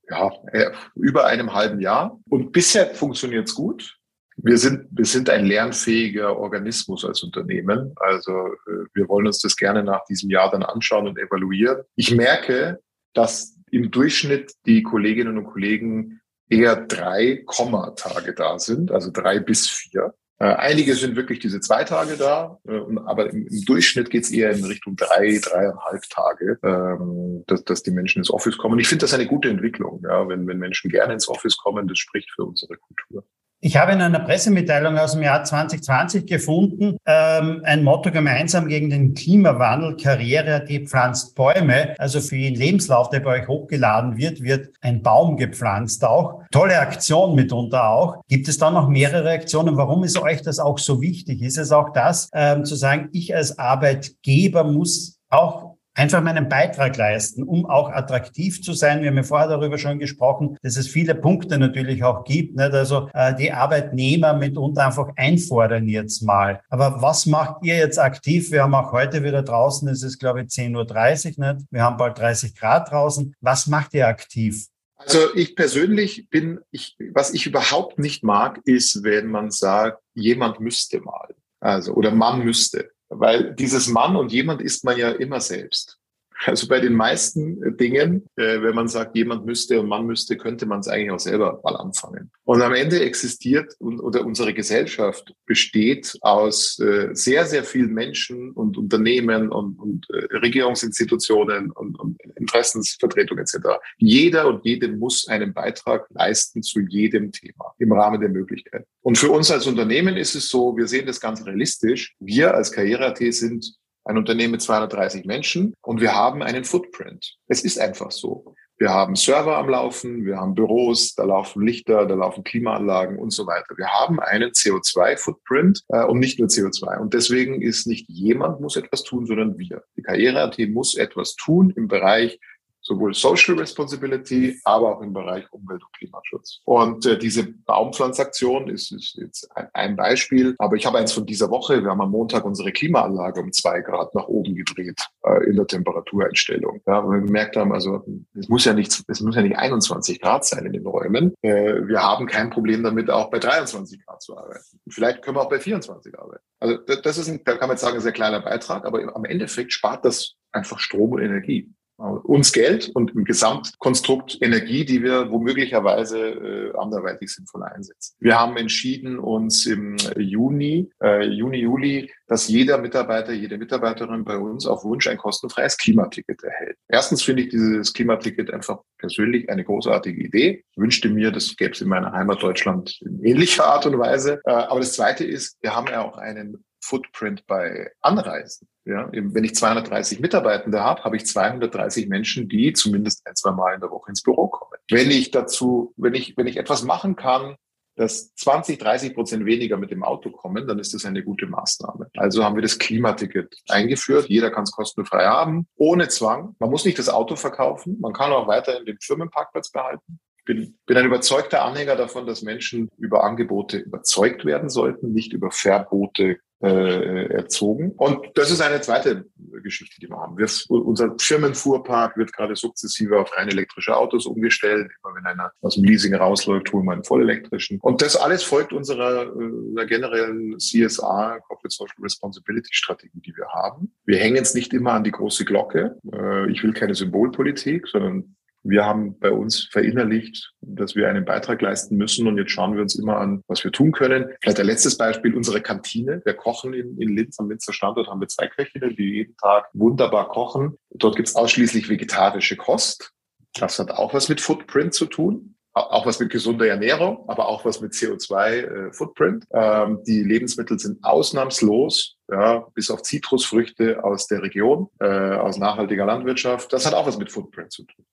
ja, 0.09 0.31
äh, 0.53 0.71
über 0.95 1.27
einem 1.27 1.55
halben 1.55 1.81
Jahr. 1.81 2.19
Und 2.29 2.53
bisher 2.53 2.87
funktioniert 2.95 3.49
es 3.49 3.55
gut 3.55 4.00
wir 4.43 4.59
sind, 4.59 4.89
wir 4.91 5.05
sind 5.05 5.29
ein 5.31 5.45
lernfähiger 5.47 6.37
Organismus 6.37 7.05
als 7.05 7.23
Unternehmen. 7.23 7.93
Also 7.97 8.33
äh, 8.33 8.87
wir 8.95 9.09
wollen 9.09 9.27
uns 9.27 9.41
das 9.41 9.57
gerne 9.57 9.83
nach 9.83 10.05
diesem 10.05 10.31
Jahr 10.31 10.51
dann 10.51 10.63
anschauen 10.63 11.09
und 11.09 11.19
evaluieren. 11.19 11.83
Ich 11.97 12.15
merke, 12.15 12.81
dass 13.15 13.57
im 13.71 13.91
Durchschnitt 13.91 14.53
die 14.67 14.83
Kolleginnen 14.83 15.39
und 15.39 15.45
Kollegen 15.45 16.21
eher 16.49 16.77
drei 16.77 17.43
Kommatage 17.47 18.35
da 18.35 18.59
sind, 18.59 18.91
also 18.91 19.11
drei 19.13 19.39
bis 19.39 19.69
vier. 19.69 20.15
Äh, 20.39 20.55
einige 20.55 20.95
sind 20.95 21.17
wirklich 21.17 21.39
diese 21.39 21.61
zwei 21.61 21.85
Tage 21.85 22.17
da, 22.17 22.59
äh, 22.67 22.81
aber 23.05 23.31
im, 23.31 23.47
Durchschnitt 23.67 24.09
geht 24.09 24.25
es 24.25 24.31
eher 24.31 24.51
in 24.53 24.65
Richtung 24.65 24.97
drei, 24.97 25.39
dreieinhalb 25.39 26.03
Tage, 26.09 26.59
ähm, 26.65 27.45
dass, 27.47 27.63
dass 27.65 27.83
die 27.83 27.91
Menschen 27.91 28.21
ins 28.21 28.31
Office 28.31 28.57
kommen. 28.57 28.79
Ich 28.79 28.89
finde 28.89 29.05
das 29.05 29.13
eine 29.13 29.27
gute 29.27 29.51
Entwicklung, 29.51 30.03
ja, 30.03 30.27
wenn, 30.29 30.47
wenn 30.47 30.59
Menschen 30.59 30.91
gerne 30.91 31.13
ins 31.13 31.29
Office 31.29 31.59
kommen, 31.59 31.87
das 31.87 31.99
spricht 31.99 32.31
für 32.35 32.45
unsere 32.45 32.77
Kultur. 32.77 33.25
Ich 33.63 33.77
habe 33.77 33.93
in 33.93 34.01
einer 34.01 34.21
Pressemitteilung 34.21 34.97
aus 34.97 35.13
dem 35.13 35.23
Jahr 35.23 35.45
2020 35.45 36.25
gefunden, 36.25 36.97
ähm, 37.05 37.61
ein 37.65 37.85
Motto 37.85 38.11
gemeinsam 38.11 38.69
gegen 38.69 38.89
den 38.89 39.13
Klimawandel, 39.13 39.99
Karriere, 39.99 40.65
die 40.67 40.87
pflanzt 40.87 41.35
Bäume. 41.35 41.95
Also 41.99 42.23
für 42.23 42.37
jeden 42.37 42.57
Lebenslauf, 42.57 43.11
der 43.11 43.21
bei 43.21 43.43
euch 43.43 43.49
hochgeladen 43.49 44.17
wird, 44.17 44.41
wird 44.41 44.71
ein 44.81 45.03
Baum 45.03 45.37
gepflanzt 45.37 46.03
auch. 46.07 46.41
Tolle 46.51 46.79
Aktion 46.79 47.35
mitunter 47.35 47.91
auch. 47.91 48.23
Gibt 48.29 48.49
es 48.49 48.57
da 48.57 48.71
noch 48.71 48.89
mehrere 48.89 49.29
Aktionen? 49.29 49.77
Warum 49.77 50.05
ist 50.05 50.19
euch 50.19 50.41
das 50.41 50.59
auch 50.59 50.79
so 50.79 51.03
wichtig? 51.03 51.43
Ist 51.43 51.59
es 51.59 51.71
auch 51.71 51.93
das, 51.93 52.31
ähm, 52.33 52.65
zu 52.65 52.77
sagen, 52.77 53.11
ich 53.13 53.37
als 53.37 53.59
Arbeitgeber 53.59 54.65
muss 54.65 55.21
auch 55.29 55.70
einfach 55.95 56.23
meinen 56.23 56.49
Beitrag 56.49 56.97
leisten, 56.97 57.43
um 57.43 57.67
auch 57.67 57.91
attraktiv 57.91 58.63
zu 58.63 58.73
sein. 58.73 59.03
Wir 59.03 59.09
haben 59.09 59.17
ja 59.17 59.23
vorher 59.23 59.49
darüber 59.49 59.79
schon 59.79 59.99
gesprochen, 59.99 60.57
dass 60.63 60.77
es 60.77 60.89
viele 60.89 61.15
Punkte 61.15 61.59
natürlich 61.59 62.05
auch 62.05 62.25
gibt. 62.25 62.57
Nicht? 62.57 62.73
Also 62.73 63.09
äh, 63.13 63.35
die 63.35 63.53
Arbeitnehmer 63.53 64.35
mitunter 64.35 64.87
einfach 64.87 65.11
einfordern 65.17 65.89
jetzt 65.89 66.23
mal. 66.23 66.61
Aber 66.69 67.03
was 67.03 67.27
macht 67.27 67.65
ihr 67.65 67.77
jetzt 67.77 67.99
aktiv? 67.99 68.51
Wir 68.51 68.63
haben 68.63 68.75
auch 68.75 68.93
heute 68.93 69.25
wieder 69.25 69.43
draußen, 69.43 69.89
es 69.89 70.03
ist 70.03 70.19
glaube 70.19 70.43
ich 70.43 70.49
10.30 70.49 71.39
Uhr, 71.39 71.55
nicht? 71.55 71.67
wir 71.71 71.83
haben 71.83 71.97
bald 71.97 72.19
30 72.19 72.55
Grad 72.55 72.91
draußen. 72.91 73.35
Was 73.41 73.67
macht 73.67 73.95
ihr 73.95 74.07
aktiv? 74.07 74.67
Also 74.97 75.35
ich 75.35 75.57
persönlich 75.57 76.29
bin, 76.29 76.61
ich, 76.71 76.97
was 77.15 77.33
ich 77.33 77.47
überhaupt 77.47 77.99
nicht 77.99 78.23
mag, 78.23 78.61
ist, 78.65 79.03
wenn 79.03 79.29
man 79.29 79.51
sagt, 79.51 80.03
jemand 80.15 80.61
müsste 80.61 81.01
mal. 81.01 81.35
Also, 81.59 81.95
oder 81.95 82.11
man 82.11 82.45
müsste. 82.45 82.91
Weil 83.11 83.55
dieses 83.55 83.89
Mann 83.89 84.17
und 84.17 84.33
jemand 84.33 84.63
ist 84.63 84.85
man 84.85 84.97
ja 84.97 85.11
immer 85.11 85.41
selbst. 85.41 86.00
Also 86.45 86.69
bei 86.69 86.81
den 86.81 86.95
meisten 86.95 87.63
äh, 87.63 87.73
Dingen, 87.73 88.27
äh, 88.37 88.63
wenn 88.63 88.75
man 88.75 88.89
sagt, 88.89 89.15
jemand 89.17 89.45
müsste 89.45 89.79
und 89.81 89.89
man 89.89 90.07
müsste, 90.07 90.37
könnte 90.37 90.65
man 90.67 90.81
es 90.81 90.89
eigentlich 90.89 91.11
auch 91.11 91.21
selber 91.21 91.61
mal 91.63 91.77
anfangen. 91.77 92.31
Und 92.45 92.63
am 92.63 92.75
Ende 92.75 93.01
existiert 93.01 93.75
oder 93.79 94.25
unsere 94.25 94.55
Gesellschaft 94.55 95.35
besteht 95.47 96.17
aus 96.23 96.79
äh, 96.79 97.11
sehr, 97.13 97.45
sehr 97.45 97.65
vielen 97.65 97.93
Menschen 97.93 98.53
und 98.53 98.79
Unternehmen 98.79 99.51
und, 99.51 99.79
und 99.79 100.07
Regierungsinstitutionen 100.11 101.71
und, 101.71 101.99
und 101.99 102.19
Interessensvertretungen 102.37 103.45
etc. 103.45 103.79
Jeder 103.99 104.49
und 104.49 104.65
jede 104.65 104.89
muss 104.89 105.29
einen 105.29 105.53
Beitrag 105.53 106.07
leisten 106.11 106.63
zu 106.63 106.81
jedem 106.81 107.33
Thema 107.33 107.75
im 107.79 107.93
Rahmen 107.93 108.21
der 108.21 108.31
Möglichkeiten. 108.31 108.87
Und 109.03 109.19
für 109.19 109.31
uns 109.31 109.51
als 109.51 109.67
Unternehmen 109.67 110.17
ist 110.17 110.35
es 110.35 110.49
so, 110.49 110.77
wir 110.77 110.87
sehen 110.87 111.07
das 111.07 111.21
ganz 111.21 111.45
realistisch. 111.47 112.15
Wir 112.19 112.55
als 112.55 112.73
Karriere.at 112.73 113.19
sind 113.19 113.80
ein 114.11 114.19
Unternehmen 114.19 114.53
mit 114.53 114.63
230 114.63 115.25
Menschen 115.25 115.75
und 115.83 116.01
wir 116.01 116.15
haben 116.15 116.43
einen 116.43 116.65
Footprint. 116.65 117.37
Es 117.47 117.63
ist 117.63 117.79
einfach 117.79 118.11
so. 118.11 118.55
Wir 118.77 118.91
haben 118.91 119.15
Server 119.15 119.59
am 119.59 119.69
Laufen, 119.69 120.25
wir 120.25 120.39
haben 120.39 120.55
Büros, 120.55 121.15
da 121.15 121.25
laufen 121.25 121.67
Lichter, 121.67 122.07
da 122.07 122.15
laufen 122.15 122.45
Klimaanlagen 122.45 123.19
und 123.19 123.31
so 123.31 123.47
weiter. 123.47 123.77
Wir 123.77 123.89
haben 123.89 124.19
einen 124.21 124.53
CO2-Footprint 124.53 125.83
äh, 125.89 126.05
und 126.05 126.19
nicht 126.19 126.39
nur 126.39 126.49
CO2. 126.49 126.99
Und 126.99 127.13
deswegen 127.13 127.61
ist 127.61 127.87
nicht 127.87 128.09
jemand 128.09 128.61
muss 128.61 128.77
etwas 128.77 129.03
tun, 129.05 129.27
sondern 129.27 129.59
wir. 129.59 129.85
Die 129.97 130.03
Karriere.at 130.03 130.59
muss 130.71 130.95
etwas 130.95 131.37
tun 131.37 131.71
im 131.77 131.89
Bereich 131.89 132.41
sowohl 132.83 133.15
Social 133.15 133.59
Responsibility, 133.59 134.59
aber 134.65 134.97
auch 134.97 135.03
im 135.03 135.13
Bereich 135.13 135.51
Umwelt- 135.53 135.83
und 135.83 135.93
Klimaschutz. 135.93 136.61
Und 136.65 137.07
äh, 137.07 137.19
diese 137.19 137.45
Baumpflanzaktion 137.45 138.69
ist, 138.69 138.93
ist 138.93 139.17
jetzt 139.17 139.49
ein, 139.57 139.69
ein, 139.75 139.97
Beispiel, 139.97 140.55
aber 140.59 140.77
ich 140.77 140.87
habe 140.87 140.99
eins 140.99 141.13
von 141.13 141.27
dieser 141.27 141.51
Woche. 141.51 141.83
Wir 141.83 141.91
haben 141.91 142.01
am 142.01 142.11
Montag 142.11 142.45
unsere 142.45 142.73
Klimaanlage 142.73 143.41
um 143.41 143.53
zwei 143.53 143.81
Grad 143.81 144.15
nach 144.15 144.29
oben 144.29 144.55
gedreht 144.55 145.01
äh, 145.25 145.45
in 145.45 145.57
der 145.57 145.67
Temperatureinstellung. 145.67 146.81
Ja, 146.87 147.07
weil 147.07 147.21
wir 147.21 147.27
gemerkt 147.27 147.57
haben, 147.57 147.73
also 147.73 148.05
es 148.35 148.49
muss 148.49 148.65
ja 148.65 148.73
nicht, 148.73 149.03
es 149.07 149.21
muss 149.21 149.37
ja 149.37 149.43
nicht 149.43 149.57
21 149.57 150.21
Grad 150.21 150.45
sein 150.45 150.65
in 150.67 150.73
den 150.73 150.87
Räumen. 150.87 151.35
Äh, 151.43 151.87
wir 151.87 152.03
haben 152.03 152.27
kein 152.27 152.51
Problem 152.51 152.83
damit, 152.83 153.11
auch 153.11 153.31
bei 153.31 153.39
23 153.39 154.05
Grad 154.07 154.23
zu 154.23 154.37
arbeiten. 154.37 154.81
Vielleicht 154.89 155.23
können 155.23 155.37
wir 155.37 155.43
auch 155.43 155.51
bei 155.51 155.61
24 155.61 156.19
arbeiten. 156.19 156.43
Also 156.59 156.77
das 156.79 157.19
ist, 157.19 157.29
ein, 157.29 157.43
da 157.45 157.53
kann 157.53 157.69
man 157.69 157.77
jetzt 157.77 157.83
sagen, 157.83 157.97
ein 157.97 158.03
sehr 158.03 158.13
kleiner 158.13 158.41
Beitrag, 158.41 158.85
aber 158.85 159.15
am 159.15 159.25
Endeffekt 159.25 159.73
spart 159.73 160.05
das 160.05 160.35
einfach 160.53 160.79
Strom 160.79 161.13
und 161.13 161.23
Energie 161.23 161.73
uns 162.01 162.53
Geld 162.53 162.91
und 162.95 163.15
im 163.15 163.25
Gesamtkonstrukt 163.25 164.39
Energie, 164.41 164.85
die 164.85 165.03
wir 165.03 165.31
womöglicherweise 165.31 166.19
äh, 166.19 166.77
anderweitig 166.79 167.33
sinnvoll 167.33 167.63
einsetzen. 167.65 168.17
Wir 168.21 168.39
haben 168.39 168.57
entschieden, 168.57 169.19
uns 169.19 169.67
im 169.67 169.97
Juni, 170.17 170.91
äh, 171.03 171.25
Juni, 171.27 171.59
Juli, 171.59 172.11
dass 172.27 172.49
jeder 172.49 172.79
Mitarbeiter, 172.79 173.33
jede 173.33 173.59
Mitarbeiterin 173.59 174.25
bei 174.25 174.39
uns 174.39 174.67
auf 174.67 174.85
Wunsch 174.85 175.09
ein 175.09 175.19
kostenfreies 175.19 175.77
Klimaticket 175.77 176.43
erhält. 176.43 176.77
Erstens 176.89 177.23
finde 177.23 177.43
ich 177.43 177.49
dieses 177.51 177.93
Klimaticket 177.93 178.51
einfach 178.53 178.81
persönlich 178.99 179.51
eine 179.51 179.65
großartige 179.65 180.23
Idee. 180.23 180.65
Ich 180.71 180.79
wünschte 180.79 181.09
mir, 181.09 181.33
das 181.33 181.57
gäbe 181.57 181.73
es 181.73 181.81
in 181.81 181.89
meiner 181.89 182.13
Heimat 182.13 182.43
Deutschland 182.43 182.99
in 183.03 183.23
ähnlicher 183.25 183.67
Art 183.67 183.87
und 183.87 183.99
Weise. 183.99 184.41
Äh, 184.45 184.53
aber 184.53 184.81
das 184.81 184.95
Zweite 184.95 185.25
ist, 185.25 185.59
wir 185.61 185.75
haben 185.75 185.89
ja 185.89 186.03
auch 186.03 186.17
einen 186.17 186.65
Footprint 186.81 187.47
bei 187.47 187.93
Anreisen. 188.01 188.69
Ja, 188.85 189.09
wenn 189.13 189.45
ich 189.45 189.55
230 189.55 190.21
Mitarbeitende 190.21 190.81
habe, 190.81 191.05
habe 191.05 191.17
ich 191.17 191.27
230 191.27 192.09
Menschen, 192.09 192.49
die 192.49 192.73
zumindest 192.73 193.27
ein, 193.27 193.37
zwei 193.37 193.53
Mal 193.53 193.75
in 193.75 193.81
der 193.81 193.91
Woche 193.91 194.11
ins 194.11 194.23
Büro 194.23 194.49
kommen. 194.49 194.79
Wenn 194.91 195.11
ich 195.11 195.31
dazu, 195.31 195.93
wenn 195.97 196.15
ich, 196.15 196.37
wenn 196.37 196.47
ich 196.47 196.57
etwas 196.57 196.83
machen 196.83 197.15
kann, 197.15 197.57
dass 198.01 198.35
20, 198.37 198.79
30 198.79 199.15
Prozent 199.15 199.45
weniger 199.45 199.77
mit 199.77 199.91
dem 199.91 200.03
Auto 200.03 200.31
kommen, 200.31 200.67
dann 200.67 200.79
ist 200.79 200.95
das 200.95 201.05
eine 201.05 201.23
gute 201.23 201.47
Maßnahme. 201.47 202.09
Also 202.17 202.43
haben 202.43 202.55
wir 202.55 202.63
das 202.63 202.79
Klimaticket 202.79 203.55
eingeführt. 203.69 204.29
Jeder 204.29 204.51
kann 204.51 204.63
es 204.63 204.73
kostenfrei 204.73 205.27
haben, 205.27 205.67
ohne 205.77 206.09
Zwang. 206.09 206.57
Man 206.59 206.71
muss 206.71 206.87
nicht 206.87 206.99
das 206.99 207.11
Auto 207.11 207.37
verkaufen. 207.37 207.99
Man 208.01 208.15
kann 208.15 208.33
auch 208.33 208.49
weiterhin 208.49 208.87
den 208.87 208.99
Firmenparkplatz 209.01 209.71
behalten. 209.71 210.19
Ich 210.39 210.45
bin, 210.47 210.79
bin 210.87 210.97
ein 210.97 211.05
überzeugter 211.05 211.63
Anhänger 211.63 211.97
davon, 211.97 212.27
dass 212.27 212.41
Menschen 212.41 212.89
über 212.97 213.23
Angebote 213.23 213.77
überzeugt 213.77 214.47
werden 214.47 214.71
sollten, 214.71 215.13
nicht 215.13 215.35
über 215.35 215.51
Verbote 215.51 216.39
äh, 216.63 217.27
erzogen. 217.33 217.93
Und 217.93 218.27
das 218.35 218.51
ist 218.51 218.61
eine 218.61 218.81
zweite 218.81 219.25
Geschichte, 219.63 220.01
die 220.01 220.09
wir 220.09 220.17
haben. 220.17 220.37
Wir, 220.37 220.49
unser 220.69 221.15
Firmenfuhrpark 221.19 222.17
wird 222.17 222.33
gerade 222.33 222.57
sukzessive 222.57 223.19
auf 223.19 223.37
rein 223.37 223.49
elektrische 223.49 223.97
Autos 223.97 224.27
umgestellt. 224.27 224.91
Immer 225.03 225.15
wenn 225.17 225.27
einer 225.27 225.53
aus 225.63 225.75
dem 225.75 225.85
Leasing 225.85 226.15
rausläuft, 226.15 226.73
holen 226.73 226.85
wir 226.85 226.93
einen 226.93 227.05
vollelektrischen. 227.05 227.79
Und 227.81 228.03
das 228.03 228.17
alles 228.17 228.43
folgt 228.43 228.73
unserer 228.73 229.23
äh, 229.23 229.87
generellen 229.87 230.59
CSR, 230.59 231.41
Corporate 231.47 231.75
Social 231.75 231.97
Responsibility 232.03 232.75
Strategie, 232.75 233.21
die 233.21 233.37
wir 233.37 233.49
haben. 233.49 233.93
Wir 234.05 234.19
hängen 234.19 234.43
es 234.43 234.55
nicht 234.55 234.73
immer 234.73 234.93
an 234.93 235.05
die 235.05 235.13
große 235.13 235.45
Glocke. 235.45 235.99
Äh, 236.13 236.51
ich 236.51 236.63
will 236.63 236.73
keine 236.73 236.95
Symbolpolitik, 236.95 237.87
sondern 237.89 238.37
wir 238.63 238.85
haben 238.85 239.19
bei 239.19 239.31
uns 239.31 239.69
verinnerlicht, 239.71 240.53
dass 240.61 240.95
wir 240.95 241.09
einen 241.09 241.25
Beitrag 241.25 241.63
leisten 241.63 241.97
müssen 241.97 242.27
und 242.27 242.37
jetzt 242.37 242.51
schauen 242.51 242.75
wir 242.75 242.83
uns 242.83 242.95
immer 242.95 243.19
an, 243.19 243.43
was 243.49 243.65
wir 243.65 243.73
tun 243.73 243.93
können. 243.93 244.27
Vielleicht 244.41 244.61
ein 244.61 244.67
letztes 244.67 244.97
Beispiel, 244.99 245.35
unsere 245.35 245.61
Kantine. 245.61 246.21
Wir 246.25 246.35
kochen 246.35 246.75
in, 246.75 246.99
in 246.99 247.17
Linz, 247.17 247.39
am 247.39 247.51
Linzer 247.51 247.73
Standort 247.73 248.09
haben 248.09 248.21
wir 248.21 248.29
zwei 248.29 248.49
Köchinnen, 248.49 248.95
die 248.97 249.15
jeden 249.15 249.37
Tag 249.37 249.69
wunderbar 249.73 250.29
kochen. 250.29 250.77
Dort 250.91 251.17
gibt 251.17 251.29
es 251.29 251.37
ausschließlich 251.37 251.89
vegetarische 251.89 252.57
Kost. 252.57 253.13
Das 253.55 253.79
hat 253.79 253.91
auch 253.91 254.15
was 254.15 254.29
mit 254.29 254.41
Footprint 254.41 254.95
zu 254.95 255.07
tun 255.07 255.55
auch 255.73 256.07
was 256.07 256.19
mit 256.19 256.31
gesunder 256.31 256.67
Ernährung, 256.67 257.25
aber 257.29 257.49
auch 257.49 257.65
was 257.65 257.81
mit 257.81 257.93
CO2-Footprint. 257.93 259.47
Äh, 259.51 259.83
ähm, 259.83 260.03
die 260.05 260.23
Lebensmittel 260.23 260.79
sind 260.79 261.03
ausnahmslos, 261.03 262.17
ja, 262.31 262.67
bis 262.75 262.91
auf 262.91 263.03
Zitrusfrüchte 263.03 264.03
aus 264.03 264.27
der 264.27 264.43
Region, 264.43 264.89
äh, 264.99 265.07
aus 265.07 265.59
nachhaltiger 265.59 266.07
Landwirtschaft. 266.07 266.73
Das 266.73 266.87
hat 266.87 266.95
auch 266.95 267.07
was 267.07 267.19
mit 267.19 267.31
Footprint 267.31 267.73
zu 267.73 267.85
tun. 267.85 268.05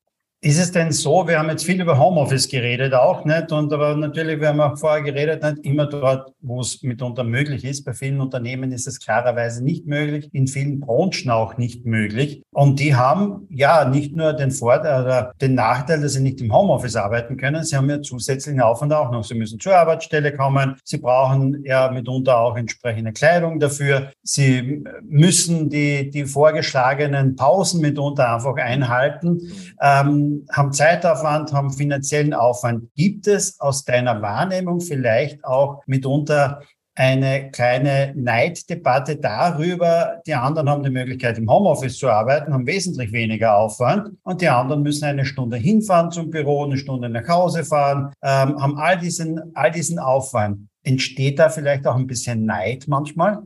Ist 0.47 0.59
es 0.59 0.71
denn 0.71 0.93
so, 0.93 1.27
wir 1.27 1.39
haben 1.39 1.49
jetzt 1.49 1.65
viel 1.65 1.81
über 1.81 1.99
Homeoffice 1.99 2.47
geredet 2.47 2.93
auch, 2.93 3.25
nicht? 3.25 3.51
Und 3.51 3.73
aber 3.73 3.97
natürlich, 3.97 4.39
wir 4.39 4.47
haben 4.47 4.61
auch 4.61 4.77
vorher 4.77 5.01
geredet, 5.01 5.43
nicht 5.43 5.65
immer 5.65 5.87
dort, 5.87 6.31
wo 6.39 6.61
es 6.61 6.81
mitunter 6.83 7.25
möglich 7.25 7.65
ist. 7.65 7.83
Bei 7.83 7.91
vielen 7.91 8.21
Unternehmen 8.21 8.71
ist 8.71 8.87
es 8.87 9.01
klarerweise 9.01 9.61
nicht 9.61 9.87
möglich, 9.87 10.29
in 10.31 10.47
vielen 10.47 10.79
Branchen 10.79 11.31
auch 11.31 11.57
nicht 11.57 11.85
möglich. 11.85 12.43
Und 12.51 12.79
die 12.79 12.95
haben 12.95 13.45
ja 13.49 13.89
nicht 13.89 14.15
nur 14.15 14.31
den 14.31 14.51
Vorteil 14.51 15.03
oder 15.03 15.33
den 15.41 15.53
Nachteil, 15.53 15.99
dass 15.99 16.13
sie 16.13 16.21
nicht 16.21 16.39
im 16.39 16.53
Homeoffice 16.53 16.95
arbeiten 16.95 17.35
können, 17.35 17.65
sie 17.65 17.75
haben 17.75 17.89
ja 17.89 18.01
zusätzlichen 18.01 18.61
Aufwand 18.61 18.93
auch 18.93 19.11
noch. 19.11 19.25
Sie 19.25 19.35
müssen 19.35 19.59
zur 19.59 19.75
Arbeitsstelle 19.75 20.33
kommen, 20.33 20.77
sie 20.85 20.99
brauchen 20.99 21.61
ja 21.65 21.91
mitunter 21.91 22.37
auch 22.37 22.55
entsprechende 22.55 23.11
Kleidung 23.11 23.59
dafür, 23.59 24.13
sie 24.23 24.85
müssen 25.03 25.69
die, 25.69 26.09
die 26.09 26.23
vorgeschlagenen 26.23 27.35
Pausen 27.35 27.81
mitunter 27.81 28.33
einfach 28.33 28.55
einhalten. 28.55 29.41
Ähm, 29.81 30.36
haben, 30.51 30.73
Zeitaufwand, 30.73 31.53
haben 31.53 31.71
finanziellen 31.71 32.33
Aufwand. 32.33 32.89
Gibt 32.95 33.27
es 33.27 33.59
aus 33.59 33.85
deiner 33.85 34.21
Wahrnehmung 34.21 34.81
vielleicht 34.81 35.43
auch 35.45 35.81
mitunter 35.85 36.61
eine 36.97 37.51
kleine 37.51 38.13
Neiddebatte 38.15 39.17
darüber. 39.17 40.19
Die 40.25 40.33
anderen 40.33 40.67
haben 40.67 40.83
die 40.83 40.89
Möglichkeit, 40.89 41.38
im 41.38 41.49
Homeoffice 41.49 41.99
zu 41.99 42.09
arbeiten, 42.09 42.51
haben 42.51 42.65
wesentlich 42.65 43.11
weniger 43.11 43.55
Aufwand 43.55 44.17
und 44.23 44.41
die 44.41 44.49
anderen 44.49 44.81
müssen 44.81 45.05
eine 45.05 45.25
Stunde 45.25 45.57
hinfahren 45.57 46.11
zum 46.11 46.31
Büro, 46.31 46.63
eine 46.63 46.77
Stunde 46.77 47.07
nach 47.09 47.27
Hause 47.27 47.63
fahren, 47.63 48.13
ähm, 48.23 48.59
haben 48.59 48.77
all 48.77 48.97
diesen, 48.97 49.55
all 49.55 49.71
diesen 49.71 49.99
Aufwand. 49.99 50.67
Entsteht 50.83 51.38
da 51.38 51.49
vielleicht 51.49 51.85
auch 51.85 51.95
ein 51.95 52.07
bisschen 52.07 52.45
Neid 52.45 52.85
manchmal? 52.88 53.43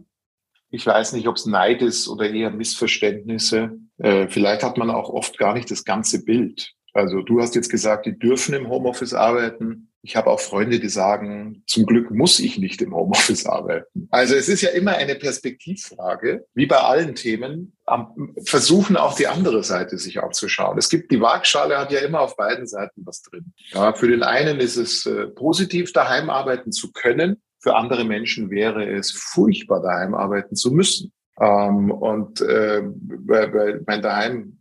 Ich 0.69 0.85
weiß 0.87 1.11
nicht, 1.11 1.27
ob 1.27 1.35
es 1.35 1.45
Neid 1.45 1.81
ist 1.81 2.07
oder 2.07 2.29
eher 2.29 2.51
Missverständnisse. 2.51 3.77
Äh, 3.97 4.29
vielleicht 4.29 4.63
hat 4.63 4.77
man 4.77 4.89
auch 4.89 5.09
oft 5.09 5.37
gar 5.37 5.53
nicht 5.53 5.69
das 5.69 5.83
ganze 5.83 6.23
Bild. 6.23 6.73
Also 6.93 7.21
du 7.21 7.41
hast 7.41 7.55
jetzt 7.55 7.69
gesagt, 7.69 8.05
die 8.05 8.17
dürfen 8.17 8.53
im 8.53 8.69
Homeoffice 8.69 9.13
arbeiten. 9.13 9.87
Ich 10.03 10.15
habe 10.15 10.31
auch 10.31 10.39
Freunde, 10.39 10.79
die 10.79 10.89
sagen, 10.89 11.63
zum 11.67 11.85
Glück 11.85 12.09
muss 12.09 12.39
ich 12.39 12.57
nicht 12.57 12.81
im 12.81 12.95
Homeoffice 12.95 13.45
arbeiten. 13.45 14.07
Also 14.09 14.35
es 14.35 14.49
ist 14.49 14.61
ja 14.61 14.69
immer 14.71 14.93
eine 14.93 15.15
Perspektivfrage, 15.15 16.45
wie 16.55 16.65
bei 16.65 16.77
allen 16.77 17.13
Themen. 17.13 17.77
Versuchen 18.45 18.97
auch 18.97 19.15
die 19.15 19.27
andere 19.27 19.63
Seite 19.63 19.97
sich 19.97 20.21
anzuschauen. 20.21 20.77
Es 20.77 20.89
gibt, 20.89 21.11
die 21.11 21.21
Waagschale 21.21 21.77
hat 21.77 21.91
ja 21.91 21.99
immer 21.99 22.21
auf 22.21 22.35
beiden 22.35 22.65
Seiten 22.65 23.05
was 23.05 23.21
drin. 23.21 23.53
Ja, 23.73 23.93
für 23.93 24.07
den 24.07 24.23
einen 24.23 24.59
ist 24.59 24.77
es 24.77 25.05
äh, 25.05 25.27
positiv, 25.27 25.93
daheim 25.93 26.29
arbeiten 26.29 26.71
zu 26.71 26.91
können. 26.91 27.41
Für 27.59 27.75
andere 27.75 28.03
Menschen 28.03 28.49
wäre 28.49 28.89
es 28.89 29.11
furchtbar, 29.11 29.81
daheim 29.81 30.15
arbeiten 30.15 30.55
zu 30.55 30.71
müssen. 30.71 31.13
Ähm, 31.39 31.91
und 31.91 32.41
äh, 32.41 32.81
bei, 32.83 33.47
bei, 33.47 33.79
mein 33.85 34.01
Daheim? 34.01 34.57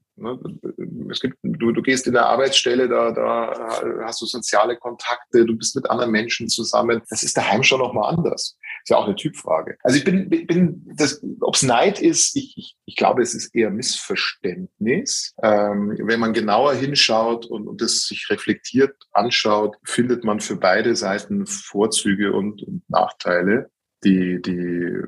Es 1.11 1.21
gibt, 1.21 1.39
du, 1.43 1.73
du 1.73 1.83
gehst 1.83 2.07
in 2.07 2.13
der 2.13 2.27
Arbeitsstelle, 2.27 2.89
da, 2.89 3.11
da 3.13 3.83
hast 4.05 4.21
du 4.21 4.27
soziale 4.27 4.77
Kontakte, 4.77 5.45
du 5.45 5.57
bist 5.57 5.75
mit 5.77 5.89
anderen 5.91 6.11
Menschen 6.11 6.49
zusammen. 6.49 7.03
Das 7.11 7.23
ist 7.23 7.37
daheim 7.37 7.63
schon 7.63 7.81
nochmal 7.81 8.15
anders. 8.15 8.57
Ist 8.83 8.91
ja 8.91 8.97
auch 8.97 9.07
eine 9.07 9.17
Typfrage. 9.17 9.77
Also 9.83 9.99
ich 9.99 10.05
bin, 10.05 10.29
bin 10.29 10.87
das, 10.97 11.23
ob 11.41 11.55
es 11.55 11.63
Neid 11.63 12.01
ist, 12.01 12.37
ich, 12.37 12.57
ich, 12.57 12.77
ich 12.85 12.97
glaube, 12.97 13.23
es 13.23 13.35
ist 13.35 13.55
eher 13.55 13.71
Missverständnis. 13.71 15.35
Ähm, 15.43 15.97
wenn 15.99 16.21
man 16.21 16.33
genauer 16.33 16.75
hinschaut 16.75 17.47
und, 17.47 17.69
und 17.69 17.81
das 17.81 18.05
sich 18.05 18.29
reflektiert 18.31 18.97
anschaut, 19.13 19.77
findet 19.85 20.25
man 20.25 20.41
für 20.41 20.57
beide 20.57 20.97
Seiten 20.97 21.47
Vorzüge 21.47 22.33
und, 22.33 22.63
und 22.63 22.83
Nachteile 22.89 23.71
die, 24.05 24.41
die, 24.41 25.03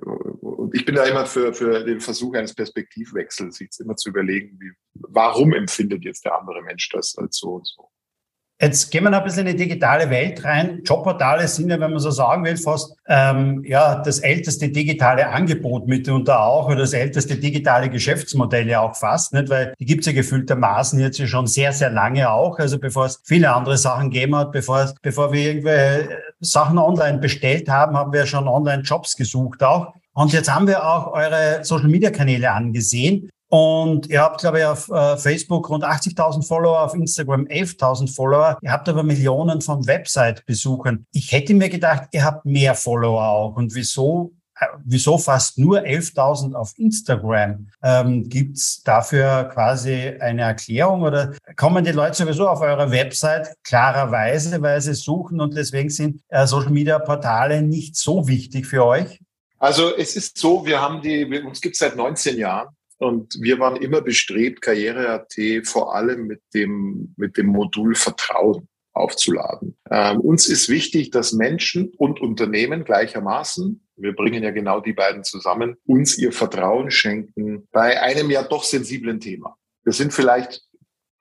ich 0.73 0.85
bin 0.85 0.95
da 0.95 1.05
immer 1.05 1.27
für, 1.27 1.55
für 1.55 1.85
den 1.85 2.01
Versuch 2.01 2.35
eines 2.35 2.55
Perspektivwechsels, 2.55 3.57
sich 3.57 3.71
immer 3.81 3.97
zu 3.97 4.11
überlegen, 4.11 4.59
wie, 4.61 4.73
warum 4.95 5.53
empfindet 5.55 6.05
jetzt 6.05 6.25
der 6.25 6.39
andere 6.39 6.63
Mensch 6.63 6.89
das 6.91 7.17
als 7.17 7.39
so 7.39 7.55
und 7.55 7.67
so. 7.67 7.92
Jetzt 8.63 8.93
gehen 8.93 9.03
wir 9.03 9.11
noch 9.11 9.19
ein 9.19 9.25
bisschen 9.25 9.45
in 9.49 9.57
die 9.57 9.65
digitale 9.65 10.09
Welt 10.09 10.45
rein. 10.45 10.83
Jobportale 10.85 11.49
sind 11.49 11.69
ja, 11.69 11.81
wenn 11.81 11.91
man 11.91 11.99
so 11.99 12.13
sagen 12.13 12.45
will, 12.45 12.57
fast 12.57 12.95
ähm, 13.09 13.65
ja 13.67 13.97
das 13.97 14.21
älteste 14.21 14.69
digitale 14.69 15.29
Angebot 15.31 15.89
mitunter 15.89 16.41
auch 16.41 16.67
oder 16.67 16.77
das 16.77 16.93
älteste 16.93 17.35
digitale 17.35 17.91
Geschäftsmodell 17.91 18.69
ja 18.69 18.79
auch 18.79 18.95
fast, 18.95 19.33
nicht? 19.33 19.51
Weil 19.51 19.75
die 19.81 19.85
gibt's 19.85 20.07
ja 20.07 20.13
gefühltermaßen 20.13 21.01
jetzt 21.01 21.19
ja 21.19 21.27
schon 21.27 21.49
sehr, 21.49 21.73
sehr 21.73 21.91
lange 21.91 22.31
auch. 22.31 22.61
Also 22.61 22.79
bevor 22.79 23.07
es 23.07 23.21
viele 23.25 23.53
andere 23.53 23.77
Sachen 23.77 24.11
gegeben 24.11 24.37
hat, 24.37 24.53
bevor, 24.53 24.95
bevor 25.03 25.33
wir 25.33 25.41
irgendwelche 25.41 26.19
Sachen 26.39 26.79
online 26.79 27.19
bestellt 27.19 27.69
haben, 27.69 27.97
haben 27.97 28.13
wir 28.13 28.27
schon 28.27 28.47
online 28.47 28.85
Jobs 28.85 29.17
gesucht 29.17 29.65
auch. 29.65 29.93
Und 30.15 30.33
jetzt 30.33 30.55
haben 30.55 30.69
wir 30.69 30.87
auch 30.87 31.13
eure 31.13 31.65
Social-Media-Kanäle 31.65 32.53
angesehen. 32.53 33.29
Und 33.55 34.07
ihr 34.07 34.23
habt, 34.23 34.41
glaube 34.41 34.61
ich, 34.61 34.65
auf 34.65 34.89
äh, 34.89 35.19
Facebook 35.19 35.69
rund 35.69 35.85
80.000 35.85 36.43
Follower, 36.43 36.81
auf 36.81 36.95
Instagram 36.95 37.45
11.000 37.45 38.15
Follower. 38.15 38.57
Ihr 38.63 38.73
habt 38.73 38.89
aber 38.89 39.03
Millionen 39.03 39.61
von 39.61 39.87
Website-Besuchern. 39.87 41.05
Ich 41.13 41.33
hätte 41.33 41.53
mir 41.53 41.69
gedacht, 41.69 42.09
ihr 42.13 42.25
habt 42.25 42.47
mehr 42.47 42.75
Follower 42.75 43.23
auch. 43.23 43.57
Und 43.57 43.75
wieso 43.75 44.33
äh, 44.59 44.65
wieso 44.87 45.19
fast 45.19 45.59
nur 45.59 45.81
11.000 45.81 46.55
auf 46.55 46.73
Instagram? 46.79 47.69
Ähm, 47.83 48.27
Gibt 48.31 48.57
es 48.57 48.83
dafür 48.85 49.51
quasi 49.53 50.15
eine 50.19 50.43
Erklärung 50.43 51.03
oder 51.03 51.35
kommen 51.57 51.85
die 51.85 51.93
Leute 51.93 52.17
sowieso 52.17 52.49
auf 52.49 52.63
eure 52.63 52.91
Website 52.91 53.55
klarerweise, 53.65 54.63
weil 54.63 54.81
sie 54.81 54.95
suchen 54.95 55.43
und 55.43 55.55
deswegen 55.55 55.91
sind 55.91 56.23
äh, 56.29 56.47
Social-Media-Portale 56.47 57.61
nicht 57.61 57.97
so 57.97 58.27
wichtig 58.27 58.67
für 58.67 58.87
euch? 58.87 59.21
Also 59.59 59.95
es 59.95 60.17
ist 60.17 60.39
so, 60.39 60.65
wir 60.65 60.81
haben 60.81 61.03
die, 61.03 61.27
uns 61.43 61.61
gibt 61.61 61.75
es 61.75 61.81
seit 61.81 61.97
19 61.97 62.39
Jahren 62.39 62.69
und 63.03 63.37
wir 63.41 63.59
waren 63.59 63.77
immer 63.77 64.01
bestrebt, 64.01 64.63
Karriere.at 64.63 65.35
vor 65.65 65.95
allem 65.95 66.27
mit 66.27 66.41
dem, 66.55 67.15
mit 67.17 67.37
dem 67.37 67.47
Modul 67.47 67.95
Vertrauen 67.95 68.69
aufzuladen. 68.95 69.77
Ähm, 69.91 70.21
uns 70.21 70.49
ist 70.49 70.69
wichtig, 70.69 71.11
dass 71.11 71.33
Menschen 71.33 71.93
und 71.97 72.21
Unternehmen 72.21 72.85
gleichermaßen, 72.85 73.87
wir 73.97 74.15
bringen 74.15 74.43
ja 74.43 74.51
genau 74.51 74.81
die 74.81 74.93
beiden 74.93 75.25
zusammen, 75.25 75.77
uns 75.87 76.19
ihr 76.19 76.33
Vertrauen 76.33 76.91
schenken 76.91 77.69
bei 77.73 78.01
einem 78.01 78.31
ja 78.31 78.43
doch 78.43 78.65
sensiblen 78.65 79.21
Thema. 79.21 79.57
Wir 79.85 79.93
sind 79.93 80.13
vielleicht 80.13 80.63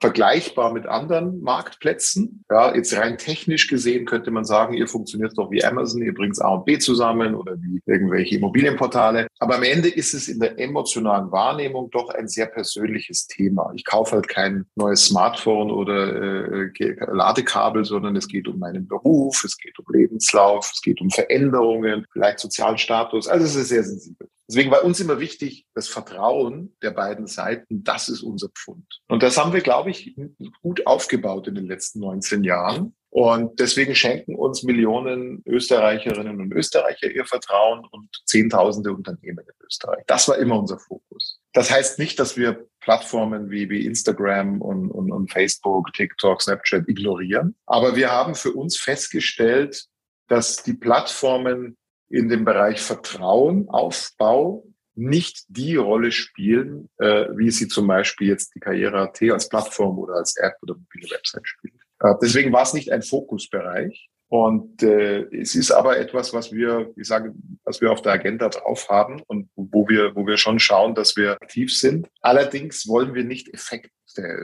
vergleichbar 0.01 0.73
mit 0.73 0.87
anderen 0.87 1.41
Marktplätzen. 1.41 2.43
Ja, 2.49 2.75
jetzt 2.75 2.97
rein 2.97 3.19
technisch 3.19 3.67
gesehen 3.67 4.05
könnte 4.05 4.31
man 4.31 4.43
sagen, 4.45 4.73
ihr 4.73 4.87
funktioniert 4.87 5.37
doch 5.37 5.51
wie 5.51 5.63
Amazon, 5.63 6.01
ihr 6.01 6.13
bringt 6.13 6.41
A 6.41 6.55
und 6.55 6.65
B 6.65 6.79
zusammen 6.79 7.35
oder 7.35 7.55
wie 7.61 7.79
irgendwelche 7.85 8.35
Immobilienportale. 8.35 9.27
Aber 9.39 9.55
am 9.55 9.63
Ende 9.63 9.89
ist 9.89 10.13
es 10.15 10.27
in 10.27 10.39
der 10.39 10.59
emotionalen 10.59 11.31
Wahrnehmung 11.31 11.91
doch 11.91 12.09
ein 12.09 12.27
sehr 12.27 12.47
persönliches 12.47 13.27
Thema. 13.27 13.71
Ich 13.75 13.85
kaufe 13.85 14.15
halt 14.15 14.27
kein 14.27 14.65
neues 14.75 15.05
Smartphone 15.05 15.69
oder 15.69 16.63
äh, 16.65 16.95
Ladekabel, 17.11 17.85
sondern 17.85 18.15
es 18.15 18.27
geht 18.27 18.47
um 18.47 18.57
meinen 18.57 18.87
Beruf, 18.87 19.43
es 19.43 19.55
geht 19.57 19.77
um 19.77 19.85
Lebenslauf, 19.93 20.71
es 20.73 20.81
geht 20.81 20.99
um 20.99 21.11
Veränderungen, 21.11 22.05
vielleicht 22.11 22.39
sozialen 22.39 22.79
Status. 22.79 23.27
Also 23.27 23.45
es 23.45 23.55
ist 23.55 23.69
sehr 23.69 23.83
sensibel. 23.83 24.27
Deswegen 24.51 24.69
war 24.69 24.83
uns 24.83 24.99
immer 24.99 25.21
wichtig, 25.21 25.65
das 25.75 25.87
Vertrauen 25.87 26.75
der 26.81 26.91
beiden 26.91 27.25
Seiten, 27.25 27.85
das 27.85 28.09
ist 28.09 28.21
unser 28.21 28.49
Pfund. 28.49 28.85
Und 29.07 29.23
das 29.23 29.37
haben 29.37 29.53
wir, 29.53 29.61
glaube 29.61 29.91
ich, 29.91 30.13
gut 30.61 30.85
aufgebaut 30.85 31.47
in 31.47 31.55
den 31.55 31.67
letzten 31.67 32.01
19 32.01 32.43
Jahren. 32.43 32.93
Und 33.11 33.61
deswegen 33.61 33.95
schenken 33.95 34.35
uns 34.35 34.63
Millionen 34.63 35.41
Österreicherinnen 35.45 36.41
und 36.41 36.51
Österreicher 36.51 37.09
ihr 37.09 37.23
Vertrauen 37.23 37.85
und 37.91 38.09
Zehntausende 38.25 38.91
Unternehmen 38.91 39.39
in 39.39 39.65
Österreich. 39.65 40.03
Das 40.07 40.27
war 40.27 40.37
immer 40.37 40.59
unser 40.59 40.79
Fokus. 40.79 41.39
Das 41.53 41.71
heißt 41.71 41.97
nicht, 41.97 42.19
dass 42.19 42.35
wir 42.35 42.67
Plattformen 42.81 43.51
wie, 43.51 43.69
wie 43.69 43.85
Instagram 43.85 44.61
und, 44.61 44.91
und, 44.91 45.13
und 45.13 45.31
Facebook, 45.31 45.93
TikTok, 45.93 46.41
Snapchat 46.41 46.89
ignorieren. 46.89 47.55
Aber 47.67 47.95
wir 47.95 48.11
haben 48.11 48.35
für 48.35 48.51
uns 48.51 48.77
festgestellt, 48.77 49.85
dass 50.27 50.63
die 50.63 50.73
Plattformen 50.73 51.77
in 52.11 52.29
dem 52.29 52.45
Bereich 52.45 52.81
Vertrauen, 52.81 53.69
Aufbau 53.69 54.65
nicht 54.95 55.45
die 55.47 55.75
Rolle 55.75 56.11
spielen, 56.11 56.89
äh, 56.97 57.27
wie 57.35 57.51
sie 57.51 57.67
zum 57.67 57.87
Beispiel 57.87 58.27
jetzt 58.27 58.53
die 58.55 58.59
Karriere.at 58.59 59.21
als 59.31 59.49
Plattform 59.49 59.97
oder 59.97 60.15
als 60.15 60.35
App 60.37 60.55
oder 60.61 60.75
mobile 60.75 61.09
Website 61.11 61.47
spielt. 61.47 61.75
Äh, 61.99 62.13
deswegen 62.21 62.51
war 62.51 62.63
es 62.63 62.73
nicht 62.73 62.91
ein 62.91 63.01
Fokusbereich. 63.01 64.09
Und 64.27 64.81
äh, 64.81 65.23
es 65.35 65.55
ist 65.55 65.71
aber 65.71 65.97
etwas, 65.97 66.33
was 66.33 66.53
wir, 66.53 66.93
ich 66.95 67.05
sage, 67.05 67.33
was 67.65 67.81
wir 67.81 67.91
auf 67.91 68.01
der 68.01 68.13
Agenda 68.13 68.47
drauf 68.47 68.87
haben 68.89 69.21
und 69.27 69.49
wo 69.55 69.89
wir, 69.89 70.15
wo 70.15 70.25
wir 70.25 70.37
schon 70.37 70.59
schauen, 70.59 70.95
dass 70.95 71.17
wir 71.17 71.33
aktiv 71.33 71.75
sind. 71.75 72.07
Allerdings 72.21 72.87
wollen 72.87 73.13
wir 73.13 73.25
nicht 73.25 73.53
Effekte 73.53 73.89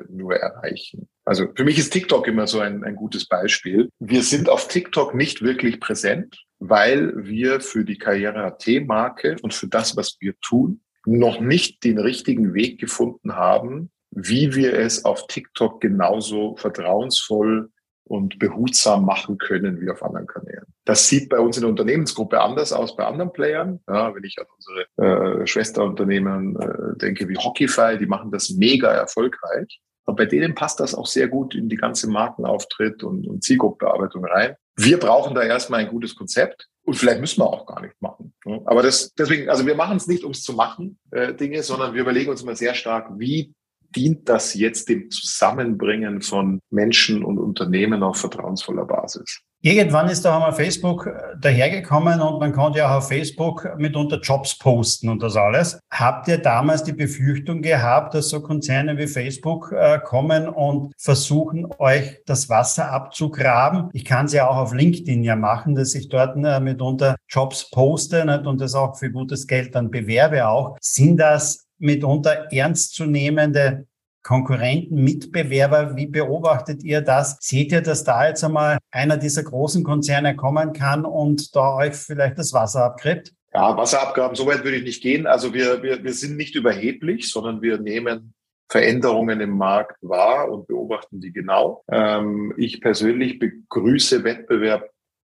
nur 0.10 0.36
erreichen. 0.36 1.08
Also 1.24 1.48
für 1.56 1.64
mich 1.64 1.78
ist 1.78 1.92
TikTok 1.92 2.28
immer 2.28 2.48
so 2.48 2.60
ein, 2.60 2.84
ein 2.84 2.98
gutes 2.98 3.28
Beispiel. 3.28 3.90
Wir 4.00 4.24
sind 4.24 4.50
auf 4.50 4.68
TikTok 4.68 5.16
nicht 5.16 5.42
wirklich 5.42 5.80
präsent 5.80 6.38
weil 6.60 7.14
wir 7.26 7.60
für 7.60 7.86
die 7.86 7.98
Karriere 7.98 8.44
AT-Marke 8.44 9.38
und 9.42 9.54
für 9.54 9.68
das, 9.68 9.96
was 9.96 10.18
wir 10.20 10.34
tun, 10.42 10.82
noch 11.06 11.40
nicht 11.40 11.84
den 11.84 12.00
richtigen 12.00 12.54
Weg 12.54 12.80
gefunden 12.80 13.36
haben, 13.36 13.92
wie 14.12 14.56
wir 14.56 14.74
es 14.78 15.06
auf 15.06 15.28
TikTok 15.28 15.80
genauso 15.80 16.56
vertrauensvoll 16.58 17.72
und 18.04 18.40
behutsam 18.40 19.06
machen 19.06 19.38
können 19.38 19.82
wie 19.82 19.90
auf 19.90 20.02
anderen 20.02 20.28
Kanälen. 20.28 20.66
Das 20.86 21.08
sieht 21.08 21.30
bei 21.30 21.40
uns 21.40 21.58
in 21.58 21.62
der 21.62 21.70
Unternehmensgruppe 21.70 22.40
anders 22.40 22.72
aus 22.72 22.96
bei 22.96 23.06
anderen 23.06 23.34
Playern. 23.34 23.80
Ja, 23.88 24.16
wenn 24.16 24.24
ich 24.24 24.38
an 24.40 24.46
unsere 24.56 25.42
äh, 25.42 25.48
Schwesterunternehmen 25.48 26.56
äh, 26.60 26.98
denke 26.98 27.28
wie 27.28 27.38
Hockeyfy, 27.38 27.98
die 27.98 28.06
machen 28.06 28.32
das 28.32 28.50
mega 28.52 28.92
erfolgreich. 28.92 29.82
Aber 30.06 30.16
bei 30.16 30.26
denen 30.26 30.56
passt 30.56 30.80
das 30.80 30.96
auch 30.96 31.06
sehr 31.06 31.28
gut 31.28 31.54
in 31.54 31.68
die 31.68 31.76
ganze 31.76 32.10
Markenauftritt 32.10 33.04
und, 33.04 33.28
und 33.28 33.44
Zielgruppenbearbeitung 33.44 34.26
rein. 34.26 34.56
Wir 34.78 35.00
brauchen 35.00 35.34
da 35.34 35.42
erstmal 35.42 35.82
ein 35.82 35.90
gutes 35.90 36.16
Konzept 36.16 36.68
und 36.84 36.94
vielleicht 36.94 37.20
müssen 37.20 37.42
wir 37.42 37.48
auch 37.48 37.66
gar 37.66 37.82
nicht 37.82 37.96
machen. 38.00 38.34
Aber 38.66 38.84
das, 38.84 39.12
deswegen, 39.14 39.50
also 39.50 39.66
wir 39.66 39.76
machen 39.76 39.98
es 39.98 40.08
nicht, 40.08 40.24
ums 40.24 40.44
zu 40.44 40.54
machen, 40.54 41.00
äh, 41.12 41.34
Dinge, 41.34 41.64
sondern 41.64 41.94
wir 41.94 42.02
überlegen 42.02 42.30
uns 42.30 42.44
immer 42.44 42.56
sehr 42.56 42.76
stark, 42.76 43.10
wie 43.18 43.54
dient 43.96 44.30
das 44.30 44.54
jetzt 44.54 44.88
dem 44.90 45.10
Zusammenbringen 45.10 46.22
von 46.22 46.62
Menschen 46.70 47.24
und 47.24 47.40
Unternehmen 47.40 48.04
auf 48.04 48.18
vertrauensvoller 48.18 48.86
Basis? 48.86 49.42
Irgendwann 49.62 50.08
ist 50.08 50.24
da 50.24 50.36
einmal 50.36 50.54
Facebook 50.54 51.08
äh, 51.08 51.36
dahergekommen 51.40 52.22
und 52.22 52.40
man 52.40 52.54
konnte 52.54 52.80
ja 52.80 52.92
auch 52.92 52.98
auf 52.98 53.08
Facebook 53.08 53.68
mitunter 53.78 54.20
Jobs 54.20 54.58
posten 54.58 55.10
und 55.10 55.24
das 55.24 55.36
alles. 55.36 55.80
Habt 55.92 56.28
ihr 56.28 56.38
damals 56.38 56.84
die 56.84 56.94
Befürchtung 56.94 57.64
gehabt, 57.64 58.14
dass 58.14 58.30
so 58.30 58.42
Konzerne 58.42 58.98
wie 58.98 59.08
Facebook 59.08 59.72
äh, 59.72 60.00
kommen 60.00 60.48
und 60.48 60.94
versuchen, 60.98 61.68
euch 61.80 62.22
das 62.28 62.50
Wasser 62.50 62.92
abzugraben? 62.92 63.90
Ich 63.94 64.06
kann 64.06 64.28
es 64.28 64.34
ja 64.34 64.48
auch 64.48 64.58
auf 64.58 64.74
LinkedIn 64.74 65.24
ja 65.24 65.36
machen, 65.36 65.74
dass 65.74 65.96
ich 65.96 66.08
dort 66.08 66.38
äh, 66.38 66.60
mitunter 66.60 67.16
Jobs 67.28 67.72
poste 67.72 68.24
und 68.46 68.62
das 68.62 68.76
auch 68.76 68.96
für 68.98 69.10
gutes 69.10 69.48
Geld 69.48 69.74
dann 69.74 69.90
bewerbe 69.90 70.48
auch. 70.48 70.78
Sind 70.82 71.18
das 71.18 71.66
mitunter 71.80 72.52
ernstzunehmende 72.52 73.88
Konkurrenten, 74.28 75.06
Mitbewerber. 75.06 75.96
Wie 75.96 76.08
beobachtet 76.08 76.84
ihr 76.84 77.00
das? 77.00 77.38
Seht 77.40 77.72
ihr, 77.72 77.80
dass 77.80 78.04
da 78.04 78.28
jetzt 78.28 78.44
einmal 78.44 78.78
einer 78.92 79.16
dieser 79.16 79.42
großen 79.42 79.86
Konzerne 79.86 80.36
kommen 80.36 80.74
kann 80.74 81.06
und 81.06 81.56
da 81.56 81.76
euch 81.76 81.96
vielleicht 81.96 82.38
das 82.38 82.52
Wasser 82.52 82.84
abgräbt? 82.84 83.32
Ja, 83.54 83.78
Wasserabgaben, 83.78 84.36
so 84.36 84.46
weit 84.46 84.66
würde 84.66 84.76
ich 84.76 84.84
nicht 84.84 85.02
gehen. 85.02 85.28
Also 85.28 85.54
wir, 85.54 85.82
wir, 85.82 86.04
wir 86.04 86.12
sind 86.12 86.36
nicht 86.36 86.56
überheblich, 86.56 87.32
sondern 87.32 87.62
wir 87.62 87.78
nehmen 87.78 88.34
Veränderungen 88.70 89.40
im 89.40 89.58
Markt 89.58 89.96
wahr 90.02 90.52
und 90.52 90.68
beobachten 90.68 91.22
die 91.22 91.32
genau. 91.32 91.86
Ähm, 91.90 92.54
ich 92.58 92.82
persönlich 92.82 93.40
begrüße 93.40 94.26
Wettbewerb 94.26 94.90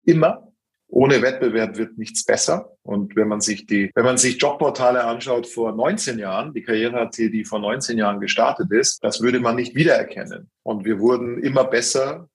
immer. 0.04 0.51
Ohne 0.94 1.22
Wettbewerb 1.22 1.78
wird 1.78 1.96
nichts 1.96 2.22
besser. 2.22 2.76
Und 2.82 3.16
wenn 3.16 3.26
man 3.26 3.40
sich 3.40 3.66
die, 3.66 3.90
wenn 3.94 4.04
man 4.04 4.18
sich 4.18 4.40
Jobportale 4.40 5.02
anschaut 5.04 5.46
vor 5.46 5.72
19 5.72 6.18
Jahren, 6.18 6.52
die 6.52 6.62
Karriere.at, 6.62 7.16
die 7.16 7.46
vor 7.46 7.60
19 7.60 7.96
Jahren 7.96 8.20
gestartet 8.20 8.70
ist, 8.70 9.02
das 9.02 9.22
würde 9.22 9.40
man 9.40 9.56
nicht 9.56 9.74
wiedererkennen. 9.74 10.50
Und 10.62 10.84
wir 10.84 11.00
wurden 11.00 11.42
immer 11.42 11.64
besser 11.64 12.28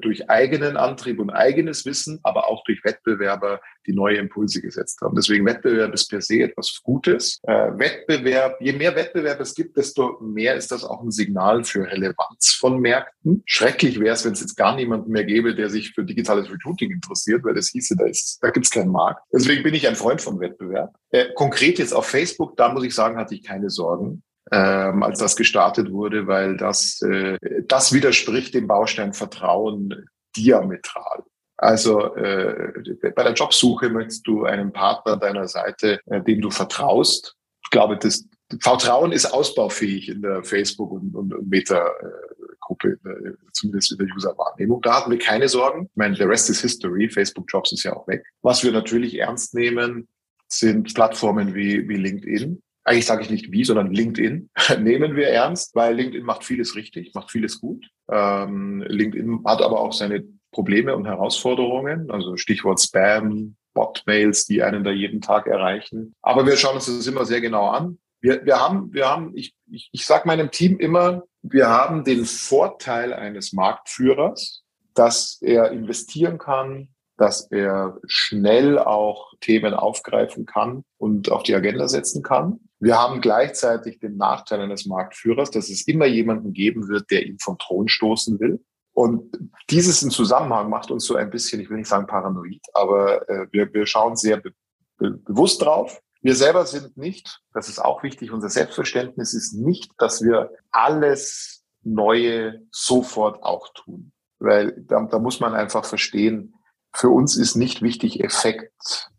durch 0.00 0.30
eigenen 0.30 0.76
Antrieb 0.76 1.18
und 1.18 1.30
eigenes 1.30 1.84
Wissen, 1.84 2.20
aber 2.22 2.48
auch 2.48 2.64
durch 2.64 2.84
Wettbewerber, 2.84 3.60
die 3.86 3.92
neue 3.92 4.16
Impulse 4.16 4.60
gesetzt 4.60 5.00
haben. 5.02 5.16
Deswegen 5.16 5.44
Wettbewerb 5.46 5.92
ist 5.92 6.08
per 6.08 6.20
se 6.20 6.42
etwas 6.42 6.80
Gutes. 6.82 7.40
Äh, 7.42 7.52
Wettbewerb, 7.52 8.60
je 8.60 8.72
mehr 8.72 8.94
Wettbewerb 8.94 9.40
es 9.40 9.54
gibt, 9.54 9.76
desto 9.76 10.18
mehr 10.20 10.54
ist 10.54 10.70
das 10.70 10.84
auch 10.84 11.02
ein 11.02 11.10
Signal 11.10 11.64
für 11.64 11.84
Relevanz 11.86 12.56
von 12.58 12.80
Märkten. 12.80 13.42
Schrecklich 13.46 13.98
wäre 14.00 14.14
es, 14.14 14.24
wenn 14.24 14.32
es 14.32 14.40
jetzt 14.40 14.56
gar 14.56 14.76
niemanden 14.76 15.10
mehr 15.10 15.24
gäbe, 15.24 15.54
der 15.54 15.70
sich 15.70 15.92
für 15.92 16.04
digitales 16.04 16.50
Recruiting 16.50 16.90
interessiert, 16.90 17.44
weil 17.44 17.54
das 17.54 17.68
hieße, 17.68 17.96
da, 17.96 18.06
ist, 18.06 18.38
da 18.42 18.50
gibt 18.50 18.66
es 18.66 18.72
keinen 18.72 18.90
Markt. 18.90 19.22
Deswegen 19.32 19.62
bin 19.62 19.74
ich 19.74 19.88
ein 19.88 19.96
Freund 19.96 20.20
von 20.20 20.40
Wettbewerb. 20.40 20.94
Äh, 21.10 21.32
konkret 21.34 21.78
jetzt 21.78 21.94
auf 21.94 22.06
Facebook, 22.06 22.56
da 22.56 22.72
muss 22.72 22.84
ich 22.84 22.94
sagen, 22.94 23.16
hatte 23.16 23.34
ich 23.34 23.42
keine 23.42 23.70
Sorgen 23.70 24.22
ähm, 24.52 25.02
als 25.02 25.18
das 25.18 25.34
gestartet 25.34 25.90
wurde, 25.90 26.26
weil 26.26 26.58
das, 26.58 27.00
äh, 27.02 27.38
das 27.66 27.92
widerspricht 27.92 28.54
dem 28.54 28.66
Baustein 28.66 29.14
Vertrauen 29.14 30.06
diametral. 30.36 31.24
Also 31.56 32.14
äh, 32.16 32.72
bei 33.16 33.22
der 33.22 33.32
Jobsuche 33.32 33.88
möchtest 33.88 34.26
du 34.26 34.44
einen 34.44 34.72
Partner 34.72 35.16
deiner 35.16 35.48
Seite, 35.48 36.00
äh, 36.06 36.20
dem 36.20 36.42
du 36.42 36.50
vertraust. 36.50 37.34
Ich 37.64 37.70
glaube, 37.70 37.96
das 37.96 38.28
Vertrauen 38.60 39.12
ist 39.12 39.26
ausbaufähig 39.26 40.10
in 40.10 40.20
der 40.20 40.44
Facebook- 40.44 40.92
und, 40.92 41.14
und, 41.14 41.32
und 41.32 41.48
Meta-Gruppe, 41.48 42.98
äh, 43.06 43.32
zumindest 43.52 43.92
in 43.92 43.98
der 43.98 44.14
User-Wahrnehmung. 44.14 44.82
Da 44.82 44.98
hatten 44.98 45.10
wir 45.10 45.18
keine 45.18 45.48
Sorgen. 45.48 45.86
Ich 45.86 45.96
meine, 45.96 46.14
the 46.14 46.24
rest 46.24 46.50
is 46.50 46.60
history. 46.60 47.08
Facebook-Jobs 47.08 47.72
ist 47.72 47.84
ja 47.84 47.94
auch 47.94 48.06
weg. 48.06 48.22
Was 48.42 48.62
wir 48.62 48.72
natürlich 48.72 49.18
ernst 49.18 49.54
nehmen, 49.54 50.08
sind 50.48 50.92
Plattformen 50.92 51.54
wie, 51.54 51.88
wie 51.88 51.96
LinkedIn, 51.96 52.62
eigentlich 52.84 53.06
sage 53.06 53.22
ich 53.22 53.30
nicht 53.30 53.52
wie, 53.52 53.64
sondern 53.64 53.92
LinkedIn 53.92 54.50
nehmen 54.80 55.16
wir 55.16 55.28
ernst, 55.28 55.74
weil 55.74 55.94
LinkedIn 55.94 56.24
macht 56.24 56.44
vieles 56.44 56.74
richtig, 56.76 57.14
macht 57.14 57.30
vieles 57.30 57.60
gut. 57.60 57.86
Ähm, 58.10 58.84
LinkedIn 58.86 59.44
hat 59.44 59.62
aber 59.62 59.80
auch 59.80 59.92
seine 59.92 60.24
Probleme 60.50 60.94
und 60.94 61.06
Herausforderungen, 61.06 62.10
also 62.10 62.36
Stichwort 62.36 62.80
Spam, 62.80 63.56
Bot-Mails, 63.74 64.46
die 64.46 64.62
einen 64.62 64.84
da 64.84 64.90
jeden 64.90 65.20
Tag 65.20 65.46
erreichen. 65.46 66.14
Aber 66.20 66.46
wir 66.46 66.56
schauen 66.56 66.74
uns 66.74 66.86
das 66.86 67.06
immer 67.06 67.24
sehr 67.24 67.40
genau 67.40 67.68
an. 67.68 67.98
Wir, 68.20 68.44
wir 68.44 68.60
haben, 68.60 68.92
wir 68.92 69.08
haben, 69.08 69.32
ich, 69.34 69.54
ich, 69.70 69.88
ich 69.92 70.06
sage 70.06 70.28
meinem 70.28 70.50
Team 70.50 70.78
immer, 70.78 71.22
wir 71.42 71.68
haben 71.68 72.04
den 72.04 72.24
Vorteil 72.24 73.12
eines 73.14 73.52
Marktführers, 73.52 74.62
dass 74.94 75.38
er 75.40 75.72
investieren 75.72 76.38
kann, 76.38 76.88
dass 77.16 77.50
er 77.50 77.98
schnell 78.06 78.78
auch 78.78 79.32
Themen 79.40 79.74
aufgreifen 79.74 80.46
kann 80.46 80.84
und 80.98 81.30
auf 81.30 81.42
die 81.42 81.54
Agenda 81.54 81.88
setzen 81.88 82.22
kann. 82.22 82.60
Wir 82.82 82.98
haben 82.98 83.20
gleichzeitig 83.20 84.00
den 84.00 84.16
Nachteil 84.16 84.60
eines 84.60 84.86
Marktführers, 84.86 85.52
dass 85.52 85.70
es 85.70 85.86
immer 85.86 86.06
jemanden 86.06 86.52
geben 86.52 86.88
wird, 86.88 87.12
der 87.12 87.24
ihn 87.24 87.38
vom 87.38 87.56
Thron 87.56 87.86
stoßen 87.86 88.40
will. 88.40 88.60
Und 88.92 89.32
dieses 89.70 90.02
in 90.02 90.10
Zusammenhang 90.10 90.68
macht 90.68 90.90
uns 90.90 91.04
so 91.04 91.14
ein 91.14 91.30
bisschen, 91.30 91.60
ich 91.60 91.70
will 91.70 91.76
nicht 91.76 91.86
sagen 91.86 92.08
paranoid, 92.08 92.60
aber 92.74 93.28
äh, 93.28 93.46
wir, 93.52 93.72
wir 93.72 93.86
schauen 93.86 94.16
sehr 94.16 94.38
be 94.38 94.52
be 94.98 95.12
bewusst 95.12 95.62
drauf. 95.62 96.02
Wir 96.22 96.34
selber 96.34 96.66
sind 96.66 96.96
nicht, 96.96 97.40
das 97.54 97.68
ist 97.68 97.78
auch 97.78 98.02
wichtig, 98.02 98.32
unser 98.32 98.48
Selbstverständnis 98.48 99.32
ist 99.32 99.54
nicht, 99.54 99.92
dass 99.98 100.20
wir 100.20 100.50
alles 100.72 101.62
Neue 101.84 102.62
sofort 102.72 103.44
auch 103.44 103.68
tun. 103.74 104.10
Weil 104.40 104.72
da, 104.88 105.00
da 105.04 105.20
muss 105.20 105.38
man 105.38 105.54
einfach 105.54 105.84
verstehen, 105.84 106.56
für 106.92 107.10
uns 107.10 107.36
ist 107.36 107.54
nicht 107.54 107.80
wichtig, 107.80 108.24
Effekt 108.24 109.11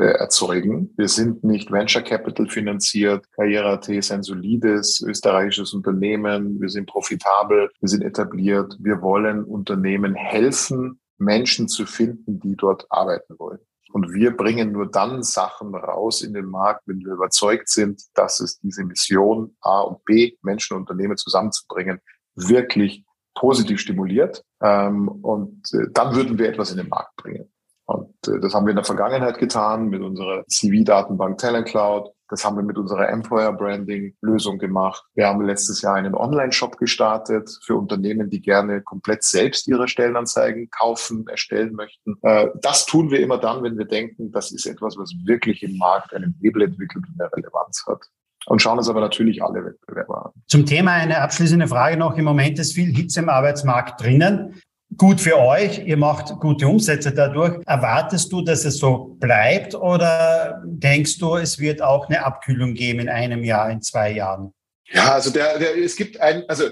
äh, 0.00 0.12
erzeugen. 0.12 0.92
Wir 0.96 1.08
sind 1.08 1.44
nicht 1.44 1.70
Venture 1.70 2.02
Capital 2.02 2.48
finanziert. 2.48 3.30
Karriere.at 3.32 3.88
ist 3.88 4.10
ein 4.10 4.22
solides 4.22 5.00
österreichisches 5.02 5.74
Unternehmen. 5.74 6.60
Wir 6.60 6.68
sind 6.68 6.88
profitabel. 6.88 7.70
Wir 7.80 7.88
sind 7.88 8.02
etabliert. 8.02 8.76
Wir 8.80 9.02
wollen 9.02 9.44
Unternehmen 9.44 10.14
helfen, 10.14 11.00
Menschen 11.18 11.68
zu 11.68 11.86
finden, 11.86 12.40
die 12.40 12.56
dort 12.56 12.86
arbeiten 12.88 13.38
wollen. 13.38 13.58
Und 13.92 14.12
wir 14.12 14.36
bringen 14.36 14.72
nur 14.72 14.90
dann 14.90 15.22
Sachen 15.22 15.74
raus 15.74 16.22
in 16.22 16.32
den 16.32 16.46
Markt, 16.46 16.82
wenn 16.86 17.00
wir 17.00 17.12
überzeugt 17.12 17.68
sind, 17.68 18.02
dass 18.14 18.40
es 18.40 18.58
diese 18.60 18.84
Mission 18.84 19.56
A 19.60 19.80
und 19.80 20.04
B, 20.04 20.36
Menschen 20.42 20.76
und 20.76 20.82
Unternehmen 20.82 21.16
zusammenzubringen, 21.16 22.00
wirklich 22.36 23.04
positiv 23.34 23.80
stimuliert. 23.80 24.44
Ähm, 24.62 25.08
und 25.08 25.62
äh, 25.72 25.90
dann 25.92 26.14
würden 26.14 26.38
wir 26.38 26.48
etwas 26.48 26.70
in 26.70 26.76
den 26.76 26.88
Markt 26.88 27.16
bringen. 27.16 27.50
Und 27.90 28.28
äh, 28.28 28.38
das 28.40 28.54
haben 28.54 28.66
wir 28.66 28.70
in 28.70 28.76
der 28.76 28.84
Vergangenheit 28.84 29.38
getan 29.38 29.88
mit 29.88 30.02
unserer 30.02 30.44
CV-Datenbank 30.46 31.38
Talent 31.38 31.66
Cloud. 31.66 32.10
Das 32.28 32.44
haben 32.44 32.56
wir 32.56 32.62
mit 32.62 32.78
unserer 32.78 33.08
Employer 33.08 33.52
Branding 33.52 34.14
Lösung 34.20 34.58
gemacht. 34.58 35.02
Wir 35.14 35.26
haben 35.26 35.44
letztes 35.44 35.82
Jahr 35.82 35.96
einen 35.96 36.14
Online-Shop 36.14 36.76
gestartet 36.76 37.50
für 37.64 37.74
Unternehmen, 37.74 38.30
die 38.30 38.40
gerne 38.40 38.82
komplett 38.82 39.24
selbst 39.24 39.66
ihre 39.66 39.88
Stellenanzeigen 39.88 40.70
kaufen, 40.70 41.26
erstellen 41.26 41.72
möchten. 41.72 42.14
Äh, 42.22 42.46
das 42.62 42.86
tun 42.86 43.10
wir 43.10 43.18
immer 43.20 43.38
dann, 43.38 43.64
wenn 43.64 43.76
wir 43.76 43.86
denken, 43.86 44.30
das 44.30 44.52
ist 44.52 44.66
etwas, 44.66 44.96
was 44.96 45.12
wirklich 45.24 45.64
im 45.64 45.76
Markt 45.76 46.14
einen 46.14 46.36
Hebel 46.40 46.62
entwickelt 46.62 47.04
und 47.08 47.20
eine 47.20 47.32
Relevanz 47.32 47.84
hat 47.88 48.06
und 48.46 48.62
schauen 48.62 48.78
uns 48.78 48.88
aber 48.88 49.00
natürlich 49.00 49.42
alle 49.42 49.64
Wettbewerber 49.64 50.26
an. 50.26 50.32
Zum 50.46 50.64
Thema 50.64 50.92
eine 50.92 51.20
abschließende 51.20 51.66
Frage 51.66 51.96
noch. 51.96 52.16
Im 52.16 52.24
Moment 52.24 52.58
ist 52.60 52.74
viel 52.74 52.94
Hitze 52.94 53.20
im 53.20 53.28
Arbeitsmarkt 53.28 54.00
drinnen 54.00 54.54
gut 54.96 55.20
für 55.20 55.38
euch, 55.38 55.78
ihr 55.86 55.96
macht 55.96 56.38
gute 56.40 56.66
Umsätze 56.66 57.12
dadurch. 57.12 57.60
Erwartest 57.66 58.32
du, 58.32 58.42
dass 58.42 58.64
es 58.64 58.78
so 58.78 59.16
bleibt 59.18 59.74
oder 59.74 60.62
denkst 60.64 61.18
du, 61.18 61.36
es 61.36 61.58
wird 61.58 61.82
auch 61.82 62.08
eine 62.08 62.24
Abkühlung 62.24 62.74
geben 62.74 63.00
in 63.00 63.08
einem 63.08 63.44
Jahr, 63.44 63.70
in 63.70 63.82
zwei 63.82 64.12
Jahren? 64.12 64.52
Ja, 64.92 65.14
also 65.14 65.30
der, 65.30 65.58
der, 65.58 65.76
es 65.76 65.96
gibt 65.96 66.20
ein, 66.20 66.44
also 66.48 66.64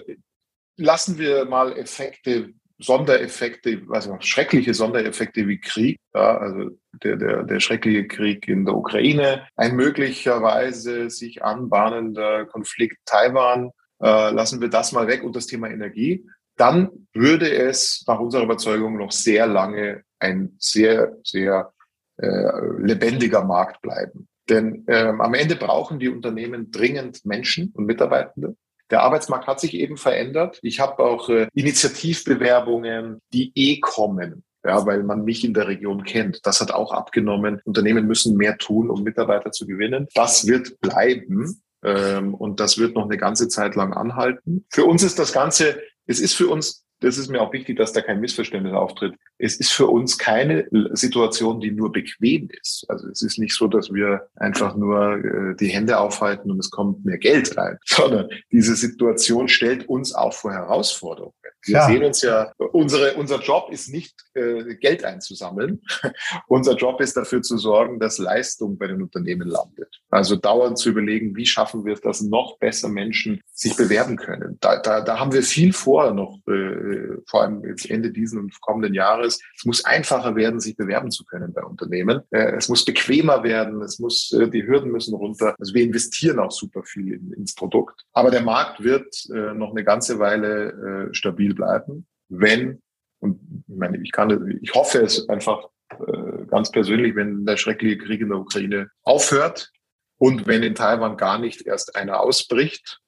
lassen 0.77 1.19
wir 1.19 1.45
mal 1.45 1.77
Effekte, 1.79 2.51
Sondereffekte, 2.81 3.83
also 3.91 4.17
schreckliche 4.21 4.73
Sondereffekte 4.73 5.49
wie 5.49 5.61
Krieg, 5.61 5.99
ja, 6.15 6.39
also 6.39 6.71
der, 7.03 7.17
der, 7.17 7.43
der 7.43 7.61
schreckliche 7.61 8.07
Krieg 8.07 8.47
in 8.47 8.65
der 8.65 8.77
Ukraine, 8.77 9.47
ein 9.57 9.75
möglicherweise 9.75 11.11
sich 11.11 11.43
anbahnender 11.43 12.47
Konflikt 12.47 12.99
Taiwan, 13.05 13.71
äh, 14.01 14.31
lassen 14.31 14.61
wir 14.61 14.69
das 14.69 14.93
mal 14.93 15.09
weg 15.09 15.25
und 15.25 15.35
das 15.35 15.47
Thema 15.47 15.69
Energie 15.69 16.25
dann 16.59 16.91
würde 17.15 17.51
es 17.51 18.05
nach 18.07 18.21
unserer 18.21 18.43
Überzeugung 18.43 18.97
noch 18.97 19.13
sehr 19.13 19.47
lange 19.47 20.03
ein 20.19 20.55
sehr, 20.59 21.17
sehr 21.25 21.73
äh, 22.17 22.51
lebendiger 22.79 23.45
Markt 23.45 23.81
bleiben. 23.81 24.29
Denn 24.49 24.85
ähm, 24.89 25.21
am 25.21 25.35
Ende 25.35 25.57
brauchen 25.57 25.99
die 25.99 26.09
Unternehmen 26.09 26.71
dringend 26.71 27.25
Menschen 27.25 27.73
und 27.75 27.87
Mitarbeitende. 27.87 28.57
Der 28.91 29.03
Arbeitsmarkt 29.03 29.47
hat 29.47 29.61
sich 29.61 29.75
eben 29.75 29.97
verändert. 29.97 30.59
Ich 30.63 30.81
habe 30.81 31.03
auch 31.03 31.29
äh, 31.29 31.49
Initiativbewerbungen, 31.53 33.21
die 33.33 33.53
eh 33.55 33.81
kommen 33.81 34.45
ja, 34.65 34.85
weil 34.87 35.03
man 35.03 35.25
mich 35.25 35.45
in 35.45 35.55
der 35.55 35.69
Region 35.69 36.05
kennt. 36.05 36.45
Das 36.45 36.61
hat 36.61 36.73
auch 36.73 36.93
abgenommen. 36.93 37.61
Unternehmen 37.65 38.07
müssen 38.07 38.37
mehr 38.37 38.59
tun, 38.59 38.91
um 38.91 39.03
Mitarbeiter 39.03 39.53
zu 39.53 39.67
gewinnen. 39.67 40.09
Das 40.15 40.47
wird 40.47 40.81
bleiben. 40.81 41.63
Ähm, 41.83 42.35
und 42.35 42.61
das 42.61 42.77
wird 42.77 42.95
noch 42.95 43.05
eine 43.05 43.17
ganze 43.17 43.49
Zeit 43.49 43.77
lang 43.77 43.93
anhalten. 43.93 44.67
Für 44.69 44.85
uns 44.85 45.03
ist 45.03 45.19
das 45.19 45.33
Ganze, 45.33 45.81
es 46.09 46.19
ist 46.19 46.35
für 46.35 46.49
uns 46.49 46.85
das 47.01 47.19
ist 47.19 47.29
mir 47.29 47.41
auch 47.41 47.53
wichtig, 47.53 47.77
dass 47.77 47.93
da 47.93 48.01
kein 48.01 48.21
Missverständnis 48.21 48.75
auftritt. 48.75 49.15
Es 49.39 49.57
ist 49.57 49.73
für 49.73 49.87
uns 49.87 50.19
keine 50.19 50.67
Situation, 50.93 51.61
die 51.61 51.71
nur 51.71 51.93
bequem 51.93 52.49
ist. 52.61 52.85
Also 52.89 53.09
es 53.09 53.23
ist 53.23 53.39
nicht 53.39 53.55
so, 53.55 53.69
dass 53.69 53.93
wir 53.93 54.29
einfach 54.37 54.77
nur 54.77 55.25
äh, 55.25 55.57
die 55.57 55.69
Hände 55.69 55.99
aufhalten 55.99 56.51
und 56.51 56.59
es 56.59 56.71
kommt 56.71 57.05
mehr 57.05 57.19
Geld 57.19 57.57
rein, 57.57 57.79
sondern 57.85 58.29
diese 58.51 58.75
Situation 58.75 59.49
stellt 59.49 59.89
uns 59.89 60.15
auch 60.15 60.33
vor 60.33 60.53
Herausforderungen. 60.53 61.35
Wir 61.65 61.75
ja. 61.75 61.87
sehen 61.87 62.05
uns 62.05 62.23
ja, 62.23 62.53
unsere, 62.73 63.15
unser 63.15 63.41
Job 63.41 63.71
ist 63.71 63.89
nicht 63.89 64.15
äh, 64.35 64.77
Geld 64.77 65.05
einzusammeln. 65.05 65.83
unser 66.47 66.77
Job 66.77 67.01
ist 67.01 67.17
dafür 67.17 67.43
zu 67.43 67.59
sorgen, 67.59 67.99
dass 67.99 68.19
Leistung 68.19 68.79
bei 68.79 68.87
den 68.87 69.03
Unternehmen 69.03 69.49
landet. 69.49 70.01
Also 70.09 70.37
dauernd 70.37 70.79
zu 70.79 70.91
überlegen, 70.91 71.37
wie 71.37 71.47
schaffen 71.47 71.85
wir 71.85 71.95
es, 71.95 72.01
dass 72.01 72.21
noch 72.21 72.59
besser 72.59 72.89
Menschen 72.89 73.43
sich 73.53 73.77
bewerben 73.77 74.17
können. 74.17 74.59
Da, 74.61 74.81
da, 74.81 75.01
da 75.01 75.19
haben 75.19 75.33
wir 75.33 75.43
viel 75.43 75.73
vor 75.73 76.13
noch, 76.13 76.39
äh, 76.47 76.88
vor 77.27 77.43
allem 77.43 77.65
jetzt 77.65 77.91
Ende 77.91 78.11
diesen 78.11 78.39
und 78.39 78.61
kommenden 78.61 78.95
Jahres. 78.95 79.41
Es 79.57 79.65
muss 79.65 79.85
einfacher 79.85 80.37
werden, 80.37 80.61
sich 80.61 80.77
bewerben 80.77 81.11
zu 81.11 81.25
können 81.25 81.53
bei 81.53 81.63
Unternehmen. 81.63 82.23
Äh, 82.31 82.57
es 82.57 82.69
muss 82.69 82.85
bequemer 82.85 83.43
werden. 83.43 83.83
Es 83.83 83.99
muss, 83.99 84.33
äh, 84.33 84.49
die 84.49 84.67
Hürden 84.67 84.91
müssen 84.91 85.15
runter. 85.15 85.55
Also 85.59 85.75
wir 85.75 85.83
investieren 85.83 86.39
auch 86.39 86.53
super 86.53 86.83
viel 86.83 87.15
in, 87.15 87.33
ins 87.33 87.55
Produkt. 87.55 88.05
Aber 88.13 88.31
der 88.31 88.43
Markt 88.43 88.83
wird 88.83 89.15
äh, 89.33 89.55
noch 89.55 89.71
eine 89.71 89.85
ganze 89.85 90.19
Weile 90.19 91.09
äh, 91.11 91.15
stabil 91.15 91.55
bleiben, 91.55 92.07
wenn, 92.29 92.83
und 93.21 93.41
ich 93.67 93.77
meine, 93.77 93.99
ich 94.03 94.13
kann, 94.13 94.59
ich 94.63 94.75
hoffe 94.75 95.01
es 95.01 95.29
einfach 95.29 95.69
äh, 95.91 96.45
ganz 96.47 96.71
persönlich, 96.71 97.17
wenn 97.17 97.45
der 97.45 97.57
schreckliche 97.57 97.99
Krieg 97.99 98.21
in 98.21 98.29
der 98.29 98.39
Ukraine 98.39 98.91
aufhört 99.03 99.71
und 100.19 100.47
wenn 100.47 100.63
in 100.63 100.75
Taiwan 100.75 101.17
gar 101.17 101.39
nicht 101.39 101.67
erst 101.67 101.97
einer 101.97 102.21
ausbricht 102.21 103.01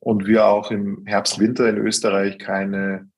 und 0.00 0.26
wir 0.26 0.46
auch 0.46 0.70
im 0.70 1.04
Herbst, 1.06 1.38
Winter 1.38 1.68
in 1.68 1.76
Österreich 1.78 2.38
keine 2.38 3.08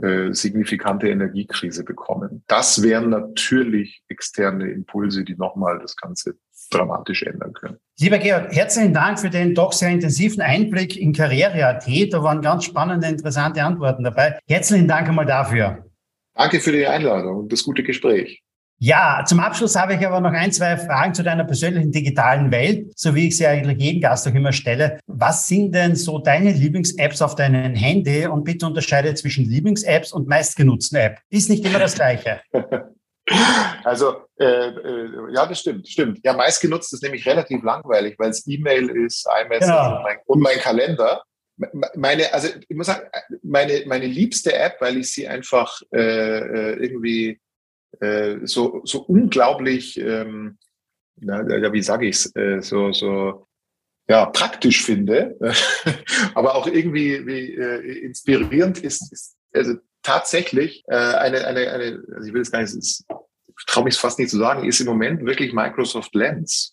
äh, 0.00 0.32
signifikante 0.32 1.08
Energiekrise 1.08 1.84
bekommen. 1.84 2.42
Das 2.48 2.82
wären 2.82 3.10
natürlich 3.10 4.02
externe 4.08 4.68
Impulse, 4.70 5.24
die 5.24 5.36
nochmal 5.36 5.78
das 5.78 5.96
Ganze 5.96 6.34
dramatisch 6.70 7.22
ändern 7.22 7.52
können. 7.52 7.78
Lieber 8.00 8.18
Georg, 8.18 8.52
herzlichen 8.52 8.92
Dank 8.92 9.20
für 9.20 9.30
den 9.30 9.54
doch 9.54 9.72
sehr 9.72 9.90
intensiven 9.90 10.42
Einblick 10.42 10.96
in 10.96 11.12
Karriere.at. 11.12 11.86
Da 12.10 12.22
waren 12.22 12.42
ganz 12.42 12.64
spannende, 12.64 13.06
interessante 13.06 13.62
Antworten 13.62 14.02
dabei. 14.02 14.38
Herzlichen 14.48 14.88
Dank 14.88 15.08
einmal 15.08 15.26
dafür. 15.26 15.84
Danke 16.34 16.58
für 16.58 16.72
die 16.72 16.86
Einladung 16.86 17.38
und 17.38 17.52
das 17.52 17.62
gute 17.62 17.84
Gespräch. 17.84 18.43
Ja, 18.84 19.24
zum 19.26 19.40
Abschluss 19.40 19.76
habe 19.76 19.94
ich 19.94 20.06
aber 20.06 20.20
noch 20.20 20.32
ein, 20.32 20.52
zwei 20.52 20.76
Fragen 20.76 21.14
zu 21.14 21.22
deiner 21.22 21.44
persönlichen 21.44 21.90
digitalen 21.90 22.52
Welt, 22.52 22.92
so 22.96 23.14
wie 23.14 23.28
ich 23.28 23.36
sie 23.38 23.46
eigentlich 23.46 23.80
jedem 23.80 24.02
Gast 24.02 24.28
auch 24.28 24.34
immer 24.34 24.52
stelle. 24.52 24.98
Was 25.06 25.48
sind 25.48 25.74
denn 25.74 25.96
so 25.96 26.18
deine 26.18 26.52
Lieblings-Apps 26.52 27.22
auf 27.22 27.34
deinem 27.34 27.74
Handy? 27.74 28.26
Und 28.26 28.44
bitte 28.44 28.66
unterscheide 28.66 29.14
zwischen 29.14 29.46
Lieblings-Apps 29.46 30.12
und 30.12 30.28
meistgenutzten 30.28 30.98
App. 30.98 31.18
Ist 31.30 31.48
nicht 31.48 31.64
immer 31.64 31.78
das 31.78 31.94
Gleiche. 31.94 32.42
Also, 33.84 34.16
äh, 34.38 34.44
äh, 34.44 35.32
ja, 35.34 35.46
das 35.46 35.60
stimmt, 35.60 35.88
stimmt. 35.88 36.20
Ja, 36.22 36.34
meistgenutzt 36.34 36.92
ist 36.92 37.02
nämlich 37.02 37.24
relativ 37.24 37.62
langweilig, 37.62 38.16
weil 38.18 38.28
es 38.28 38.46
E-Mail 38.46 38.90
ist, 38.90 39.26
iMessage 39.46 39.64
genau. 39.66 39.96
und, 39.96 40.02
mein, 40.02 40.16
und 40.26 40.40
mein 40.40 40.58
Kalender 40.58 41.22
meine, 41.94 42.32
also 42.34 42.48
ich 42.68 42.76
muss 42.76 42.86
sagen, 42.86 43.08
meine, 43.42 43.84
meine 43.86 44.06
liebste 44.06 44.54
App, 44.54 44.76
weil 44.80 44.98
ich 44.98 45.12
sie 45.12 45.28
einfach 45.28 45.80
äh, 45.92 46.38
äh 46.38 46.84
irgendwie 46.84 47.40
äh, 48.00 48.46
so, 48.46 48.82
so 48.84 49.00
unglaublich, 49.02 49.98
ähm, 49.98 50.58
ja, 51.20 51.72
wie 51.72 51.82
sage 51.82 52.06
ich 52.06 52.16
es, 52.16 52.36
äh, 52.36 52.60
so, 52.60 52.92
so 52.92 53.46
ja, 54.08 54.26
praktisch 54.26 54.84
finde, 54.84 55.36
aber 56.34 56.54
auch 56.54 56.66
irgendwie 56.66 57.26
wie, 57.26 57.54
äh, 57.54 58.04
inspirierend 58.04 58.78
ist, 58.78 59.12
ist 59.12 59.36
also 59.52 59.74
tatsächlich 60.02 60.84
äh, 60.88 60.94
eine, 60.96 61.46
eine, 61.46 61.70
eine, 61.70 62.02
also 62.14 62.28
ich 62.28 62.34
will 62.34 62.42
es 62.42 62.50
gar 62.50 62.60
nicht, 62.60 62.74
ist, 62.74 63.04
ich 63.08 63.66
traue 63.66 63.84
mich 63.84 63.96
fast 63.96 64.18
nicht 64.18 64.30
zu 64.30 64.38
sagen, 64.38 64.68
ist 64.68 64.80
im 64.80 64.86
Moment 64.86 65.24
wirklich 65.24 65.52
Microsoft 65.52 66.14
Lens. 66.14 66.72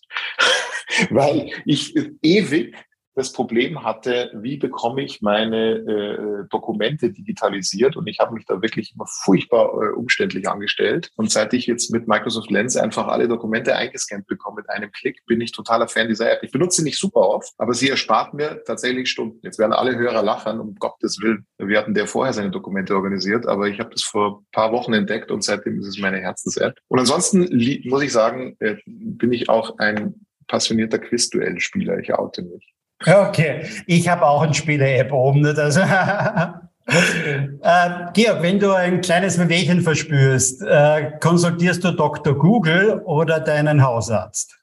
Weil 1.10 1.50
ich 1.64 1.94
ewig 2.22 2.74
das 3.14 3.32
Problem 3.32 3.84
hatte, 3.84 4.30
wie 4.34 4.56
bekomme 4.56 5.02
ich 5.02 5.20
meine 5.20 5.72
äh, 5.76 6.48
Dokumente 6.48 7.10
digitalisiert 7.10 7.96
und 7.96 8.06
ich 8.06 8.18
habe 8.18 8.34
mich 8.34 8.46
da 8.46 8.62
wirklich 8.62 8.94
immer 8.94 9.06
furchtbar 9.06 9.72
äh, 9.74 9.92
umständlich 9.92 10.48
angestellt. 10.48 11.10
Und 11.16 11.30
seit 11.30 11.52
ich 11.52 11.66
jetzt 11.66 11.92
mit 11.92 12.08
Microsoft 12.08 12.50
Lens 12.50 12.76
einfach 12.76 13.08
alle 13.08 13.28
Dokumente 13.28 13.76
eingescannt 13.76 14.26
bekomme 14.26 14.56
mit 14.56 14.70
einem 14.70 14.90
Klick, 14.92 15.24
bin 15.26 15.40
ich 15.40 15.52
totaler 15.52 15.88
Fan 15.88 16.08
dieser 16.08 16.32
App. 16.32 16.42
Ich 16.42 16.52
benutze 16.52 16.80
sie 16.80 16.84
nicht 16.84 16.98
super 16.98 17.20
oft, 17.20 17.52
aber 17.58 17.74
sie 17.74 17.90
erspart 17.90 18.34
mir 18.34 18.62
tatsächlich 18.64 19.10
Stunden. 19.10 19.40
Jetzt 19.42 19.58
werden 19.58 19.72
alle 19.72 19.96
Hörer 19.96 20.22
lachen, 20.22 20.60
um 20.60 20.74
Gottes 20.76 21.18
Willen. 21.20 21.46
Wir 21.58 21.78
hatten 21.78 21.94
der 21.94 22.06
vorher 22.06 22.32
seine 22.32 22.50
Dokumente 22.50 22.94
organisiert, 22.94 23.46
aber 23.46 23.68
ich 23.68 23.78
habe 23.78 23.90
das 23.90 24.02
vor 24.02 24.40
ein 24.40 24.46
paar 24.52 24.72
Wochen 24.72 24.92
entdeckt 24.94 25.30
und 25.30 25.44
seitdem 25.44 25.78
ist 25.80 25.86
es 25.86 25.98
meine 25.98 26.18
Herzens-App. 26.18 26.78
Und 26.88 26.98
ansonsten 26.98 27.40
muss 27.84 28.02
ich 28.02 28.12
sagen, 28.12 28.56
äh, 28.60 28.76
bin 28.86 29.32
ich 29.32 29.48
auch 29.48 29.78
ein 29.78 30.26
passionierter 30.46 30.98
Quiz-Duell-Spieler. 30.98 31.98
Ich 31.98 32.14
oute 32.14 32.42
mich. 32.42 32.74
Okay, 33.06 33.66
ich 33.86 34.08
habe 34.08 34.24
auch 34.24 34.42
ein 34.42 34.54
Spiele-App 34.54 35.12
oben. 35.12 35.44
Also 35.44 35.80
äh, 36.86 37.90
Georg, 38.12 38.42
wenn 38.42 38.58
du 38.58 38.72
ein 38.72 39.00
kleines 39.00 39.38
Wehwehchen 39.38 39.80
verspürst, 39.80 40.62
äh, 40.62 41.12
konsultierst 41.20 41.84
du 41.84 41.92
Dr. 41.92 42.38
Google 42.38 43.02
oder 43.04 43.40
deinen 43.40 43.82
Hausarzt? 43.82 44.58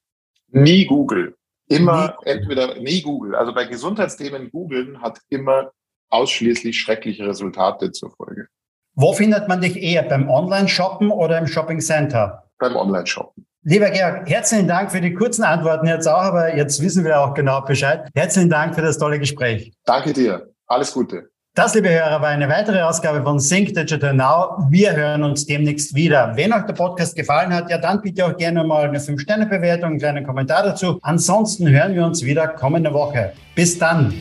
Nie 0.51 0.85
Google. 0.85 1.35
Immer 1.67 2.17
nie. 2.25 2.31
entweder 2.31 2.75
nie 2.79 3.01
Google. 3.01 3.35
Also 3.35 3.53
bei 3.53 3.65
Gesundheitsthemen 3.65 4.49
googeln 4.49 5.01
hat 5.01 5.19
immer 5.29 5.71
ausschließlich 6.09 6.79
schreckliche 6.79 7.27
Resultate 7.27 7.91
zur 7.91 8.11
Folge. 8.11 8.47
Wo 8.95 9.13
findet 9.13 9.47
man 9.47 9.61
dich 9.61 9.77
eher? 9.77 10.03
Beim 10.03 10.29
Online-Shoppen 10.29 11.11
oder 11.11 11.37
im 11.37 11.47
Shopping 11.47 11.79
Center? 11.79 12.43
Beim 12.57 12.75
Online-Shoppen. 12.75 13.45
Lieber 13.63 13.89
Georg, 13.89 14.29
herzlichen 14.29 14.69
Dank 14.69 14.89
für 14.89 15.01
die 15.01 15.13
kurzen 15.13 15.43
Antworten 15.43 15.85
jetzt 15.85 16.07
auch, 16.07 16.21
aber 16.21 16.55
jetzt 16.55 16.81
wissen 16.81 17.03
wir 17.03 17.19
auch 17.19 17.33
genau 17.33 17.59
Bescheid. 17.59 18.07
Herzlichen 18.15 18.49
Dank 18.49 18.73
für 18.73 18.81
das 18.81 18.97
tolle 18.97 19.19
Gespräch. 19.19 19.73
Danke 19.83 20.13
dir. 20.13 20.47
Alles 20.65 20.93
Gute. 20.93 21.29
Das, 21.55 21.75
liebe 21.75 21.89
Hörer, 21.89 22.21
war 22.21 22.29
eine 22.29 22.47
weitere 22.47 22.81
Ausgabe 22.81 23.21
von 23.21 23.37
Sync 23.37 23.73
Digital 23.73 24.13
Now. 24.13 24.65
Wir 24.69 24.95
hören 24.95 25.23
uns 25.23 25.45
demnächst 25.45 25.93
wieder. 25.93 26.31
Wenn 26.37 26.53
euch 26.53 26.65
der 26.67 26.73
Podcast 26.73 27.17
gefallen 27.17 27.53
hat, 27.53 27.69
ja, 27.69 27.77
dann 27.77 28.01
bitte 28.01 28.25
auch 28.25 28.37
gerne 28.37 28.63
mal 28.63 28.87
eine 28.87 28.99
5-Sterne-Bewertung, 28.99 29.89
einen 29.89 29.99
kleinen 29.99 30.25
Kommentar 30.25 30.63
dazu. 30.63 30.97
Ansonsten 31.01 31.67
hören 31.67 31.95
wir 31.95 32.05
uns 32.05 32.23
wieder 32.23 32.47
kommende 32.47 32.93
Woche. 32.93 33.33
Bis 33.55 33.77
dann. 33.77 34.13